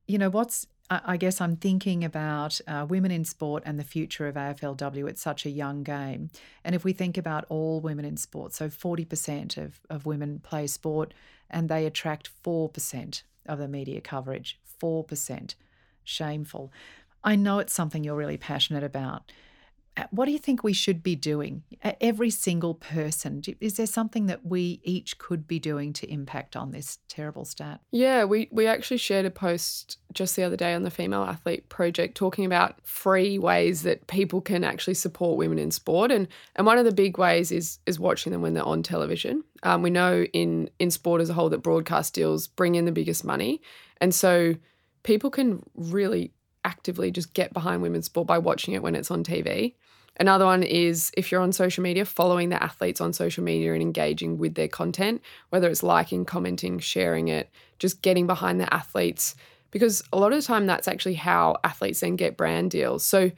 you 0.08 0.18
know, 0.18 0.30
what's, 0.30 0.68
I 0.91 1.15
guess 1.15 1.39
I'm 1.39 1.56
thinking 1.56 2.04
about 2.04 2.60
uh, 2.67 2.86
women 2.88 3.12
in 3.12 3.23
sport 3.23 3.63
and 3.65 3.80
the 3.80 3.84
future 3.84 4.27
of 4.27 4.36
AFLW. 4.36 5.08
It's 5.08 5.21
such 5.21 5.45
a 5.45 5.49
young 5.49 5.84
game. 5.84 6.30
And 6.65 6.75
if 6.75 6.84
we 6.84 6.91
think 6.91 7.17
about 7.17 7.45
all 7.47 7.80
women 7.80 8.04
in 8.04 8.17
sport, 8.17 8.54
so 8.54 8.67
40% 8.67 9.58
of, 9.58 9.80
of 9.89 10.06
women 10.06 10.39
play 10.39 10.67
sport 10.67 11.13
and 11.49 11.69
they 11.69 11.86
attract 11.86 12.30
4% 12.43 13.23
of 13.45 13.58
the 13.58 13.69
media 13.69 14.01
coverage. 14.01 14.60
4% 14.82 15.56
shameful. 16.04 16.73
I 17.23 17.38
know 17.38 17.60
it's 17.60 17.73
something 17.73 18.04
you're 18.04 18.15
really 18.15 18.38
passionate 18.38 18.84
about. 18.84 19.32
Uh, 19.97 20.04
what 20.12 20.25
do 20.25 20.32
you 20.32 20.39
think 20.39 20.63
we 20.63 20.71
should 20.71 21.04
be 21.04 21.15
doing? 21.15 21.63
Every 21.99 22.30
single 22.30 22.75
person. 22.75 23.41
Is 23.60 23.75
there 23.75 23.86
something 23.86 24.27
that 24.27 24.45
we 24.45 24.80
each 24.84 25.17
could 25.17 25.47
be 25.47 25.60
doing 25.60 25.91
to 25.93 26.10
impact 26.10 26.56
on 26.56 26.71
this 26.71 26.99
terrible 27.10 27.43
stat? 27.43 27.82
Yeah, 27.91 28.23
we, 28.23 28.47
we 28.51 28.67
actually 28.67 28.97
shared 28.97 29.25
a 29.25 29.30
post 29.30 29.97
just 30.13 30.38
the 30.38 30.43
other 30.43 30.56
day 30.56 30.73
on 30.73 30.84
the 30.84 30.91
Female 30.91 31.23
Athlete 31.23 31.67
Project 31.67 32.15
talking 32.15 32.45
about 32.45 32.75
free 32.88 33.38
ways 33.38 33.84
that 33.84 34.08
people 34.08 34.39
can 34.39 34.63
actually 34.63 34.93
support 34.93 35.38
women 35.38 35.60
in 35.60 35.71
sport. 35.71 36.10
And, 36.10 36.30
and 36.56 36.65
one 36.65 36.77
of 36.77 36.86
the 36.86 36.93
big 36.93 37.17
ways 37.17 37.51
is, 37.51 37.80
is 37.86 37.99
watching 37.99 38.32
them 38.32 38.41
when 38.41 38.54
they're 38.54 38.63
on 38.63 38.84
television. 38.84 39.43
Um, 39.63 39.82
we 39.82 39.89
know 39.89 40.23
in, 40.23 40.69
in 40.80 40.89
sport 40.89 41.19
as 41.19 41.30
a 41.30 41.34
whole 41.34 41.49
that 41.49 41.63
broadcast 41.63 42.13
deals 42.13 42.47
bring 42.47 42.75
in 42.75 42.86
the 42.86 42.91
biggest 42.93 43.25
money. 43.25 43.62
And 43.99 44.15
so 44.15 44.56
people 45.04 45.30
can 45.30 45.63
really 45.75 46.32
actively 46.63 47.12
just 47.12 47.34
get 47.34 47.54
behind 47.54 47.82
women's 47.82 48.06
sport 48.06 48.28
by 48.28 48.38
watching 48.38 48.74
it 48.74 48.82
when 48.82 48.95
it's 48.95 49.12
on 49.12 49.24
TV. 49.24 49.74
Another 50.19 50.45
one 50.45 50.62
is 50.62 51.12
if 51.15 51.32
you're 51.32 51.41
on 51.41 51.54
social 51.54 51.82
media, 51.82 52.06
following 52.06 52.50
the 52.50 52.62
athletes 52.62 53.02
on 53.02 53.13
social 53.13 53.43
media 53.43 53.74
and 53.74 53.82
engaging 53.82 54.38
with 54.38 54.56
their 54.56 54.67
content, 54.67 55.21
whether 55.50 55.69
it's 55.69 55.84
liking, 55.84 56.26
commenting, 56.26 56.80
sharing 56.80 57.30
it, 57.30 57.50
just 57.80 58.02
getting 58.02 58.28
behind 58.28 58.60
the 58.60 58.71
athletes. 58.74 59.36
Because 59.71 60.04
a 60.12 60.19
lot 60.19 60.34
of 60.34 60.39
the 60.39 60.45
time, 60.45 60.65
that's 60.65 60.88
actually 60.88 61.13
how 61.15 61.58
athletes 61.63 62.02
then 62.02 62.17
get 62.17 62.38
brand 62.38 62.71
deals. 62.71 63.06
So 63.06 63.32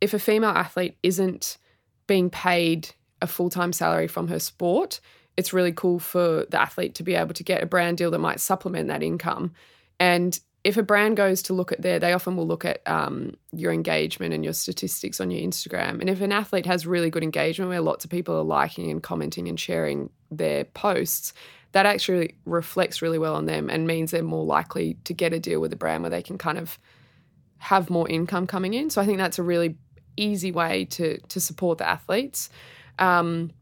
if 0.00 0.14
a 0.14 0.18
female 0.18 0.50
athlete 0.50 0.96
isn't 1.02 1.58
being 2.06 2.28
paid 2.28 2.90
a 3.22 3.26
full 3.26 3.48
time 3.48 3.72
salary 3.72 4.08
from 4.08 4.28
her 4.28 4.40
sport, 4.40 5.00
it's 5.36 5.52
really 5.52 5.72
cool 5.72 5.98
for 5.98 6.46
the 6.50 6.60
athlete 6.60 6.94
to 6.96 7.02
be 7.02 7.14
able 7.14 7.34
to 7.34 7.44
get 7.44 7.62
a 7.62 7.66
brand 7.66 7.98
deal 7.98 8.10
that 8.10 8.18
might 8.18 8.40
supplement 8.40 8.88
that 8.88 9.02
income. 9.02 9.52
And 10.00 10.38
if 10.66 10.76
a 10.76 10.82
brand 10.82 11.16
goes 11.16 11.42
to 11.42 11.54
look 11.54 11.70
at 11.70 11.80
there, 11.80 12.00
they 12.00 12.12
often 12.12 12.36
will 12.36 12.46
look 12.46 12.64
at 12.64 12.82
um, 12.86 13.36
your 13.52 13.72
engagement 13.72 14.34
and 14.34 14.42
your 14.42 14.52
statistics 14.52 15.20
on 15.20 15.30
your 15.30 15.40
Instagram. 15.40 16.00
And 16.00 16.10
if 16.10 16.20
an 16.20 16.32
athlete 16.32 16.66
has 16.66 16.88
really 16.88 17.08
good 17.08 17.22
engagement 17.22 17.68
where 17.68 17.80
lots 17.80 18.04
of 18.04 18.10
people 18.10 18.36
are 18.36 18.42
liking 18.42 18.90
and 18.90 19.00
commenting 19.00 19.46
and 19.46 19.60
sharing 19.60 20.10
their 20.28 20.64
posts, 20.64 21.32
that 21.70 21.86
actually 21.86 22.34
reflects 22.46 23.00
really 23.00 23.16
well 23.16 23.36
on 23.36 23.46
them 23.46 23.70
and 23.70 23.86
means 23.86 24.10
they're 24.10 24.24
more 24.24 24.44
likely 24.44 24.94
to 25.04 25.14
get 25.14 25.32
a 25.32 25.38
deal 25.38 25.60
with 25.60 25.72
a 25.72 25.76
brand 25.76 26.02
where 26.02 26.10
they 26.10 26.20
can 26.20 26.36
kind 26.36 26.58
of 26.58 26.80
have 27.58 27.88
more 27.88 28.08
income 28.08 28.48
coming 28.48 28.74
in. 28.74 28.90
So 28.90 29.00
I 29.00 29.06
think 29.06 29.18
that's 29.18 29.38
a 29.38 29.44
really 29.44 29.76
easy 30.16 30.50
way 30.50 30.86
to 30.86 31.20
to 31.20 31.38
support 31.38 31.78
the 31.78 31.88
athletes. 31.88 32.50
Um, 32.98 33.52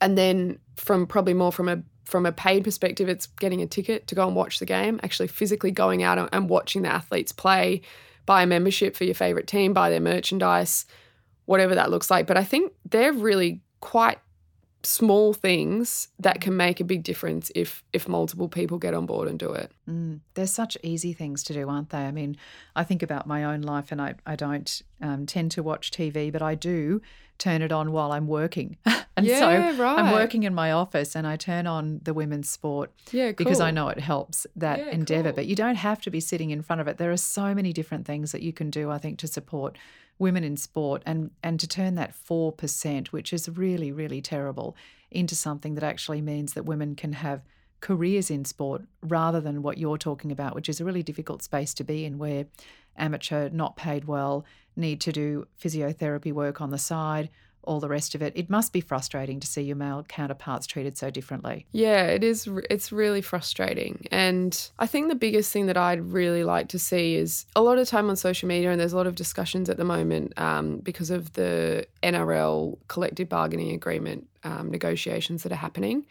and 0.00 0.16
then 0.16 0.60
from 0.76 1.06
probably 1.06 1.34
more 1.34 1.52
from 1.52 1.68
a 1.68 1.82
from 2.08 2.24
a 2.24 2.32
paid 2.32 2.64
perspective, 2.64 3.06
it's 3.06 3.26
getting 3.26 3.60
a 3.60 3.66
ticket 3.66 4.06
to 4.06 4.14
go 4.14 4.26
and 4.26 4.34
watch 4.34 4.60
the 4.60 4.64
game, 4.64 4.98
actually 5.02 5.28
physically 5.28 5.70
going 5.70 6.02
out 6.02 6.30
and 6.32 6.48
watching 6.48 6.80
the 6.80 6.88
athletes 6.88 7.32
play, 7.32 7.82
buy 8.24 8.42
a 8.42 8.46
membership 8.46 8.96
for 8.96 9.04
your 9.04 9.14
favorite 9.14 9.46
team, 9.46 9.74
buy 9.74 9.90
their 9.90 10.00
merchandise, 10.00 10.86
whatever 11.44 11.74
that 11.74 11.90
looks 11.90 12.10
like. 12.10 12.26
But 12.26 12.38
I 12.38 12.44
think 12.44 12.72
they're 12.88 13.12
really 13.12 13.60
quite 13.80 14.18
small 14.84 15.34
things 15.34 16.08
that 16.20 16.40
can 16.40 16.56
make 16.56 16.80
a 16.80 16.84
big 16.84 17.02
difference 17.02 17.50
if 17.54 17.82
if 17.92 18.08
multiple 18.08 18.48
people 18.48 18.78
get 18.78 18.94
on 18.94 19.06
board 19.06 19.28
and 19.28 19.38
do 19.38 19.52
it. 19.52 19.72
Mm, 19.88 20.20
they're 20.34 20.46
such 20.46 20.76
easy 20.82 21.12
things 21.12 21.42
to 21.44 21.52
do, 21.52 21.68
aren't 21.68 21.90
they? 21.90 21.98
I 22.06 22.12
mean, 22.12 22.36
I 22.76 22.84
think 22.84 23.02
about 23.02 23.26
my 23.26 23.44
own 23.44 23.62
life, 23.62 23.90
and 23.90 24.00
I 24.00 24.14
I 24.24 24.36
don't 24.36 24.82
um, 25.02 25.26
tend 25.26 25.50
to 25.52 25.62
watch 25.62 25.90
TV, 25.90 26.30
but 26.32 26.42
I 26.42 26.54
do 26.54 27.00
turn 27.38 27.62
it 27.62 27.72
on 27.72 27.92
while 27.92 28.12
I'm 28.12 28.26
working. 28.26 28.76
and 29.16 29.26
Yeah, 29.26 29.38
so 29.38 29.84
I'm 29.86 30.10
working 30.10 30.42
in 30.42 30.54
my 30.54 30.72
office 30.72 31.14
and 31.14 31.24
I 31.24 31.36
turn 31.36 31.68
on 31.68 32.00
the 32.02 32.12
women's 32.12 32.50
sport 32.50 32.92
Yeah, 33.12 33.30
because 33.32 33.60
I 33.60 33.70
know 33.70 33.88
it 33.88 34.00
helps 34.00 34.44
that 34.56 34.78
Yeah, 34.80 34.90
endeavor. 34.90 35.30
cool. 35.30 35.36
But 35.36 35.46
you 35.46 35.54
don't 35.54 35.76
have 35.76 36.00
to 36.02 36.10
be 36.10 36.18
sitting 36.20 36.50
in 36.50 36.62
front 36.62 36.80
of 36.80 36.88
it. 36.88 36.98
There 36.98 37.12
are 37.12 37.16
so 37.16 37.54
many 37.54 37.72
different 37.72 38.06
things 38.06 38.32
that 38.32 38.42
you 38.42 38.52
can 38.52 38.70
do, 38.70 38.90
I 38.90 38.98
think, 38.98 39.18
to 39.20 39.28
support 39.28 39.78
women 40.18 40.44
in 40.44 40.56
sport 40.56 41.02
and 41.06 41.30
and 41.42 41.60
to 41.60 41.66
turn 41.66 41.94
that 41.94 42.14
4%, 42.14 43.08
which 43.08 43.32
is 43.32 43.48
really, 43.48 43.92
really 43.92 44.20
terrible, 44.20 44.76
into 45.10 45.34
something 45.34 45.74
that 45.74 45.84
actually 45.84 46.20
means 46.20 46.54
that 46.54 46.64
women 46.64 46.94
can 46.94 47.14
have 47.14 47.42
careers 47.80 48.30
in 48.30 48.44
sport 48.44 48.82
rather 49.02 49.40
than 49.40 49.62
what 49.62 49.78
you're 49.78 49.98
talking 49.98 50.32
about, 50.32 50.54
which 50.54 50.68
is 50.68 50.80
a 50.80 50.84
really 50.84 51.02
difficult 51.02 51.42
space 51.42 51.72
to 51.74 51.84
be 51.84 52.04
in 52.04 52.18
where 52.18 52.46
amateur, 52.96 53.48
not 53.50 53.76
paid 53.76 54.06
well, 54.06 54.44
need 54.76 55.00
to 55.00 55.12
do 55.12 55.46
physiotherapy 55.62 56.32
work 56.32 56.60
on 56.60 56.70
the 56.70 56.78
side, 56.78 57.30
all 57.68 57.80
the 57.80 57.88
rest 57.88 58.14
of 58.14 58.22
it. 58.22 58.32
It 58.34 58.48
must 58.48 58.72
be 58.72 58.80
frustrating 58.80 59.38
to 59.40 59.46
see 59.46 59.60
your 59.60 59.76
male 59.76 60.02
counterparts 60.08 60.66
treated 60.66 60.96
so 60.96 61.10
differently. 61.10 61.66
Yeah, 61.70 62.04
it 62.06 62.24
is. 62.24 62.48
It's 62.70 62.90
really 62.90 63.20
frustrating. 63.20 64.06
And 64.10 64.70
I 64.78 64.86
think 64.86 65.08
the 65.08 65.14
biggest 65.14 65.52
thing 65.52 65.66
that 65.66 65.76
I'd 65.76 66.00
really 66.00 66.44
like 66.44 66.68
to 66.68 66.78
see 66.78 67.14
is 67.14 67.44
a 67.54 67.60
lot 67.60 67.76
of 67.78 67.86
time 67.86 68.08
on 68.08 68.16
social 68.16 68.48
media, 68.48 68.70
and 68.70 68.80
there's 68.80 68.94
a 68.94 68.96
lot 68.96 69.06
of 69.06 69.14
discussions 69.14 69.68
at 69.68 69.76
the 69.76 69.84
moment 69.84 70.32
um, 70.38 70.78
because 70.78 71.10
of 71.10 71.34
the 71.34 71.86
NRL 72.02 72.78
collective 72.88 73.28
bargaining 73.28 73.72
agreement 73.72 74.26
um, 74.44 74.70
negotiations 74.70 75.42
that 75.42 75.52
are 75.52 75.56
happening. 75.56 76.06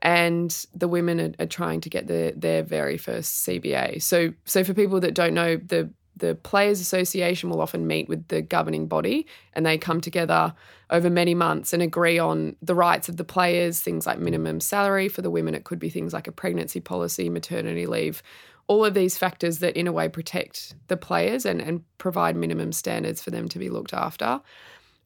And 0.00 0.66
the 0.74 0.86
women 0.86 1.20
are, 1.20 1.32
are 1.40 1.46
trying 1.46 1.80
to 1.80 1.90
get 1.90 2.06
the, 2.06 2.34
their 2.36 2.62
very 2.62 2.98
first 2.98 3.46
CBA. 3.46 4.00
So, 4.00 4.32
so 4.44 4.62
for 4.62 4.74
people 4.74 5.00
that 5.00 5.14
don't 5.14 5.34
know, 5.34 5.56
the 5.56 5.90
the 6.16 6.34
Players 6.34 6.80
Association 6.80 7.50
will 7.50 7.60
often 7.60 7.86
meet 7.86 8.08
with 8.08 8.28
the 8.28 8.40
governing 8.40 8.86
body 8.86 9.26
and 9.52 9.66
they 9.66 9.76
come 9.76 10.00
together 10.00 10.54
over 10.90 11.10
many 11.10 11.34
months 11.34 11.72
and 11.72 11.82
agree 11.82 12.18
on 12.18 12.56
the 12.62 12.74
rights 12.74 13.08
of 13.08 13.16
the 13.16 13.24
players, 13.24 13.80
things 13.80 14.06
like 14.06 14.18
minimum 14.18 14.60
salary. 14.60 15.08
For 15.08 15.22
the 15.22 15.30
women, 15.30 15.54
it 15.54 15.64
could 15.64 15.78
be 15.78 15.90
things 15.90 16.12
like 16.12 16.28
a 16.28 16.32
pregnancy 16.32 16.80
policy, 16.80 17.28
maternity 17.28 17.86
leave, 17.86 18.22
all 18.66 18.84
of 18.84 18.94
these 18.94 19.18
factors 19.18 19.58
that, 19.58 19.76
in 19.76 19.86
a 19.86 19.92
way, 19.92 20.08
protect 20.08 20.74
the 20.88 20.96
players 20.96 21.44
and, 21.44 21.60
and 21.60 21.82
provide 21.98 22.36
minimum 22.36 22.72
standards 22.72 23.22
for 23.22 23.30
them 23.30 23.48
to 23.48 23.58
be 23.58 23.68
looked 23.68 23.92
after. 23.92 24.40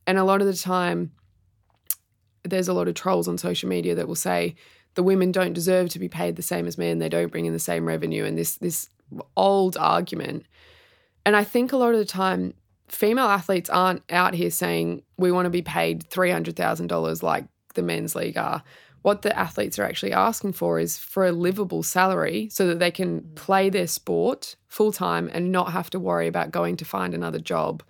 And 0.07 0.19
a 0.19 0.25
lot 0.25 0.41
of 0.41 0.47
the 0.47 0.57
time, 0.57 1.13
there's 2.45 2.69
a 2.69 2.73
lot 2.73 2.89
of 2.89 2.95
trolls 2.95 3.29
on 3.29 3.39
social 3.39 3.69
media 3.69 3.95
that 3.95 4.09
will 4.09 4.15
say 4.15 4.55
the 4.95 5.03
women 5.03 5.33
don't 5.33 5.53
deserve 5.53 5.89
to 5.91 5.99
be 5.99 6.09
paid 6.09 6.37
the 6.37 6.43
same 6.43 6.67
as 6.67 6.79
men, 6.79 6.99
they 6.99 7.09
don't 7.09 7.33
bring 7.33 7.47
in 7.47 7.53
the 7.53 7.59
same 7.59 7.87
revenue, 7.87 8.25
and 8.25 8.37
this 8.37 8.57
this 8.57 8.89
old 9.37 9.77
argument. 9.77 10.47
And 11.25 11.37
I 11.37 11.45
think 11.45 11.73
a 11.73 11.77
lot 11.77 11.93
of 11.93 11.99
the 11.99 12.05
time, 12.05 12.55
female 12.89 13.27
athletes 13.27 13.71
aren't 13.71 14.03
out 14.11 14.35
here 14.35 14.51
saying 14.51 15.03
we 15.17 15.33
want 15.33 15.47
to 15.47 15.51
be 15.51 15.63
paid 15.63 16.09
three 16.09 16.31
hundred 16.31 16.57
thousand 16.57 16.87
dollars 16.87 17.23
like 17.23 17.45
the 17.75 17.83
men's 17.83 18.15
league 18.15 18.39
are. 18.39 18.63
What 19.03 19.23
the 19.23 19.37
athletes 19.39 19.79
are 19.79 19.85
actually 19.85 20.13
asking 20.13 20.55
for 20.55 20.79
is 20.79 20.99
for 20.99 21.27
a 21.27 21.33
livable 21.33 21.83
salary 21.83 22.49
so 22.51 22.67
that 22.67 22.79
they 22.79 22.91
can 22.91 23.21
mm. 23.21 23.35
play 23.37 23.71
their 23.71 23.87
sport 23.87 24.57
full 24.67 24.93
time 24.93 25.31
and 25.33 25.53
not 25.53 25.73
have 25.73 25.91
to 25.91 26.01
worry 26.01 26.27
about 26.27 26.51
going 26.51 26.77
to 26.77 26.85
find 26.85 27.15
another 27.15 27.39
job 27.39 27.83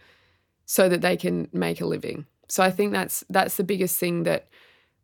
so 0.66 0.88
that 0.88 1.00
they 1.00 1.16
can 1.16 1.48
make 1.52 1.80
a 1.80 1.86
living. 1.86 2.26
So 2.48 2.62
I 2.62 2.70
think 2.70 2.92
that's 2.92 3.24
that's 3.30 3.56
the 3.56 3.64
biggest 3.64 3.98
thing 3.98 4.24
that 4.24 4.48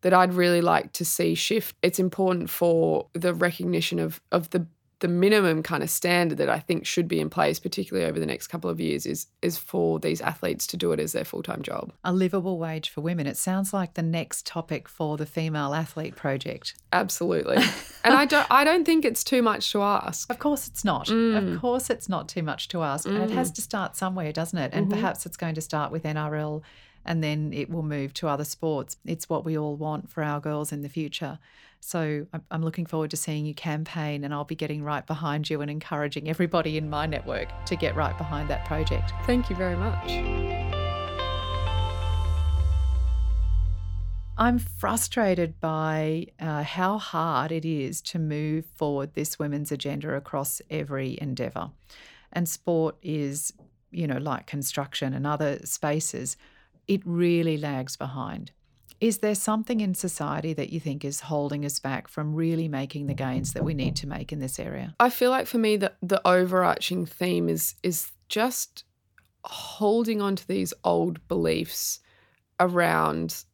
that 0.02 0.12
I'd 0.12 0.34
really 0.34 0.60
like 0.60 0.92
to 0.92 1.04
see 1.04 1.34
shift. 1.34 1.74
It's 1.82 1.98
important 1.98 2.50
for 2.50 3.06
the 3.14 3.32
recognition 3.32 3.98
of 3.98 4.20
of 4.30 4.50
the 4.50 4.66
the 5.04 5.08
minimum 5.08 5.62
kind 5.62 5.82
of 5.82 5.90
standard 5.90 6.38
that 6.38 6.48
I 6.48 6.58
think 6.58 6.86
should 6.86 7.08
be 7.08 7.20
in 7.20 7.28
place, 7.28 7.60
particularly 7.60 8.08
over 8.08 8.18
the 8.18 8.24
next 8.24 8.46
couple 8.46 8.70
of 8.70 8.80
years, 8.80 9.04
is 9.04 9.26
is 9.42 9.58
for 9.58 10.00
these 10.00 10.22
athletes 10.22 10.66
to 10.68 10.78
do 10.78 10.92
it 10.92 10.98
as 10.98 11.12
their 11.12 11.26
full 11.26 11.42
time 11.42 11.60
job. 11.60 11.92
A 12.04 12.10
livable 12.10 12.58
wage 12.58 12.88
for 12.88 13.02
women. 13.02 13.26
It 13.26 13.36
sounds 13.36 13.74
like 13.74 13.92
the 13.92 14.02
next 14.02 14.46
topic 14.46 14.88
for 14.88 15.18
the 15.18 15.26
Female 15.26 15.74
Athlete 15.74 16.16
Project. 16.16 16.72
Absolutely, 16.90 17.56
and 18.04 18.14
I 18.14 18.24
don't 18.24 18.46
I 18.50 18.64
don't 18.64 18.86
think 18.86 19.04
it's 19.04 19.22
too 19.22 19.42
much 19.42 19.72
to 19.72 19.82
ask. 19.82 20.30
Of 20.30 20.38
course, 20.38 20.68
it's 20.68 20.86
not. 20.86 21.08
Mm. 21.08 21.52
Of 21.54 21.60
course, 21.60 21.90
it's 21.90 22.08
not 22.08 22.26
too 22.26 22.42
much 22.42 22.68
to 22.68 22.82
ask. 22.82 23.06
And 23.06 23.18
it 23.18 23.30
has 23.32 23.50
to 23.50 23.60
start 23.60 23.96
somewhere, 23.96 24.32
doesn't 24.32 24.58
it? 24.58 24.70
Mm-hmm. 24.70 24.78
And 24.78 24.90
perhaps 24.90 25.26
it's 25.26 25.36
going 25.36 25.54
to 25.56 25.60
start 25.60 25.92
with 25.92 26.04
NRL 26.04 26.62
and 27.04 27.22
then 27.22 27.52
it 27.52 27.70
will 27.70 27.82
move 27.82 28.14
to 28.14 28.28
other 28.28 28.44
sports. 28.44 28.96
It's 29.04 29.28
what 29.28 29.44
we 29.44 29.56
all 29.56 29.76
want 29.76 30.10
for 30.10 30.22
our 30.22 30.40
girls 30.40 30.72
in 30.72 30.82
the 30.82 30.88
future. 30.88 31.38
So 31.80 32.26
I'm- 32.50 32.62
looking 32.62 32.86
forward 32.86 33.10
to 33.10 33.16
seeing 33.16 33.44
you 33.44 33.54
campaign, 33.54 34.24
and 34.24 34.32
I'll 34.32 34.44
be 34.44 34.54
getting 34.54 34.82
right 34.82 35.06
behind 35.06 35.50
you 35.50 35.60
and 35.60 35.70
encouraging 35.70 36.30
everybody 36.30 36.78
in 36.78 36.88
my 36.88 37.04
network 37.04 37.48
to 37.66 37.76
get 37.76 37.94
right 37.94 38.16
behind 38.16 38.48
that 38.48 38.64
project. 38.64 39.12
Thank 39.26 39.50
you 39.50 39.56
very 39.56 39.76
much. 39.76 40.10
I'm 44.36 44.58
frustrated 44.58 45.60
by 45.60 46.26
uh, 46.40 46.64
how 46.64 46.98
hard 46.98 47.52
it 47.52 47.64
is 47.64 48.00
to 48.02 48.18
move 48.18 48.64
forward 48.76 49.14
this 49.14 49.38
women's 49.38 49.70
agenda 49.70 50.14
across 50.14 50.60
every 50.70 51.16
endeavour. 51.20 51.70
And 52.32 52.48
sport 52.48 52.96
is, 53.00 53.52
you 53.92 54.08
know, 54.08 54.16
like 54.16 54.46
construction 54.46 55.14
and 55.14 55.24
other 55.24 55.60
spaces, 55.64 56.36
it 56.88 57.02
really 57.04 57.56
lags 57.56 57.96
behind. 57.96 58.52
Is 59.00 59.18
there 59.18 59.34
something 59.34 59.80
in 59.80 59.94
society 59.94 60.52
that 60.54 60.70
you 60.70 60.80
think 60.80 61.04
is 61.04 61.20
holding 61.20 61.64
us 61.64 61.78
back 61.78 62.08
from 62.08 62.34
really 62.34 62.68
making 62.68 63.06
the 63.06 63.14
gains 63.14 63.52
that 63.52 63.64
we 63.64 63.74
need 63.74 63.96
to 63.96 64.06
make 64.06 64.32
in 64.32 64.38
this 64.38 64.58
area? 64.58 64.94
I 65.00 65.10
feel 65.10 65.30
like 65.30 65.46
for 65.46 65.58
me 65.58 65.76
the 65.76 65.92
the 66.02 66.26
overarching 66.26 67.04
theme 67.06 67.48
is 67.48 67.74
is 67.82 68.12
just 68.28 68.84
holding 69.44 70.22
on 70.22 70.36
to 70.36 70.48
these 70.48 70.72
old 70.84 71.26
beliefs 71.28 72.00
around 72.58 73.44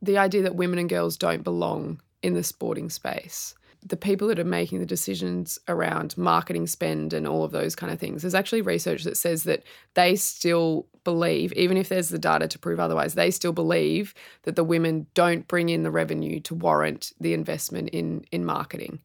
the 0.00 0.18
idea 0.18 0.42
that 0.42 0.54
women 0.54 0.78
and 0.78 0.88
girls 0.88 1.16
don't 1.16 1.42
belong 1.42 2.00
in 2.22 2.34
the 2.34 2.44
sporting 2.44 2.90
space. 2.90 3.54
The 3.84 3.96
people 3.96 4.28
that 4.28 4.38
are 4.38 4.44
making 4.44 4.78
the 4.78 4.86
decisions 4.86 5.58
around 5.66 6.16
marketing 6.16 6.66
spend 6.66 7.12
and 7.12 7.26
all 7.26 7.42
of 7.42 7.50
those 7.50 7.74
kind 7.74 7.92
of 7.92 7.98
things, 7.98 8.22
there's 8.22 8.34
actually 8.34 8.62
research 8.62 9.04
that 9.04 9.16
says 9.16 9.42
that 9.44 9.64
they 9.94 10.14
still 10.14 10.86
believe, 11.04 11.52
even 11.54 11.76
if 11.76 11.88
there's 11.88 12.08
the 12.08 12.18
data 12.18 12.46
to 12.48 12.58
prove 12.58 12.78
otherwise, 12.78 13.14
they 13.14 13.30
still 13.30 13.52
believe 13.52 14.14
that 14.42 14.56
the 14.56 14.64
women 14.64 15.06
don't 15.14 15.48
bring 15.48 15.68
in 15.68 15.82
the 15.82 15.90
revenue 15.90 16.38
to 16.40 16.54
warrant 16.54 17.12
the 17.20 17.34
investment 17.34 17.88
in 17.90 18.24
in 18.30 18.44
marketing. 18.44 19.00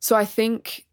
So 0.00 0.16
I 0.16 0.24
think 0.24 0.86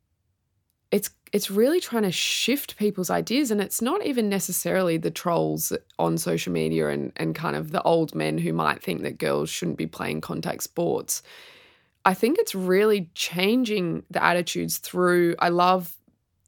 it's 0.92 1.10
it's 1.32 1.50
really 1.50 1.80
trying 1.80 2.04
to 2.04 2.12
shift 2.12 2.78
people's 2.78 3.10
ideas 3.10 3.50
and 3.50 3.60
it's 3.60 3.82
not 3.82 4.06
even 4.06 4.30
necessarily 4.30 4.98
the 4.98 5.10
trolls 5.10 5.74
on 5.98 6.18
social 6.18 6.54
media 6.54 6.90
and 6.90 7.12
and 7.16 7.34
kind 7.34 7.56
of 7.56 7.72
the 7.72 7.82
old 7.82 8.14
men 8.14 8.38
who 8.38 8.54
might 8.54 8.82
think 8.82 9.02
that 9.02 9.18
girls 9.18 9.50
shouldn't 9.50 9.78
be 9.78 9.88
playing 9.88 10.22
contact 10.22 10.64
sports. 10.64 11.24
I 12.06 12.14
think 12.14 12.38
it's 12.38 12.54
really 12.54 13.10
changing 13.16 14.04
the 14.10 14.24
attitudes 14.24 14.78
through 14.78 15.36
I 15.40 15.50
love 15.50 15.96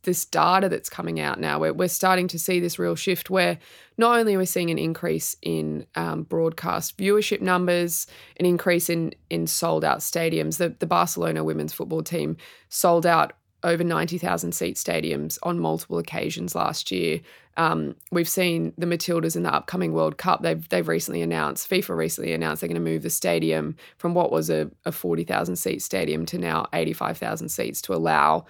this 0.03 0.23
data 0.25 0.69
that's 0.69 0.89
coming 0.89 1.19
out 1.19 1.39
now 1.39 1.59
where 1.59 1.73
we're 1.73 1.87
starting 1.87 2.27
to 2.29 2.39
see 2.39 2.59
this 2.59 2.77
real 2.77 2.95
shift 2.95 3.29
where 3.29 3.57
not 3.97 4.19
only 4.19 4.35
are 4.35 4.39
we 4.39 4.45
seeing 4.45 4.69
an 4.69 4.77
increase 4.77 5.35
in 5.41 5.85
um, 5.95 6.23
broadcast 6.23 6.97
viewership 6.97 7.41
numbers, 7.41 8.07
an 8.37 8.45
increase 8.45 8.89
in 8.89 9.13
in 9.29 9.47
sold 9.47 9.83
out 9.83 9.99
stadiums. 9.99 10.57
The 10.57 10.75
the 10.79 10.85
Barcelona 10.85 11.43
women's 11.43 11.73
football 11.73 12.03
team 12.03 12.37
sold 12.69 13.05
out 13.05 13.33
over 13.65 13.83
90,000 13.83 14.53
seat 14.53 14.77
stadiums 14.77 15.37
on 15.43 15.59
multiple 15.59 15.97
occasions 15.97 16.55
last 16.55 16.91
year. 16.91 17.19
Um, 17.57 17.95
we've 18.11 18.29
seen 18.29 18.73
the 18.77 18.85
Matildas 18.85 19.35
in 19.35 19.43
the 19.43 19.53
upcoming 19.53 19.91
World 19.91 20.17
Cup. 20.17 20.43
They've 20.43 20.67
they've 20.69 20.87
recently 20.87 21.21
announced, 21.21 21.69
FIFA 21.69 21.97
recently 21.97 22.31
announced 22.33 22.61
they're 22.61 22.69
going 22.69 22.75
to 22.75 22.91
move 22.91 23.01
the 23.01 23.09
stadium 23.09 23.75
from 23.97 24.13
what 24.13 24.31
was 24.31 24.49
a, 24.49 24.69
a 24.85 24.91
40,000 24.91 25.55
seat 25.55 25.81
stadium 25.81 26.25
to 26.27 26.37
now 26.37 26.67
85,000 26.73 27.49
seats 27.49 27.81
to 27.83 27.95
allow 27.95 28.45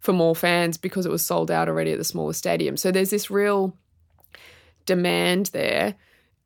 for 0.00 0.12
more 0.12 0.34
fans 0.34 0.76
because 0.76 1.06
it 1.06 1.12
was 1.12 1.24
sold 1.24 1.50
out 1.50 1.68
already 1.68 1.92
at 1.92 1.98
the 1.98 2.04
smaller 2.04 2.32
stadium. 2.32 2.76
So 2.76 2.90
there's 2.90 3.10
this 3.10 3.30
real 3.30 3.76
demand 4.86 5.46
there. 5.46 5.94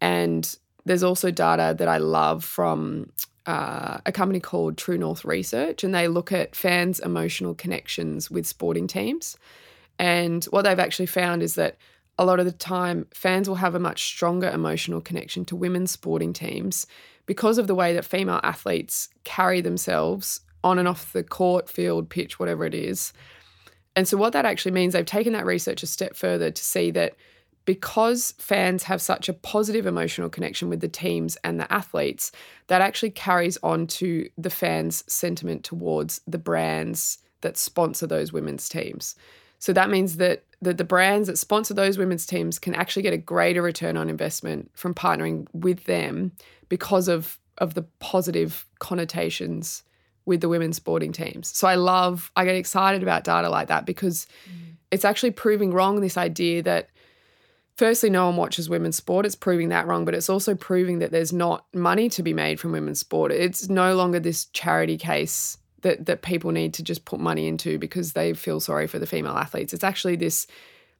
And 0.01 0.55
there's 0.85 1.03
also 1.03 1.31
data 1.31 1.75
that 1.79 1.89
I 1.89 1.99
love 1.99 2.45
from 2.45 3.13
uh, 3.47 3.99
a 4.07 4.13
company 4.13 4.41
called 4.41 4.77
True 4.77 4.99
North 4.99 5.25
Research, 5.25 5.83
and 5.85 5.95
they 5.95 6.09
look 6.09 6.33
at 6.33 6.55
fans' 6.55 7.01
emotional 7.01 7.55
connections 7.55 8.31
with 8.31 8.47
sporting 8.47 8.87
teams. 8.87 9.37
And 9.99 10.45
what 10.47 10.63
they've 10.63 10.79
actually 10.79 11.07
found 11.07 11.43
is 11.43 11.55
that 11.57 11.77
a 12.19 12.25
lot 12.25 12.41
of 12.41 12.47
the 12.47 12.53
time, 12.53 13.07
fans 13.15 13.49
will 13.49 13.57
have 13.57 13.75
a 13.75 13.81
much 13.81 14.05
stronger 14.05 14.51
emotional 14.51 15.01
connection 15.01 15.45
to 15.47 15.57
women's 15.57 15.91
sporting 15.91 16.33
teams 16.33 16.87
because 17.27 17.59
of 17.59 17.67
the 17.67 17.75
way 17.75 17.95
that 17.95 18.05
female 18.05 18.41
athletes 18.43 19.09
carry 19.25 19.61
themselves 19.61 20.41
on 20.63 20.79
and 20.79 20.87
off 20.87 21.13
the 21.13 21.25
court, 21.25 21.69
field, 21.69 22.09
pitch, 22.09 22.39
whatever 22.39 22.65
it 22.65 22.75
is. 22.75 23.13
And 23.97 24.07
so, 24.07 24.17
what 24.17 24.33
that 24.33 24.45
actually 24.45 24.73
means, 24.73 24.93
they've 24.93 25.05
taken 25.05 25.33
that 25.33 25.47
research 25.47 25.83
a 25.83 25.87
step 25.87 26.15
further 26.15 26.51
to 26.51 26.65
see 26.65 26.91
that 26.93 27.15
because 27.65 28.35
fans 28.39 28.85
have 28.85 29.01
such 29.01 29.29
a 29.29 29.33
positive 29.33 29.87
emotional 29.87 30.29
connection 30.29 30.69
with 30.69 30.81
the 30.81 30.89
teams 30.89 31.37
and 31.45 31.61
the 31.61 31.73
athletes, 31.73 32.33
that 32.67 32.81
actually 32.81 33.11
carries 33.11 33.59
on 33.63 33.87
to 33.87 34.29
the 34.37 34.51
fans' 34.51 35.05
sentiment 35.13 35.65
towards 35.65 36.21
the 36.27 36.39
brands 36.39 37.19
that 37.43 37.57
sponsor 37.57 38.07
those 38.07 38.33
women's 38.33 38.69
teams. 38.69 39.15
So 39.59 39.73
that 39.73 39.91
means 39.91 40.17
that 40.17 40.45
the, 40.61 40.75
the 40.75 40.85
brands 40.85 41.29
that 41.29 41.39
sponsor 41.39 41.75
those 41.75 41.99
women's 41.99 42.27
teams 42.27 42.59
can 42.59 42.75
actually 42.75 43.03
get 43.03 43.13
a 43.13 43.19
greater 43.19 43.63
return 43.63 43.97
on 43.97 44.09
investment 44.09 44.71
from 44.75 44.95
partnering 44.95 45.47
with 45.53 45.85
them 45.85 46.33
because 46.69 47.07
of, 47.07 47.39
of 47.59 47.75
the 47.75 47.83
positive 48.01 48.67
connotations 48.81 49.85
with 50.25 50.41
the 50.41 50.49
women's 50.49 50.77
sporting 50.77 51.13
teams. 51.13 51.49
So 51.57 51.67
I 51.69 51.75
love, 51.75 52.31
I 52.37 52.45
get 52.45 52.55
excited 52.55 53.03
about 53.03 53.25
data 53.25 53.49
like 53.49 53.69
that 53.69 53.87
because 53.87 54.27
mm. 54.49 54.75
it's 54.91 55.05
actually 55.05 55.33
proving 55.33 55.73
wrong 55.73 56.01
this 56.01 56.17
idea 56.17 56.63
that 56.63 56.91
firstly, 57.77 58.11
no 58.11 58.27
one 58.27 58.37
watches 58.37 58.69
women's 58.69 58.97
sport. 58.97 59.27
It's 59.27 59.35
proving 59.35 59.69
that 59.71 59.87
wrong, 59.87 60.05
but 60.05 60.15
it's 60.15 60.31
also 60.31 60.55
proving 60.55 60.99
that 61.01 61.11
there's 61.11 61.33
not 61.33 61.67
money 61.75 62.09
to 62.11 62.23
be 62.23 62.35
made 62.35 62.61
from 62.61 62.73
women's 62.73 63.01
sport. 63.01 63.33
It's 63.33 63.69
no 63.69 63.95
longer 63.95 64.21
this 64.21 64.47
charity 64.47 64.99
case 64.99 65.59
that 65.83 66.07
that 66.07 66.23
people 66.23 66.53
need 66.53 66.75
to 66.75 66.83
just 66.83 67.05
put 67.05 67.21
money 67.21 67.47
into 67.47 67.79
because 67.79 68.13
they 68.13 68.33
feel 68.35 68.61
sorry 68.61 68.87
for 68.87 68.99
the 68.99 69.07
female 69.07 69.37
athletes. 69.37 69.75
It's 69.75 69.85
actually 69.85 70.17
this 70.17 70.47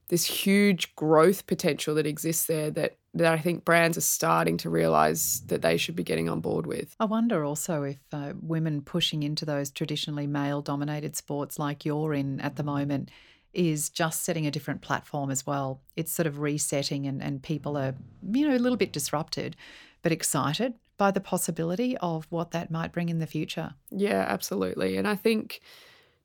this 0.09 0.25
huge 0.25 0.95
growth 0.95 1.47
potential 1.47 1.95
that 1.95 2.05
exists 2.05 2.45
there 2.45 2.69
that 2.71 2.97
that 3.15 3.31
I 3.31 3.37
think 3.37 3.63
brands 3.63 3.97
are 3.97 4.01
starting 4.01 4.57
to 4.57 4.69
realize 4.69 5.41
that 5.47 5.61
they 5.61 5.77
should 5.77 5.95
be 5.95 6.03
getting 6.03 6.29
on 6.29 6.41
board 6.41 6.65
with. 6.65 6.95
I 6.99 7.05
wonder 7.05 7.43
also 7.43 7.83
if 7.83 7.97
uh, 8.11 8.33
women 8.41 8.81
pushing 8.81 9.21
into 9.21 9.45
those 9.45 9.69
traditionally 9.69 10.25
male 10.25 10.61
dominated 10.61 11.15
sports 11.15 11.59
like 11.59 11.85
you're 11.85 12.13
in 12.13 12.39
at 12.41 12.55
the 12.55 12.63
moment 12.63 13.09
is 13.53 13.89
just 13.89 14.23
setting 14.23 14.45
a 14.45 14.51
different 14.51 14.81
platform 14.81 15.29
as 15.29 15.45
well. 15.45 15.81
It's 15.95 16.11
sort 16.11 16.27
of 16.27 16.39
resetting 16.39 17.05
and, 17.05 17.21
and 17.21 17.41
people 17.41 17.77
are, 17.77 17.95
you 18.31 18.47
know, 18.47 18.55
a 18.55 18.59
little 18.59 18.77
bit 18.77 18.93
disrupted, 18.93 19.55
but 20.01 20.11
excited 20.11 20.73
by 20.97 21.11
the 21.11 21.21
possibility 21.21 21.97
of 21.97 22.25
what 22.29 22.51
that 22.51 22.71
might 22.71 22.91
bring 22.91 23.09
in 23.09 23.19
the 23.19 23.27
future. 23.27 23.73
Yeah, 23.91 24.25
absolutely. 24.27 24.97
And 24.97 25.07
I 25.07 25.15
think 25.15 25.61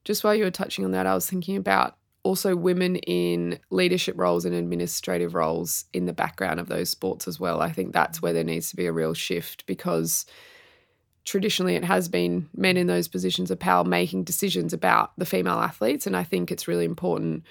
just 0.04 0.24
while 0.24 0.34
you 0.34 0.44
were 0.44 0.50
touching 0.50 0.84
on 0.84 0.92
that, 0.92 1.06
I 1.06 1.14
was 1.14 1.28
thinking 1.28 1.56
about 1.56 1.96
also 2.22 2.56
women 2.56 2.96
in 2.96 3.58
leadership 3.70 4.14
roles 4.18 4.44
and 4.44 4.54
administrative 4.54 5.34
roles 5.34 5.84
in 5.92 6.06
the 6.06 6.12
background 6.12 6.60
of 6.60 6.68
those 6.68 6.90
sports 6.90 7.28
as 7.28 7.40
well. 7.40 7.60
I 7.60 7.72
think 7.72 7.92
that's 7.92 8.20
where 8.20 8.32
there 8.32 8.44
needs 8.44 8.70
to 8.70 8.76
be 8.76 8.86
a 8.86 8.92
real 8.92 9.14
shift 9.14 9.64
because 9.66 10.26
traditionally 11.24 11.74
it 11.74 11.84
has 11.84 12.08
been 12.08 12.48
men 12.54 12.76
in 12.76 12.86
those 12.86 13.08
positions 13.08 13.50
of 13.50 13.58
power 13.58 13.84
making 13.84 14.24
decisions 14.24 14.72
about 14.72 15.12
the 15.18 15.26
female 15.26 15.58
athletes. 15.58 16.06
And 16.06 16.16
I 16.16 16.24
think 16.24 16.50
it's 16.50 16.68
really 16.68 16.84
important 16.84 17.44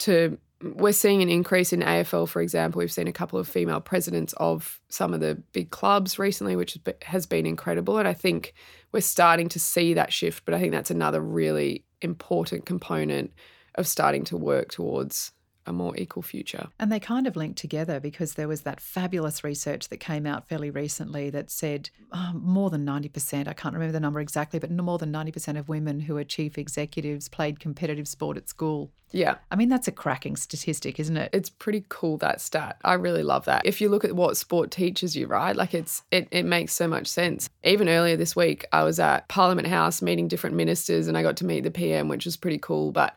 to. 0.00 0.38
We're 0.62 0.92
seeing 0.92 1.20
an 1.20 1.28
increase 1.28 1.74
in 1.74 1.80
AFL, 1.80 2.26
for 2.26 2.40
example. 2.40 2.78
We've 2.78 2.90
seen 2.90 3.08
a 3.08 3.12
couple 3.12 3.38
of 3.38 3.46
female 3.46 3.82
presidents 3.82 4.32
of 4.38 4.80
some 4.88 5.12
of 5.12 5.20
the 5.20 5.34
big 5.52 5.70
clubs 5.70 6.18
recently, 6.18 6.56
which 6.56 6.78
has 7.02 7.26
been 7.26 7.44
incredible. 7.44 7.98
And 7.98 8.08
I 8.08 8.14
think 8.14 8.54
we're 8.90 9.02
starting 9.02 9.50
to 9.50 9.60
see 9.60 9.92
that 9.92 10.10
shift. 10.10 10.46
But 10.46 10.54
I 10.54 10.60
think 10.60 10.72
that's 10.72 10.90
another 10.90 11.20
really 11.20 11.84
important 12.00 12.64
component 12.64 13.32
of 13.74 13.86
starting 13.86 14.24
to 14.24 14.38
work 14.38 14.70
towards 14.70 15.32
a 15.66 15.72
more 15.72 15.96
equal 15.96 16.22
future. 16.22 16.68
And 16.78 16.90
they 16.90 17.00
kind 17.00 17.26
of 17.26 17.36
link 17.36 17.56
together 17.56 18.00
because 18.00 18.34
there 18.34 18.48
was 18.48 18.62
that 18.62 18.80
fabulous 18.80 19.44
research 19.44 19.88
that 19.88 19.98
came 19.98 20.26
out 20.26 20.48
fairly 20.48 20.70
recently 20.70 21.30
that 21.30 21.50
said 21.50 21.90
oh, 22.12 22.32
more 22.34 22.70
than 22.70 22.84
90%, 22.84 23.48
I 23.48 23.52
can't 23.52 23.74
remember 23.74 23.92
the 23.92 24.00
number 24.00 24.20
exactly, 24.20 24.58
but 24.58 24.70
more 24.70 24.98
than 24.98 25.12
90% 25.12 25.58
of 25.58 25.68
women 25.68 26.00
who 26.00 26.16
are 26.16 26.24
chief 26.24 26.58
executives 26.58 27.28
played 27.28 27.60
competitive 27.60 28.08
sport 28.08 28.36
at 28.36 28.48
school. 28.48 28.90
Yeah. 29.14 29.36
I 29.50 29.56
mean, 29.56 29.68
that's 29.68 29.86
a 29.86 29.92
cracking 29.92 30.34
statistic, 30.34 30.98
isn't 30.98 31.16
it? 31.16 31.30
It's 31.32 31.48
pretty 31.48 31.84
cool, 31.88 32.18
that 32.18 32.40
stat. 32.40 32.78
I 32.84 32.94
really 32.94 33.22
love 33.22 33.44
that. 33.44 33.64
If 33.64 33.80
you 33.80 33.88
look 33.88 34.04
at 34.04 34.16
what 34.16 34.36
sport 34.36 34.72
teaches 34.72 35.14
you, 35.14 35.28
right? 35.28 35.54
Like 35.54 35.72
it's 35.72 36.02
it, 36.10 36.26
it 36.32 36.44
makes 36.44 36.72
so 36.72 36.88
much 36.88 37.06
sense. 37.06 37.48
Even 37.62 37.88
earlier 37.88 38.16
this 38.16 38.34
week, 38.34 38.66
I 38.72 38.82
was 38.82 38.98
at 38.98 39.28
Parliament 39.28 39.68
House 39.68 40.02
meeting 40.02 40.26
different 40.26 40.56
ministers 40.56 41.06
and 41.06 41.16
I 41.16 41.22
got 41.22 41.36
to 41.38 41.44
meet 41.44 41.62
the 41.62 41.70
PM, 41.70 42.08
which 42.08 42.24
was 42.24 42.36
pretty 42.36 42.58
cool. 42.58 42.90
But 42.90 43.16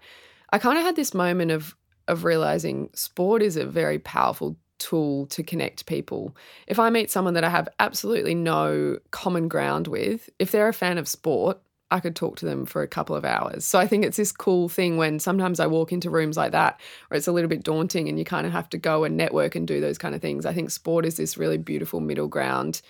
I 0.52 0.60
kind 0.60 0.78
of 0.78 0.84
had 0.84 0.96
this 0.96 1.16
moment 1.16 1.50
of 1.50 1.76
of 2.08 2.24
realizing 2.24 2.90
sport 2.94 3.42
is 3.42 3.58
a 3.58 3.66
very 3.66 4.00
powerful 4.00 4.58
tool 4.80 5.26
to 5.28 5.44
connect 5.44 5.86
people. 5.86 6.36
If 6.68 6.80
I 6.80 6.90
meet 6.90 7.10
someone 7.10 7.34
that 7.34 7.44
I 7.44 7.50
have 7.50 7.70
absolutely 7.80 8.36
no 8.36 9.00
common 9.12 9.48
ground 9.48 9.88
with, 9.88 10.30
if 10.40 10.52
they're 10.52 10.68
a 10.68 10.74
fan 10.74 10.98
of 10.98 11.08
sport, 11.08 11.60
I 11.90 12.00
could 12.00 12.16
talk 12.16 12.36
to 12.38 12.46
them 12.46 12.66
for 12.66 12.82
a 12.82 12.88
couple 12.88 13.16
of 13.16 13.24
hours. 13.24 13.64
So 13.64 13.80
I 13.80 13.88
think 13.88 14.04
it's 14.04 14.18
this 14.18 14.34
cool 14.34 14.68
thing 14.68 14.98
when 14.98 15.20
sometimes 15.20 15.60
I 15.60 15.68
walk 15.68 15.94
into 15.94 16.10
rooms 16.10 16.36
like 16.36 16.52
that 16.52 16.80
where 17.08 17.18
it's 17.18 17.28
a 17.28 17.32
little 17.32 17.50
bit 17.50 17.64
daunting 17.64 18.10
and 18.10 18.20
you 18.20 18.26
kind 18.26 18.46
of 18.46 18.52
have 18.52 18.70
to 18.72 18.78
go 18.78 19.06
and 19.06 19.16
network 19.16 19.56
and 19.56 19.66
do 19.66 19.80
those 19.80 19.98
kind 19.98 20.14
of 20.14 20.22
things. 20.22 20.46
I 20.46 20.54
think 20.54 20.70
sport 20.70 21.06
is 21.06 21.16
this 21.16 21.38
really 21.38 21.58
beautiful 21.58 22.02
middle 22.02 22.28
ground 22.28 22.82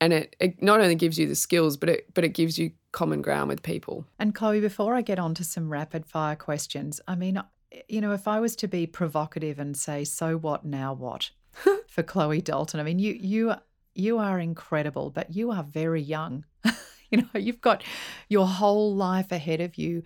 and 0.00 0.12
it, 0.12 0.36
it 0.40 0.62
not 0.62 0.80
only 0.80 0.94
gives 0.94 1.18
you 1.18 1.26
the 1.26 1.34
skills 1.34 1.76
but 1.76 1.88
it 1.88 2.06
but 2.14 2.24
it 2.24 2.30
gives 2.30 2.58
you 2.58 2.70
common 2.92 3.20
ground 3.20 3.48
with 3.48 3.62
people. 3.62 4.06
And 4.18 4.34
Chloe, 4.34 4.60
before 4.60 4.94
I 4.94 5.02
get 5.02 5.18
on 5.18 5.34
to 5.34 5.44
some 5.44 5.70
rapid 5.70 6.06
fire 6.06 6.36
questions, 6.36 7.00
I 7.06 7.14
mean 7.14 7.42
you 7.88 8.00
know, 8.00 8.12
if 8.12 8.26
I 8.28 8.40
was 8.40 8.56
to 8.56 8.68
be 8.68 8.86
provocative 8.86 9.58
and 9.58 9.76
say, 9.76 10.04
"So 10.04 10.36
what 10.36 10.64
now? 10.64 10.92
What?" 10.92 11.30
for 11.88 12.02
Chloe 12.02 12.40
Dalton, 12.40 12.80
I 12.80 12.82
mean, 12.82 12.98
you 12.98 13.14
you 13.14 13.54
you 13.94 14.18
are 14.18 14.38
incredible, 14.38 15.10
but 15.10 15.34
you 15.34 15.50
are 15.50 15.62
very 15.62 16.02
young. 16.02 16.44
you 17.10 17.22
know, 17.22 17.28
you've 17.40 17.60
got 17.60 17.82
your 18.28 18.46
whole 18.46 18.94
life 18.94 19.32
ahead 19.32 19.60
of 19.60 19.76
you. 19.76 20.02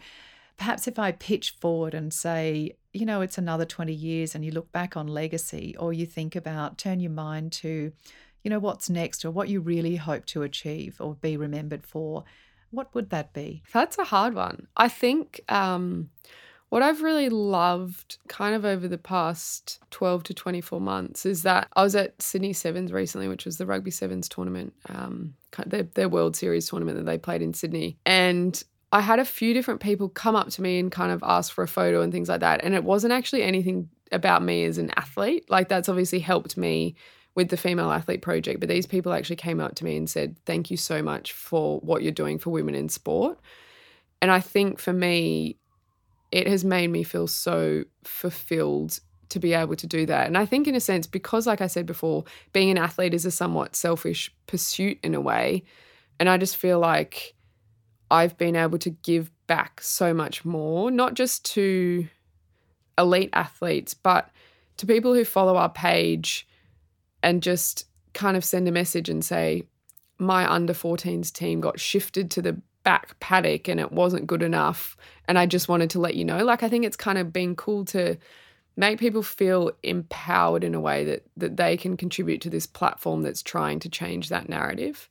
Perhaps 0.56 0.86
if 0.86 0.98
I 0.98 1.12
pitch 1.12 1.56
forward 1.60 1.94
and 1.94 2.12
say, 2.12 2.76
you 2.92 3.06
know, 3.06 3.20
it's 3.20 3.38
another 3.38 3.64
20 3.64 3.92
years 3.92 4.34
and 4.34 4.44
you 4.44 4.50
look 4.50 4.70
back 4.72 4.96
on 4.96 5.06
legacy 5.06 5.74
or 5.78 5.92
you 5.92 6.06
think 6.06 6.36
about, 6.36 6.78
turn 6.78 7.00
your 7.00 7.10
mind 7.10 7.52
to, 7.52 7.92
you 8.44 8.50
know, 8.50 8.58
what's 8.58 8.90
next 8.90 9.24
or 9.24 9.30
what 9.30 9.48
you 9.48 9.60
really 9.60 9.96
hope 9.96 10.26
to 10.26 10.42
achieve 10.42 10.96
or 11.00 11.14
be 11.14 11.36
remembered 11.36 11.86
for, 11.86 12.24
what 12.70 12.94
would 12.94 13.10
that 13.10 13.32
be? 13.32 13.62
That's 13.72 13.98
a 13.98 14.04
hard 14.04 14.34
one. 14.34 14.66
I 14.76 14.88
think 14.88 15.40
um, 15.48 16.10
what 16.70 16.82
I've 16.82 17.02
really 17.02 17.28
loved 17.28 18.18
kind 18.28 18.54
of 18.54 18.64
over 18.64 18.86
the 18.86 18.96
past 18.96 19.80
12 19.90 20.22
to 20.24 20.34
24 20.34 20.80
months 20.80 21.26
is 21.26 21.42
that 21.42 21.68
I 21.74 21.82
was 21.82 21.96
at 21.96 22.20
Sydney 22.22 22.52
Sevens 22.52 22.92
recently, 22.92 23.26
which 23.26 23.44
was 23.44 23.58
the 23.58 23.66
Rugby 23.66 23.90
Sevens 23.90 24.28
tournament, 24.28 24.72
um, 24.88 25.34
their, 25.66 25.82
their 25.82 26.08
World 26.08 26.36
Series 26.36 26.68
tournament 26.68 26.96
that 26.96 27.06
they 27.06 27.18
played 27.18 27.42
in 27.42 27.54
Sydney. 27.54 27.98
And 28.06 28.62
I 28.92 29.00
had 29.00 29.18
a 29.18 29.24
few 29.24 29.52
different 29.52 29.80
people 29.80 30.08
come 30.08 30.36
up 30.36 30.48
to 30.50 30.62
me 30.62 30.78
and 30.78 30.92
kind 30.92 31.10
of 31.10 31.22
ask 31.24 31.52
for 31.52 31.64
a 31.64 31.68
photo 31.68 32.02
and 32.02 32.12
things 32.12 32.28
like 32.28 32.40
that. 32.40 32.64
And 32.64 32.74
it 32.74 32.84
wasn't 32.84 33.12
actually 33.12 33.42
anything 33.42 33.88
about 34.12 34.42
me 34.42 34.64
as 34.64 34.78
an 34.78 34.92
athlete. 34.96 35.50
Like, 35.50 35.68
that's 35.68 35.88
obviously 35.88 36.20
helped 36.20 36.56
me 36.56 36.94
with 37.34 37.48
the 37.48 37.56
Female 37.56 37.90
Athlete 37.90 38.22
Project. 38.22 38.60
But 38.60 38.68
these 38.68 38.86
people 38.86 39.12
actually 39.12 39.36
came 39.36 39.60
up 39.60 39.74
to 39.76 39.84
me 39.84 39.96
and 39.96 40.08
said, 40.08 40.36
Thank 40.46 40.70
you 40.70 40.76
so 40.76 41.02
much 41.02 41.32
for 41.32 41.80
what 41.80 42.02
you're 42.02 42.12
doing 42.12 42.38
for 42.38 42.50
women 42.50 42.76
in 42.76 42.88
sport. 42.88 43.38
And 44.22 44.30
I 44.30 44.40
think 44.40 44.78
for 44.78 44.92
me, 44.92 45.56
it 46.32 46.46
has 46.46 46.64
made 46.64 46.88
me 46.88 47.02
feel 47.02 47.26
so 47.26 47.84
fulfilled 48.04 49.00
to 49.30 49.38
be 49.38 49.52
able 49.52 49.76
to 49.76 49.86
do 49.86 50.06
that. 50.06 50.26
And 50.26 50.36
I 50.36 50.44
think, 50.44 50.66
in 50.66 50.74
a 50.74 50.80
sense, 50.80 51.06
because, 51.06 51.46
like 51.46 51.60
I 51.60 51.66
said 51.66 51.86
before, 51.86 52.24
being 52.52 52.70
an 52.70 52.78
athlete 52.78 53.14
is 53.14 53.24
a 53.24 53.30
somewhat 53.30 53.76
selfish 53.76 54.32
pursuit 54.46 54.98
in 55.02 55.14
a 55.14 55.20
way. 55.20 55.64
And 56.18 56.28
I 56.28 56.36
just 56.36 56.56
feel 56.56 56.78
like 56.78 57.34
I've 58.10 58.36
been 58.36 58.56
able 58.56 58.78
to 58.78 58.90
give 58.90 59.30
back 59.46 59.80
so 59.80 60.12
much 60.12 60.44
more, 60.44 60.90
not 60.90 61.14
just 61.14 61.44
to 61.54 62.08
elite 62.98 63.30
athletes, 63.32 63.94
but 63.94 64.30
to 64.76 64.86
people 64.86 65.14
who 65.14 65.24
follow 65.24 65.56
our 65.56 65.68
page 65.68 66.46
and 67.22 67.42
just 67.42 67.84
kind 68.14 68.36
of 68.36 68.44
send 68.44 68.66
a 68.68 68.72
message 68.72 69.08
and 69.08 69.24
say, 69.24 69.64
my 70.18 70.50
under 70.50 70.74
14s 70.74 71.32
team 71.32 71.60
got 71.60 71.80
shifted 71.80 72.30
to 72.32 72.42
the 72.42 72.60
back 72.82 73.18
paddock 73.20 73.68
and 73.68 73.78
it 73.78 73.92
wasn't 73.92 74.26
good 74.26 74.42
enough. 74.42 74.96
And 75.28 75.38
I 75.38 75.46
just 75.46 75.68
wanted 75.68 75.90
to 75.90 76.00
let 76.00 76.14
you 76.14 76.24
know. 76.24 76.44
Like, 76.44 76.62
I 76.62 76.68
think 76.68 76.84
it's 76.84 76.96
kind 76.96 77.18
of 77.18 77.32
been 77.32 77.54
cool 77.56 77.84
to 77.86 78.16
make 78.76 78.98
people 78.98 79.22
feel 79.22 79.72
empowered 79.82 80.64
in 80.64 80.74
a 80.74 80.80
way 80.80 81.04
that 81.04 81.26
that 81.36 81.56
they 81.56 81.76
can 81.76 81.96
contribute 81.96 82.40
to 82.40 82.50
this 82.50 82.66
platform 82.66 83.22
that's 83.22 83.42
trying 83.42 83.78
to 83.80 83.88
change 83.88 84.28
that 84.28 84.48
narrative. 84.48 85.08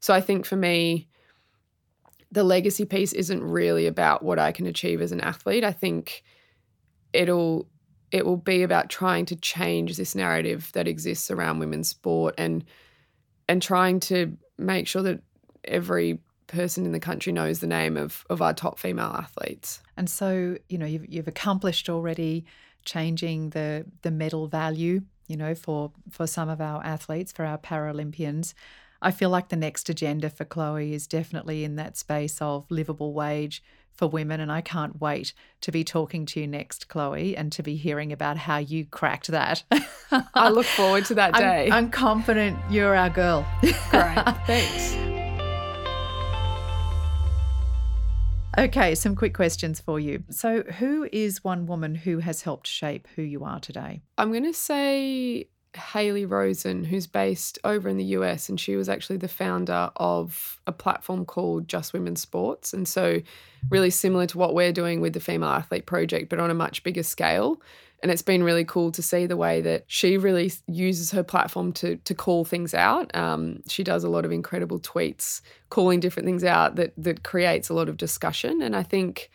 So 0.00 0.12
I 0.12 0.20
think 0.20 0.44
for 0.44 0.56
me, 0.56 1.08
the 2.32 2.42
legacy 2.42 2.84
piece 2.84 3.12
isn't 3.12 3.42
really 3.42 3.86
about 3.86 4.24
what 4.24 4.38
I 4.38 4.52
can 4.52 4.66
achieve 4.66 5.00
as 5.00 5.12
an 5.12 5.20
athlete. 5.20 5.64
I 5.64 5.72
think 5.72 6.24
it'll 7.12 7.68
it 8.10 8.26
will 8.26 8.36
be 8.36 8.62
about 8.62 8.90
trying 8.90 9.24
to 9.26 9.36
change 9.36 9.96
this 9.96 10.14
narrative 10.14 10.70
that 10.72 10.88
exists 10.88 11.30
around 11.30 11.60
women's 11.60 11.88
sport 11.88 12.34
and 12.36 12.64
and 13.48 13.62
trying 13.62 14.00
to 14.00 14.36
make 14.58 14.86
sure 14.86 15.02
that 15.02 15.22
every 15.64 16.18
person 16.52 16.84
in 16.84 16.92
the 16.92 17.00
country 17.00 17.32
knows 17.32 17.60
the 17.60 17.66
name 17.66 17.96
of, 17.96 18.24
of 18.30 18.42
our 18.42 18.52
top 18.52 18.78
female 18.78 19.14
athletes. 19.18 19.80
And 19.96 20.08
so, 20.08 20.58
you 20.68 20.78
know, 20.78 20.86
you've, 20.86 21.06
you've 21.08 21.28
accomplished 21.28 21.88
already 21.88 22.44
changing 22.84 23.50
the, 23.50 23.86
the 24.02 24.10
medal 24.10 24.46
value, 24.46 25.02
you 25.26 25.36
know, 25.36 25.54
for, 25.54 25.92
for 26.10 26.26
some 26.26 26.48
of 26.48 26.60
our 26.60 26.84
athletes, 26.84 27.32
for 27.32 27.44
our 27.44 27.58
Paralympians. 27.58 28.54
I 29.00 29.10
feel 29.10 29.30
like 29.30 29.48
the 29.48 29.56
next 29.56 29.88
agenda 29.88 30.30
for 30.30 30.44
Chloe 30.44 30.92
is 30.92 31.06
definitely 31.06 31.64
in 31.64 31.76
that 31.76 31.96
space 31.96 32.40
of 32.40 32.70
livable 32.70 33.12
wage 33.12 33.62
for 33.92 34.06
women. 34.06 34.40
And 34.40 34.50
I 34.50 34.60
can't 34.60 35.00
wait 35.00 35.32
to 35.62 35.72
be 35.72 35.84
talking 35.84 36.24
to 36.26 36.40
you 36.40 36.46
next, 36.46 36.88
Chloe, 36.88 37.36
and 37.36 37.50
to 37.52 37.62
be 37.62 37.76
hearing 37.76 38.12
about 38.12 38.36
how 38.36 38.58
you 38.58 38.84
cracked 38.86 39.28
that. 39.28 39.64
I 40.34 40.50
look 40.50 40.66
forward 40.66 41.04
to 41.06 41.14
that 41.14 41.34
day. 41.34 41.66
I'm, 41.66 41.72
I'm 41.72 41.90
confident 41.90 42.58
you're 42.70 42.94
our 42.94 43.10
girl. 43.10 43.46
Great. 43.60 43.74
Thanks. 44.46 45.11
Okay, 48.58 48.94
some 48.94 49.16
quick 49.16 49.32
questions 49.32 49.80
for 49.80 49.98
you. 49.98 50.24
So, 50.28 50.62
who 50.62 51.08
is 51.10 51.42
one 51.42 51.66
woman 51.66 51.94
who 51.94 52.18
has 52.18 52.42
helped 52.42 52.66
shape 52.66 53.08
who 53.16 53.22
you 53.22 53.44
are 53.44 53.60
today? 53.60 54.02
I'm 54.18 54.30
going 54.30 54.44
to 54.44 54.52
say 54.52 55.48
Haley 55.74 56.26
Rosen, 56.26 56.84
who's 56.84 57.06
based 57.06 57.58
over 57.64 57.88
in 57.88 57.96
the 57.96 58.04
US, 58.04 58.50
and 58.50 58.60
she 58.60 58.76
was 58.76 58.90
actually 58.90 59.16
the 59.16 59.28
founder 59.28 59.90
of 59.96 60.60
a 60.66 60.72
platform 60.72 61.24
called 61.24 61.66
Just 61.66 61.94
Women 61.94 62.14
Sports. 62.14 62.74
And 62.74 62.86
so, 62.86 63.22
really 63.70 63.90
similar 63.90 64.26
to 64.26 64.38
what 64.38 64.54
we're 64.54 64.72
doing 64.72 65.00
with 65.00 65.14
the 65.14 65.20
Female 65.20 65.48
Athlete 65.48 65.86
Project, 65.86 66.28
but 66.28 66.38
on 66.38 66.50
a 66.50 66.54
much 66.54 66.82
bigger 66.82 67.02
scale. 67.02 67.60
And 68.02 68.10
it's 68.10 68.22
been 68.22 68.42
really 68.42 68.64
cool 68.64 68.90
to 68.92 69.02
see 69.02 69.26
the 69.26 69.36
way 69.36 69.60
that 69.60 69.84
she 69.86 70.18
really 70.18 70.52
uses 70.66 71.12
her 71.12 71.22
platform 71.22 71.72
to 71.74 71.96
to 71.96 72.14
call 72.14 72.44
things 72.44 72.74
out. 72.74 73.14
Um, 73.14 73.62
she 73.68 73.84
does 73.84 74.02
a 74.02 74.08
lot 74.08 74.24
of 74.24 74.32
incredible 74.32 74.80
tweets 74.80 75.40
calling 75.70 76.00
different 76.00 76.26
things 76.26 76.42
out 76.42 76.74
that 76.76 76.92
that 76.96 77.22
creates 77.22 77.68
a 77.68 77.74
lot 77.74 77.88
of 77.88 77.96
discussion. 77.96 78.60
And 78.60 78.74
I 78.74 78.82
think 78.82 79.30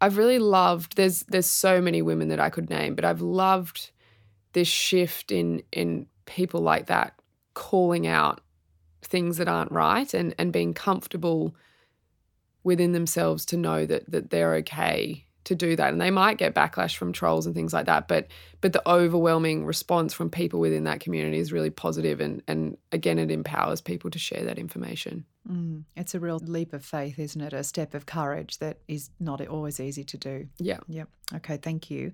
I've 0.00 0.16
really 0.16 0.38
loved. 0.38 0.96
There's 0.96 1.20
there's 1.24 1.46
so 1.46 1.80
many 1.80 2.02
women 2.02 2.28
that 2.28 2.40
I 2.40 2.50
could 2.50 2.70
name, 2.70 2.94
but 2.94 3.04
I've 3.04 3.20
loved 3.20 3.90
this 4.52 4.68
shift 4.68 5.32
in 5.32 5.62
in 5.72 6.06
people 6.26 6.60
like 6.60 6.86
that 6.86 7.14
calling 7.54 8.06
out 8.06 8.40
things 9.02 9.38
that 9.38 9.48
aren't 9.48 9.72
right 9.72 10.12
and 10.14 10.34
and 10.38 10.52
being 10.52 10.74
comfortable 10.74 11.54
within 12.62 12.92
themselves 12.92 13.44
to 13.46 13.56
know 13.56 13.86
that 13.86 14.08
that 14.10 14.30
they're 14.30 14.54
okay 14.54 15.24
to 15.48 15.54
do 15.54 15.76
that. 15.76 15.92
And 15.92 16.00
they 16.00 16.10
might 16.10 16.38
get 16.38 16.54
backlash 16.54 16.96
from 16.96 17.12
trolls 17.12 17.46
and 17.46 17.54
things 17.54 17.72
like 17.72 17.86
that 17.86 18.06
but 18.06 18.28
but 18.60 18.72
the 18.72 18.88
overwhelming 18.88 19.64
response 19.64 20.12
from 20.12 20.30
people 20.30 20.60
within 20.60 20.84
that 20.84 21.00
community 21.00 21.38
is 21.38 21.52
really 21.52 21.70
positive 21.70 22.20
and 22.20 22.42
and 22.46 22.76
again 22.92 23.18
it 23.18 23.30
empowers 23.30 23.80
people 23.80 24.10
to 24.10 24.18
share 24.18 24.44
that 24.44 24.58
information. 24.58 25.24
Mm, 25.50 25.84
it's 25.96 26.14
a 26.14 26.20
real 26.20 26.38
leap 26.38 26.72
of 26.72 26.84
faith 26.84 27.18
isn't 27.18 27.40
it? 27.40 27.52
A 27.52 27.64
step 27.64 27.94
of 27.94 28.06
courage 28.06 28.58
that 28.58 28.78
is 28.86 29.10
not 29.18 29.46
always 29.46 29.80
easy 29.80 30.04
to 30.04 30.16
do. 30.16 30.48
Yeah. 30.58 30.78
Yep. 30.88 31.08
Okay 31.36 31.56
thank 31.56 31.90
you. 31.90 32.12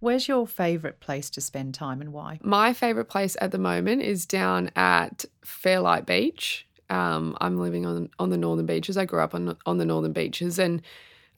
Where's 0.00 0.28
your 0.28 0.46
favorite 0.46 1.00
place 1.00 1.30
to 1.30 1.40
spend 1.40 1.74
time 1.74 2.02
and 2.02 2.12
why? 2.12 2.38
My 2.42 2.74
favorite 2.74 3.06
place 3.06 3.36
at 3.40 3.52
the 3.52 3.58
moment 3.58 4.02
is 4.02 4.26
down 4.26 4.70
at 4.76 5.24
fairlight 5.44 6.06
beach. 6.06 6.66
Um, 6.90 7.34
i'm 7.40 7.56
living 7.56 7.86
on 7.86 8.10
on 8.18 8.28
the 8.28 8.36
northern 8.36 8.66
beaches. 8.66 8.98
I 8.98 9.06
grew 9.06 9.20
up 9.20 9.34
on 9.34 9.56
on 9.64 9.78
the 9.78 9.86
northern 9.86 10.12
beaches 10.12 10.58
and 10.58 10.82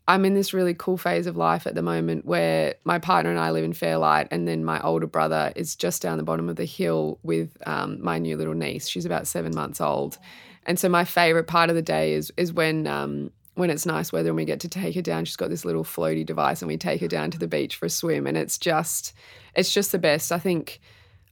I'm 0.08 0.24
in 0.24 0.34
this 0.34 0.54
really 0.54 0.74
cool 0.74 0.96
phase 0.96 1.26
of 1.26 1.36
life 1.36 1.66
at 1.66 1.74
the 1.74 1.82
moment 1.82 2.24
where 2.24 2.76
my 2.84 2.98
partner 2.98 3.30
and 3.30 3.40
I 3.40 3.50
live 3.50 3.64
in 3.64 3.72
Fairlight, 3.72 4.28
and 4.30 4.46
then 4.46 4.64
my 4.64 4.80
older 4.80 5.06
brother 5.06 5.52
is 5.56 5.74
just 5.74 6.00
down 6.00 6.16
the 6.16 6.22
bottom 6.22 6.48
of 6.48 6.56
the 6.56 6.64
hill 6.64 7.18
with 7.24 7.56
um, 7.66 8.00
my 8.00 8.18
new 8.18 8.36
little 8.36 8.54
niece. 8.54 8.88
She's 8.88 9.04
about 9.04 9.26
seven 9.26 9.54
months 9.54 9.80
old, 9.80 10.18
and 10.64 10.78
so 10.78 10.88
my 10.88 11.04
favorite 11.04 11.48
part 11.48 11.70
of 11.70 11.76
the 11.76 11.82
day 11.82 12.12
is 12.12 12.32
is 12.36 12.52
when 12.52 12.86
um, 12.86 13.32
when 13.54 13.68
it's 13.68 13.84
nice 13.84 14.12
weather 14.12 14.28
and 14.28 14.36
we 14.36 14.44
get 14.44 14.60
to 14.60 14.68
take 14.68 14.94
her 14.94 15.02
down. 15.02 15.24
She's 15.24 15.36
got 15.36 15.50
this 15.50 15.64
little 15.64 15.84
floaty 15.84 16.24
device, 16.24 16.62
and 16.62 16.68
we 16.68 16.76
take 16.76 17.00
her 17.00 17.08
down 17.08 17.32
to 17.32 17.38
the 17.38 17.48
beach 17.48 17.74
for 17.74 17.86
a 17.86 17.90
swim, 17.90 18.28
and 18.28 18.36
it's 18.36 18.58
just 18.58 19.12
it's 19.56 19.74
just 19.74 19.90
the 19.90 19.98
best. 19.98 20.30
I 20.30 20.38
think 20.38 20.80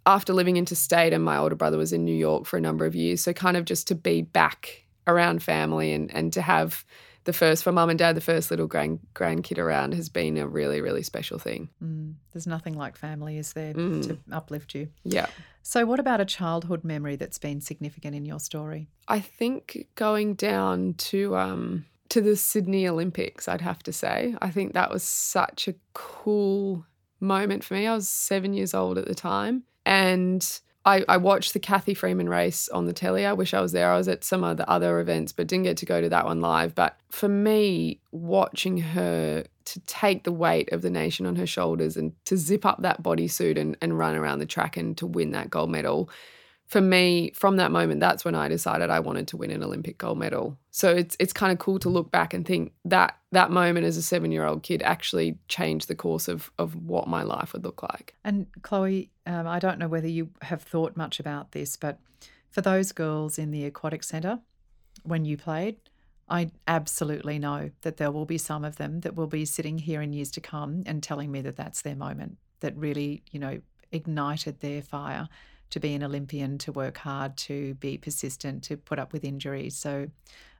after 0.04 0.32
living 0.32 0.56
interstate, 0.56 1.12
and 1.12 1.22
my 1.22 1.36
older 1.36 1.54
brother 1.54 1.78
was 1.78 1.92
in 1.92 2.04
New 2.04 2.16
York 2.16 2.44
for 2.44 2.56
a 2.56 2.60
number 2.60 2.86
of 2.86 2.96
years, 2.96 3.20
so 3.20 3.32
kind 3.32 3.56
of 3.56 3.66
just 3.66 3.86
to 3.88 3.94
be 3.94 4.22
back 4.22 4.84
around 5.06 5.44
family 5.44 5.92
and 5.92 6.12
and 6.12 6.32
to 6.32 6.42
have 6.42 6.84
the 7.24 7.32
first 7.32 7.64
for 7.64 7.72
mum 7.72 7.90
and 7.90 7.98
dad, 7.98 8.16
the 8.16 8.20
first 8.20 8.50
little 8.50 8.66
grand 8.66 9.00
grandkid 9.14 9.58
around 9.58 9.94
has 9.94 10.08
been 10.08 10.36
a 10.36 10.46
really 10.46 10.80
really 10.80 11.02
special 11.02 11.38
thing. 11.38 11.68
Mm, 11.82 12.14
there's 12.32 12.46
nothing 12.46 12.74
like 12.74 12.96
family, 12.96 13.38
is 13.38 13.52
there, 13.52 13.74
mm. 13.74 14.06
to 14.06 14.18
uplift 14.32 14.74
you? 14.74 14.88
Yeah. 15.04 15.26
So, 15.62 15.86
what 15.86 15.98
about 15.98 16.20
a 16.20 16.24
childhood 16.24 16.84
memory 16.84 17.16
that's 17.16 17.38
been 17.38 17.60
significant 17.60 18.14
in 18.14 18.24
your 18.24 18.38
story? 18.38 18.88
I 19.08 19.20
think 19.20 19.88
going 19.94 20.34
down 20.34 20.94
to 20.98 21.36
um, 21.36 21.86
to 22.10 22.20
the 22.20 22.36
Sydney 22.36 22.86
Olympics, 22.86 23.48
I'd 23.48 23.62
have 23.62 23.82
to 23.84 23.92
say. 23.92 24.36
I 24.42 24.50
think 24.50 24.74
that 24.74 24.90
was 24.90 25.02
such 25.02 25.68
a 25.68 25.74
cool 25.94 26.84
moment 27.20 27.64
for 27.64 27.74
me. 27.74 27.86
I 27.86 27.94
was 27.94 28.08
seven 28.08 28.52
years 28.52 28.74
old 28.74 28.98
at 28.98 29.06
the 29.06 29.14
time, 29.14 29.64
and 29.86 30.60
I, 30.86 31.04
I 31.08 31.16
watched 31.16 31.54
the 31.54 31.58
Cathy 31.58 31.94
Freeman 31.94 32.28
race 32.28 32.68
on 32.68 32.84
the 32.84 32.92
telly. 32.92 33.24
I 33.24 33.32
wish 33.32 33.54
I 33.54 33.60
was 33.60 33.72
there. 33.72 33.90
I 33.90 33.96
was 33.96 34.08
at 34.08 34.22
some 34.22 34.44
of 34.44 34.58
the 34.58 34.68
other 34.68 35.00
events, 35.00 35.32
but 35.32 35.46
didn't 35.46 35.64
get 35.64 35.78
to 35.78 35.86
go 35.86 36.00
to 36.00 36.08
that 36.10 36.26
one 36.26 36.40
live. 36.40 36.74
But 36.74 36.98
for 37.08 37.28
me, 37.28 38.00
watching 38.12 38.78
her 38.78 39.44
to 39.64 39.80
take 39.80 40.24
the 40.24 40.32
weight 40.32 40.70
of 40.72 40.82
the 40.82 40.90
nation 40.90 41.24
on 41.24 41.36
her 41.36 41.46
shoulders 41.46 41.96
and 41.96 42.12
to 42.26 42.36
zip 42.36 42.66
up 42.66 42.82
that 42.82 43.02
bodysuit 43.02 43.58
and, 43.58 43.76
and 43.80 43.98
run 43.98 44.14
around 44.14 44.40
the 44.40 44.46
track 44.46 44.76
and 44.76 44.96
to 44.98 45.06
win 45.06 45.30
that 45.30 45.48
gold 45.48 45.70
medal 45.70 46.10
for 46.66 46.80
me, 46.80 47.30
from 47.34 47.56
that 47.56 47.70
moment, 47.70 48.00
that's 48.00 48.24
when 48.24 48.34
I 48.34 48.48
decided 48.48 48.90
I 48.90 49.00
wanted 49.00 49.28
to 49.28 49.36
win 49.36 49.50
an 49.50 49.62
Olympic 49.62 49.98
gold 49.98 50.18
medal. 50.18 50.58
So 50.70 50.90
it's 50.90 51.16
it's 51.20 51.32
kind 51.32 51.52
of 51.52 51.58
cool 51.58 51.78
to 51.80 51.88
look 51.88 52.10
back 52.10 52.32
and 52.32 52.46
think 52.46 52.72
that 52.86 53.18
that 53.32 53.50
moment 53.50 53.86
as 53.86 53.96
a 53.96 54.02
seven 54.02 54.32
year 54.32 54.44
old 54.44 54.62
kid 54.62 54.82
actually 54.82 55.38
changed 55.48 55.88
the 55.88 55.94
course 55.94 56.26
of 56.26 56.50
of 56.58 56.74
what 56.74 57.06
my 57.06 57.22
life 57.22 57.52
would 57.52 57.64
look 57.64 57.82
like. 57.82 58.14
And 58.24 58.46
Chloe, 58.62 59.10
um, 59.26 59.46
I 59.46 59.58
don't 59.58 59.78
know 59.78 59.88
whether 59.88 60.08
you 60.08 60.30
have 60.42 60.62
thought 60.62 60.96
much 60.96 61.18
about 61.20 61.52
this, 61.52 61.76
but 61.76 61.98
for 62.50 62.60
those 62.60 62.92
girls 62.92 63.38
in 63.38 63.50
the 63.50 63.64
aquatic 63.64 64.02
centre 64.02 64.40
when 65.02 65.24
you 65.24 65.36
played, 65.36 65.76
I 66.28 66.50
absolutely 66.66 67.38
know 67.38 67.70
that 67.82 67.96
there 67.98 68.10
will 68.10 68.24
be 68.24 68.38
some 68.38 68.64
of 68.64 68.76
them 68.76 69.00
that 69.00 69.14
will 69.14 69.26
be 69.26 69.44
sitting 69.44 69.78
here 69.78 70.00
in 70.00 70.12
years 70.12 70.30
to 70.32 70.40
come 70.40 70.82
and 70.86 71.02
telling 71.02 71.30
me 71.30 71.42
that 71.42 71.56
that's 71.56 71.82
their 71.82 71.96
moment 71.96 72.38
that 72.60 72.76
really, 72.76 73.22
you 73.30 73.38
know, 73.38 73.60
ignited 73.92 74.60
their 74.60 74.80
fire 74.80 75.28
to 75.70 75.80
be 75.80 75.94
an 75.94 76.02
Olympian, 76.02 76.56
to 76.58 76.72
work 76.72 76.98
hard, 76.98 77.36
to 77.36 77.74
be 77.74 77.98
persistent, 77.98 78.62
to 78.64 78.76
put 78.76 78.98
up 78.98 79.12
with 79.12 79.24
injuries. 79.24 79.76
So 79.76 80.08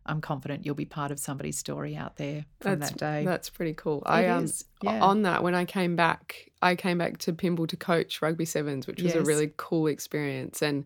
I'm 0.07 0.21
confident 0.21 0.67
you'll 0.67 0.75
be 0.75 0.85
part 0.85 1.11
of 1.11 1.19
somebody's 1.19 1.59
story 1.59 1.97
out 1.97 2.17
there 2.17 2.45
from 2.61 2.79
that's, 2.79 2.93
that 2.93 2.99
day. 2.99 3.25
That's 3.25 3.51
pretty 3.51 3.75
cool. 3.75 3.99
It 4.01 4.11
I 4.11 4.29
um 4.29 4.51
yeah. 4.83 5.03
on 5.03 5.23
that 5.23 5.43
when 5.43 5.55
I 5.55 5.65
came 5.65 5.97
back, 5.97 6.51
I 6.61 6.75
came 6.75 6.99
back 6.99 7.19
to 7.19 7.33
Pymble 7.33 7.67
to 7.69 7.77
coach 7.77 8.21
rugby 8.21 8.45
sevens, 8.45 8.87
which 8.87 9.03
was 9.03 9.15
yes. 9.15 9.23
a 9.23 9.23
really 9.23 9.53
cool 9.57 9.87
experience. 9.87 10.63
And 10.63 10.85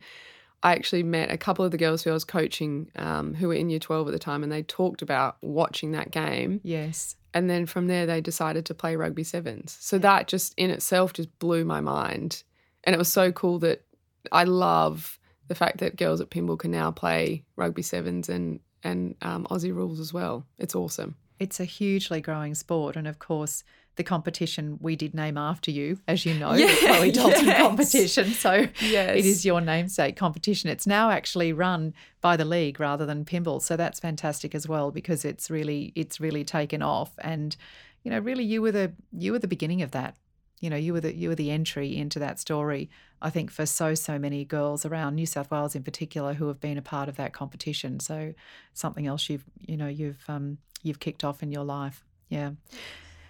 I 0.63 0.73
actually 0.73 1.03
met 1.03 1.31
a 1.31 1.39
couple 1.39 1.65
of 1.65 1.71
the 1.71 1.79
girls 1.79 2.03
who 2.03 2.11
I 2.11 2.15
was 2.15 2.25
coaching 2.25 2.91
um, 2.97 3.35
who 3.35 3.49
were 3.49 3.55
in 3.55 3.71
year 3.71 3.79
12 3.79 4.09
at 4.09 4.13
the 4.13 4.19
time, 4.19 4.43
and 4.43 4.51
they 4.51 4.63
talked 4.63 5.03
about 5.03 5.37
watching 5.41 5.93
that 5.93 6.11
game. 6.11 6.61
Yes. 6.65 7.17
And 7.33 7.49
then 7.49 7.67
from 7.67 7.87
there, 7.87 8.07
they 8.07 8.21
decided 8.21 8.67
to 8.67 8.75
play 8.75 8.97
rugby 8.97 9.23
sevens. 9.23 9.77
So 9.81 9.99
that 9.99 10.27
just 10.27 10.55
in 10.57 10.71
itself 10.71 11.13
just 11.13 11.37
blew 11.39 11.65
my 11.65 11.81
mind. 11.81 12.43
And 12.85 12.95
it 12.95 12.99
was 12.99 13.13
so 13.13 13.31
cool 13.31 13.59
that 13.61 13.85
I 14.33 14.45
love 14.45 15.19
the 15.47 15.55
fact 15.55 15.79
that 15.79 15.97
girls 15.97 16.21
at 16.21 16.31
Pymble 16.31 16.59
can 16.59 16.71
now 16.71 16.91
play 16.91 17.45
rugby 17.57 17.83
sevens 17.83 18.29
and 18.29 18.61
and 18.83 19.15
um, 19.23 19.47
Aussie 19.51 19.75
rules 19.75 20.01
as 20.01 20.13
well. 20.13 20.45
It's 20.59 20.75
awesome. 20.75 21.17
It's 21.39 21.61
a 21.61 21.65
hugely 21.65 22.21
growing 22.21 22.55
sport, 22.55 22.97
and 22.97 23.07
of 23.07 23.19
course, 23.19 23.63
the 23.97 24.05
competition 24.05 24.79
we 24.81 24.97
did 24.97 25.13
name 25.15 25.37
after 25.37 25.71
you, 25.71 25.99
as 26.07 26.25
you 26.25 26.35
know, 26.35 26.55
yeah, 26.55 26.67
the 26.67 26.87
Chloe 26.87 27.11
Dalton 27.11 27.45
yes. 27.47 27.61
competition. 27.61 28.31
So 28.31 28.67
yes. 28.81 29.19
it 29.19 29.27
is 29.27 29.45
your 29.45 29.61
namesake 29.61 30.17
competition. 30.17 30.71
It's 30.71 30.87
now 30.87 31.11
actually 31.11 31.53
run 31.53 31.95
by 32.21 32.37
the 32.37 32.45
league 32.45 32.81
rather 32.81 33.07
than 33.07 33.25
Pymble, 33.25 33.61
so 33.61 33.77
that's 33.77 34.01
fantastic 34.01 34.55
as 34.55 34.69
well 34.69 34.91
because 34.91 35.25
it's 35.25 35.51
really 35.51 35.93
it's 35.95 36.21
really 36.21 36.45
taken 36.45 36.83
off, 36.83 37.13
and 37.19 37.57
you 38.03 38.11
know, 38.11 38.19
really 38.19 38.45
you 38.45 38.63
were 38.63 38.73
the 38.73 38.93
you 39.13 39.33
were 39.33 39.39
the 39.39 39.49
beginning 39.49 39.83
of 39.83 39.91
that 39.91 40.17
you 40.61 40.71
know 40.71 40.77
you 40.77 40.93
were 40.93 41.01
the 41.01 41.15
you 41.15 41.29
were 41.29 41.35
the 41.35 41.51
entry 41.51 41.97
into 41.97 42.19
that 42.19 42.39
story 42.39 42.91
i 43.23 43.31
think 43.31 43.51
for 43.51 43.65
so 43.65 43.95
so 43.95 44.19
many 44.19 44.45
girls 44.45 44.85
around 44.85 45.15
new 45.15 45.27
south 45.27 45.51
wales 45.51 45.75
in 45.75 45.83
particular 45.83 46.35
who 46.35 46.49
have 46.49 46.61
been 46.61 46.79
a 46.79 46.83
part 46.83 47.09
of 47.09 47.17
that 47.17 47.33
competition. 47.33 48.01
So 48.01 48.35
something 48.75 49.07
else 49.07 49.29
you've 49.29 49.45
you 49.61 49.77
know 49.77 49.89
you've 49.89 50.25
um, 50.29 50.59
you've 50.83 51.01
kicked 51.01 51.25
off 51.25 51.43
in 51.43 51.53
your 51.53 51.65
life. 51.65 52.05
Yeah. 52.29 52.53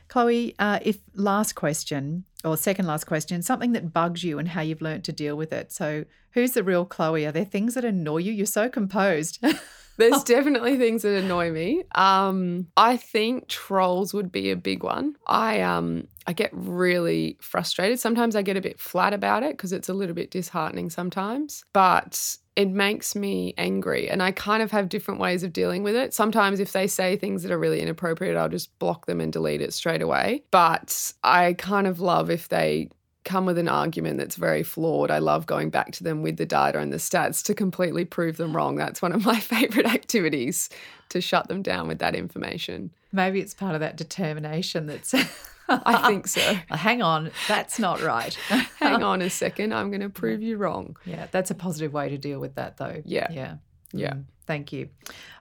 Chloe 0.08 0.54
uh, 0.58 0.78
if 0.82 0.98
last 1.14 1.54
question 1.54 2.24
or 2.44 2.56
second 2.56 2.86
last 2.86 3.04
question 3.04 3.42
something 3.42 3.72
that 3.72 3.92
bugs 3.92 4.24
you 4.24 4.38
and 4.38 4.48
how 4.48 4.62
you've 4.62 4.80
learned 4.80 5.04
to 5.04 5.12
deal 5.12 5.36
with 5.36 5.52
it. 5.52 5.72
So 5.72 6.04
who's 6.32 6.52
the 6.52 6.62
real 6.62 6.84
chloe? 6.84 7.26
Are 7.26 7.32
there 7.32 7.44
things 7.44 7.74
that 7.74 7.84
annoy 7.84 8.18
you? 8.18 8.32
You're 8.32 8.46
so 8.46 8.68
composed 8.68 9.44
There's 9.98 10.22
definitely 10.24 10.78
things 10.78 11.02
that 11.02 11.22
annoy 11.22 11.50
me. 11.50 11.84
Um, 11.94 12.68
I 12.76 12.96
think 12.96 13.48
trolls 13.48 14.14
would 14.14 14.32
be 14.32 14.50
a 14.50 14.56
big 14.56 14.82
one. 14.82 15.16
I 15.26 15.60
um 15.60 16.08
I 16.26 16.32
get 16.32 16.50
really 16.52 17.38
frustrated. 17.40 17.98
Sometimes 18.00 18.36
I 18.36 18.42
get 18.42 18.56
a 18.56 18.60
bit 18.60 18.78
flat 18.80 19.12
about 19.12 19.42
it 19.42 19.56
because 19.56 19.72
it's 19.72 19.88
a 19.88 19.94
little 19.94 20.14
bit 20.14 20.30
disheartening 20.30 20.90
sometimes. 20.90 21.64
But 21.72 22.36
it 22.54 22.68
makes 22.68 23.14
me 23.14 23.54
angry 23.56 24.10
and 24.10 24.20
I 24.20 24.32
kind 24.32 24.64
of 24.64 24.72
have 24.72 24.88
different 24.88 25.20
ways 25.20 25.44
of 25.44 25.52
dealing 25.52 25.84
with 25.84 25.94
it. 25.94 26.12
Sometimes 26.12 26.58
if 26.58 26.72
they 26.72 26.88
say 26.88 27.16
things 27.16 27.44
that 27.44 27.52
are 27.52 27.58
really 27.58 27.80
inappropriate, 27.80 28.36
I'll 28.36 28.48
just 28.48 28.76
block 28.80 29.06
them 29.06 29.20
and 29.20 29.32
delete 29.32 29.60
it 29.60 29.72
straight 29.72 30.02
away. 30.02 30.42
But 30.50 31.12
I 31.22 31.52
kind 31.52 31.86
of 31.86 32.00
love 32.00 32.30
if 32.30 32.48
they 32.48 32.90
come 33.28 33.44
with 33.44 33.58
an 33.58 33.68
argument 33.68 34.18
that's 34.18 34.36
very 34.36 34.62
flawed, 34.62 35.10
I 35.10 35.18
love 35.18 35.46
going 35.46 35.68
back 35.68 35.92
to 35.92 36.04
them 36.04 36.22
with 36.22 36.38
the 36.38 36.46
data 36.46 36.78
and 36.78 36.90
the 36.90 36.96
stats 36.96 37.44
to 37.44 37.54
completely 37.54 38.06
prove 38.06 38.38
them 38.38 38.56
wrong. 38.56 38.76
That's 38.76 39.02
one 39.02 39.12
of 39.12 39.24
my 39.24 39.38
favorite 39.54 39.86
activities 39.86 40.70
to 41.10 41.20
shut 41.20 41.46
them 41.48 41.62
down 41.62 41.88
with 41.88 41.98
that 41.98 42.14
information. 42.14 42.90
Maybe 43.12 43.40
it's 43.40 43.54
part 43.54 43.74
of 43.74 43.80
that 43.80 43.96
determination 43.96 44.86
that's. 44.86 45.14
I 45.70 46.08
think 46.08 46.26
so. 46.26 46.40
Hang 46.70 47.02
on, 47.02 47.30
that's 47.46 47.78
not 47.78 48.00
right. 48.00 48.32
Hang 48.78 49.02
on 49.02 49.20
a 49.20 49.28
second, 49.28 49.74
I'm 49.74 49.90
going 49.90 50.00
to 50.00 50.08
prove 50.08 50.40
you 50.40 50.56
wrong. 50.56 50.96
Yeah, 51.04 51.26
that's 51.30 51.50
a 51.50 51.54
positive 51.54 51.92
way 51.92 52.08
to 52.08 52.16
deal 52.16 52.40
with 52.40 52.54
that, 52.54 52.78
though. 52.78 53.02
Yeah. 53.04 53.26
Yeah. 53.30 53.56
Yeah. 53.92 54.14
Mm, 54.14 54.24
thank 54.46 54.72
you. 54.72 54.88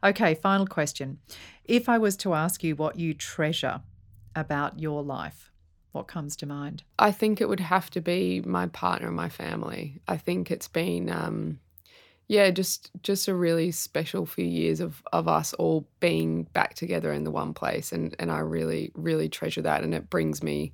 Okay, 0.03 0.35
final 0.35 0.67
question. 0.67 1.19
If 1.63 1.88
I 1.88 1.97
was 1.97 2.17
to 2.17 2.33
ask 2.33 2.61
you 2.61 2.75
what 2.75 2.99
you 2.99 3.13
treasure 3.13 3.81
about 4.35 4.79
your 4.79 5.01
life, 5.01 5.46
what 5.97 6.07
comes 6.07 6.35
to 6.37 6.45
mind? 6.45 6.83
I 6.99 7.11
think 7.11 7.41
it 7.41 7.49
would 7.49 7.59
have 7.59 7.89
to 7.91 8.01
be 8.01 8.41
my 8.41 8.67
partner 8.67 9.07
and 9.07 9.15
my 9.15 9.29
family. 9.29 9.99
I 10.07 10.17
think 10.17 10.49
it's 10.51 10.67
been 10.67 11.09
um, 11.09 11.59
yeah, 12.27 12.49
just 12.51 12.91
just 13.03 13.27
a 13.27 13.33
really 13.33 13.71
special 13.71 14.25
few 14.25 14.45
years 14.45 14.79
of 14.79 15.01
of 15.13 15.27
us 15.27 15.53
all 15.53 15.87
being 15.99 16.43
back 16.43 16.73
together 16.73 17.13
in 17.13 17.23
the 17.23 17.31
one 17.31 17.53
place, 17.53 17.91
and 17.91 18.15
and 18.19 18.31
I 18.31 18.39
really 18.39 18.91
really 18.95 19.29
treasure 19.29 19.61
that, 19.61 19.83
and 19.83 19.93
it 19.93 20.09
brings 20.09 20.43
me 20.43 20.73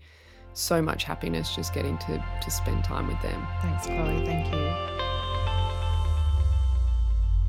so 0.54 0.82
much 0.82 1.04
happiness 1.04 1.56
just 1.56 1.74
getting 1.74 1.98
to 2.00 2.24
to 2.42 2.52
spend 2.52 2.84
time 2.84 3.08
with 3.08 3.22
them. 3.22 3.48
Thanks, 3.62 3.86
Chloe. 3.86 4.26
Thank 4.26 4.54
you. 4.54 5.13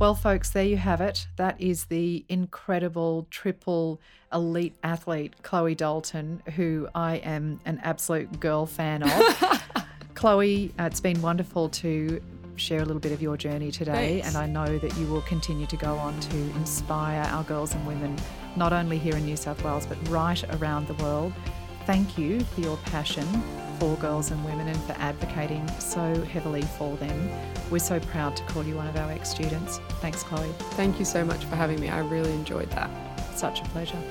Well, 0.01 0.17
folks, 0.17 0.51
there 0.51 0.65
you 0.65 0.77
have 0.77 1.01
it. 1.01 1.29
That 1.37 1.61
is 1.61 1.85
the 1.85 2.25
incredible 2.29 3.29
triple 3.31 4.01
elite 4.33 4.75
athlete, 4.83 5.35
Chloe 5.43 5.77
Dalton, 5.77 6.43
who 6.57 6.89
I 6.97 7.17
am 7.19 7.61
an 7.65 7.81
absolute 7.83 8.41
girl 8.41 8.67
fan 8.67 9.05
of. 9.05 9.63
Chloe, 10.15 10.73
uh, 10.81 10.85
it's 10.85 11.01
been 11.01 11.23
wonderful 11.23 11.69
to 11.69 12.21
share 12.57 12.81
a 12.81 12.85
little 12.85 13.01
bit 13.01 13.13
of 13.13 13.23
your 13.23 13.37
journey 13.37 13.71
today. 13.71 14.21
Thanks. 14.21 14.29
And 14.29 14.37
I 14.37 14.47
know 14.47 14.79
that 14.79 14.97
you 14.97 15.07
will 15.07 15.23
continue 15.23 15.67
to 15.67 15.77
go 15.77 15.95
on 15.95 16.19
to 16.19 16.37
inspire 16.57 17.23
our 17.31 17.45
girls 17.45 17.73
and 17.73 17.87
women, 17.87 18.17
not 18.57 18.73
only 18.73 18.99
here 18.99 19.17
in 19.17 19.25
New 19.25 19.37
South 19.37 19.63
Wales, 19.63 19.87
but 19.87 19.97
right 20.09 20.43
around 20.61 20.89
the 20.89 20.95
world. 20.95 21.33
Thank 21.87 22.19
you 22.19 22.41
for 22.41 22.61
your 22.63 22.77
passion 22.79 23.27
for 23.79 23.97
girls 23.97 24.31
and 24.31 24.45
women 24.45 24.69
and 24.69 24.83
for 24.85 24.93
advocating 24.93 25.67
so 25.79 26.23
heavily 26.25 26.63
for 26.63 26.97
them. 26.97 27.31
We're 27.71 27.79
so 27.79 28.01
proud 28.01 28.37
to 28.37 28.43
call 28.45 28.65
you 28.65 28.77
one 28.77 28.87
of 28.87 28.97
our 28.97 29.11
ex 29.11 29.31
students. 29.31 29.79
Thanks, 30.01 30.23
Chloe. 30.23 30.53
Thank 30.73 30.99
you 30.99 31.05
so 31.05 31.25
much 31.25 31.45
for 31.45 31.57
having 31.57 31.81
me. 31.81 31.89
I 31.89 32.01
really 32.01 32.33
enjoyed 32.33 32.71
that. 32.71 32.91
Such 33.35 33.61
a 33.61 33.65
pleasure. 33.65 34.03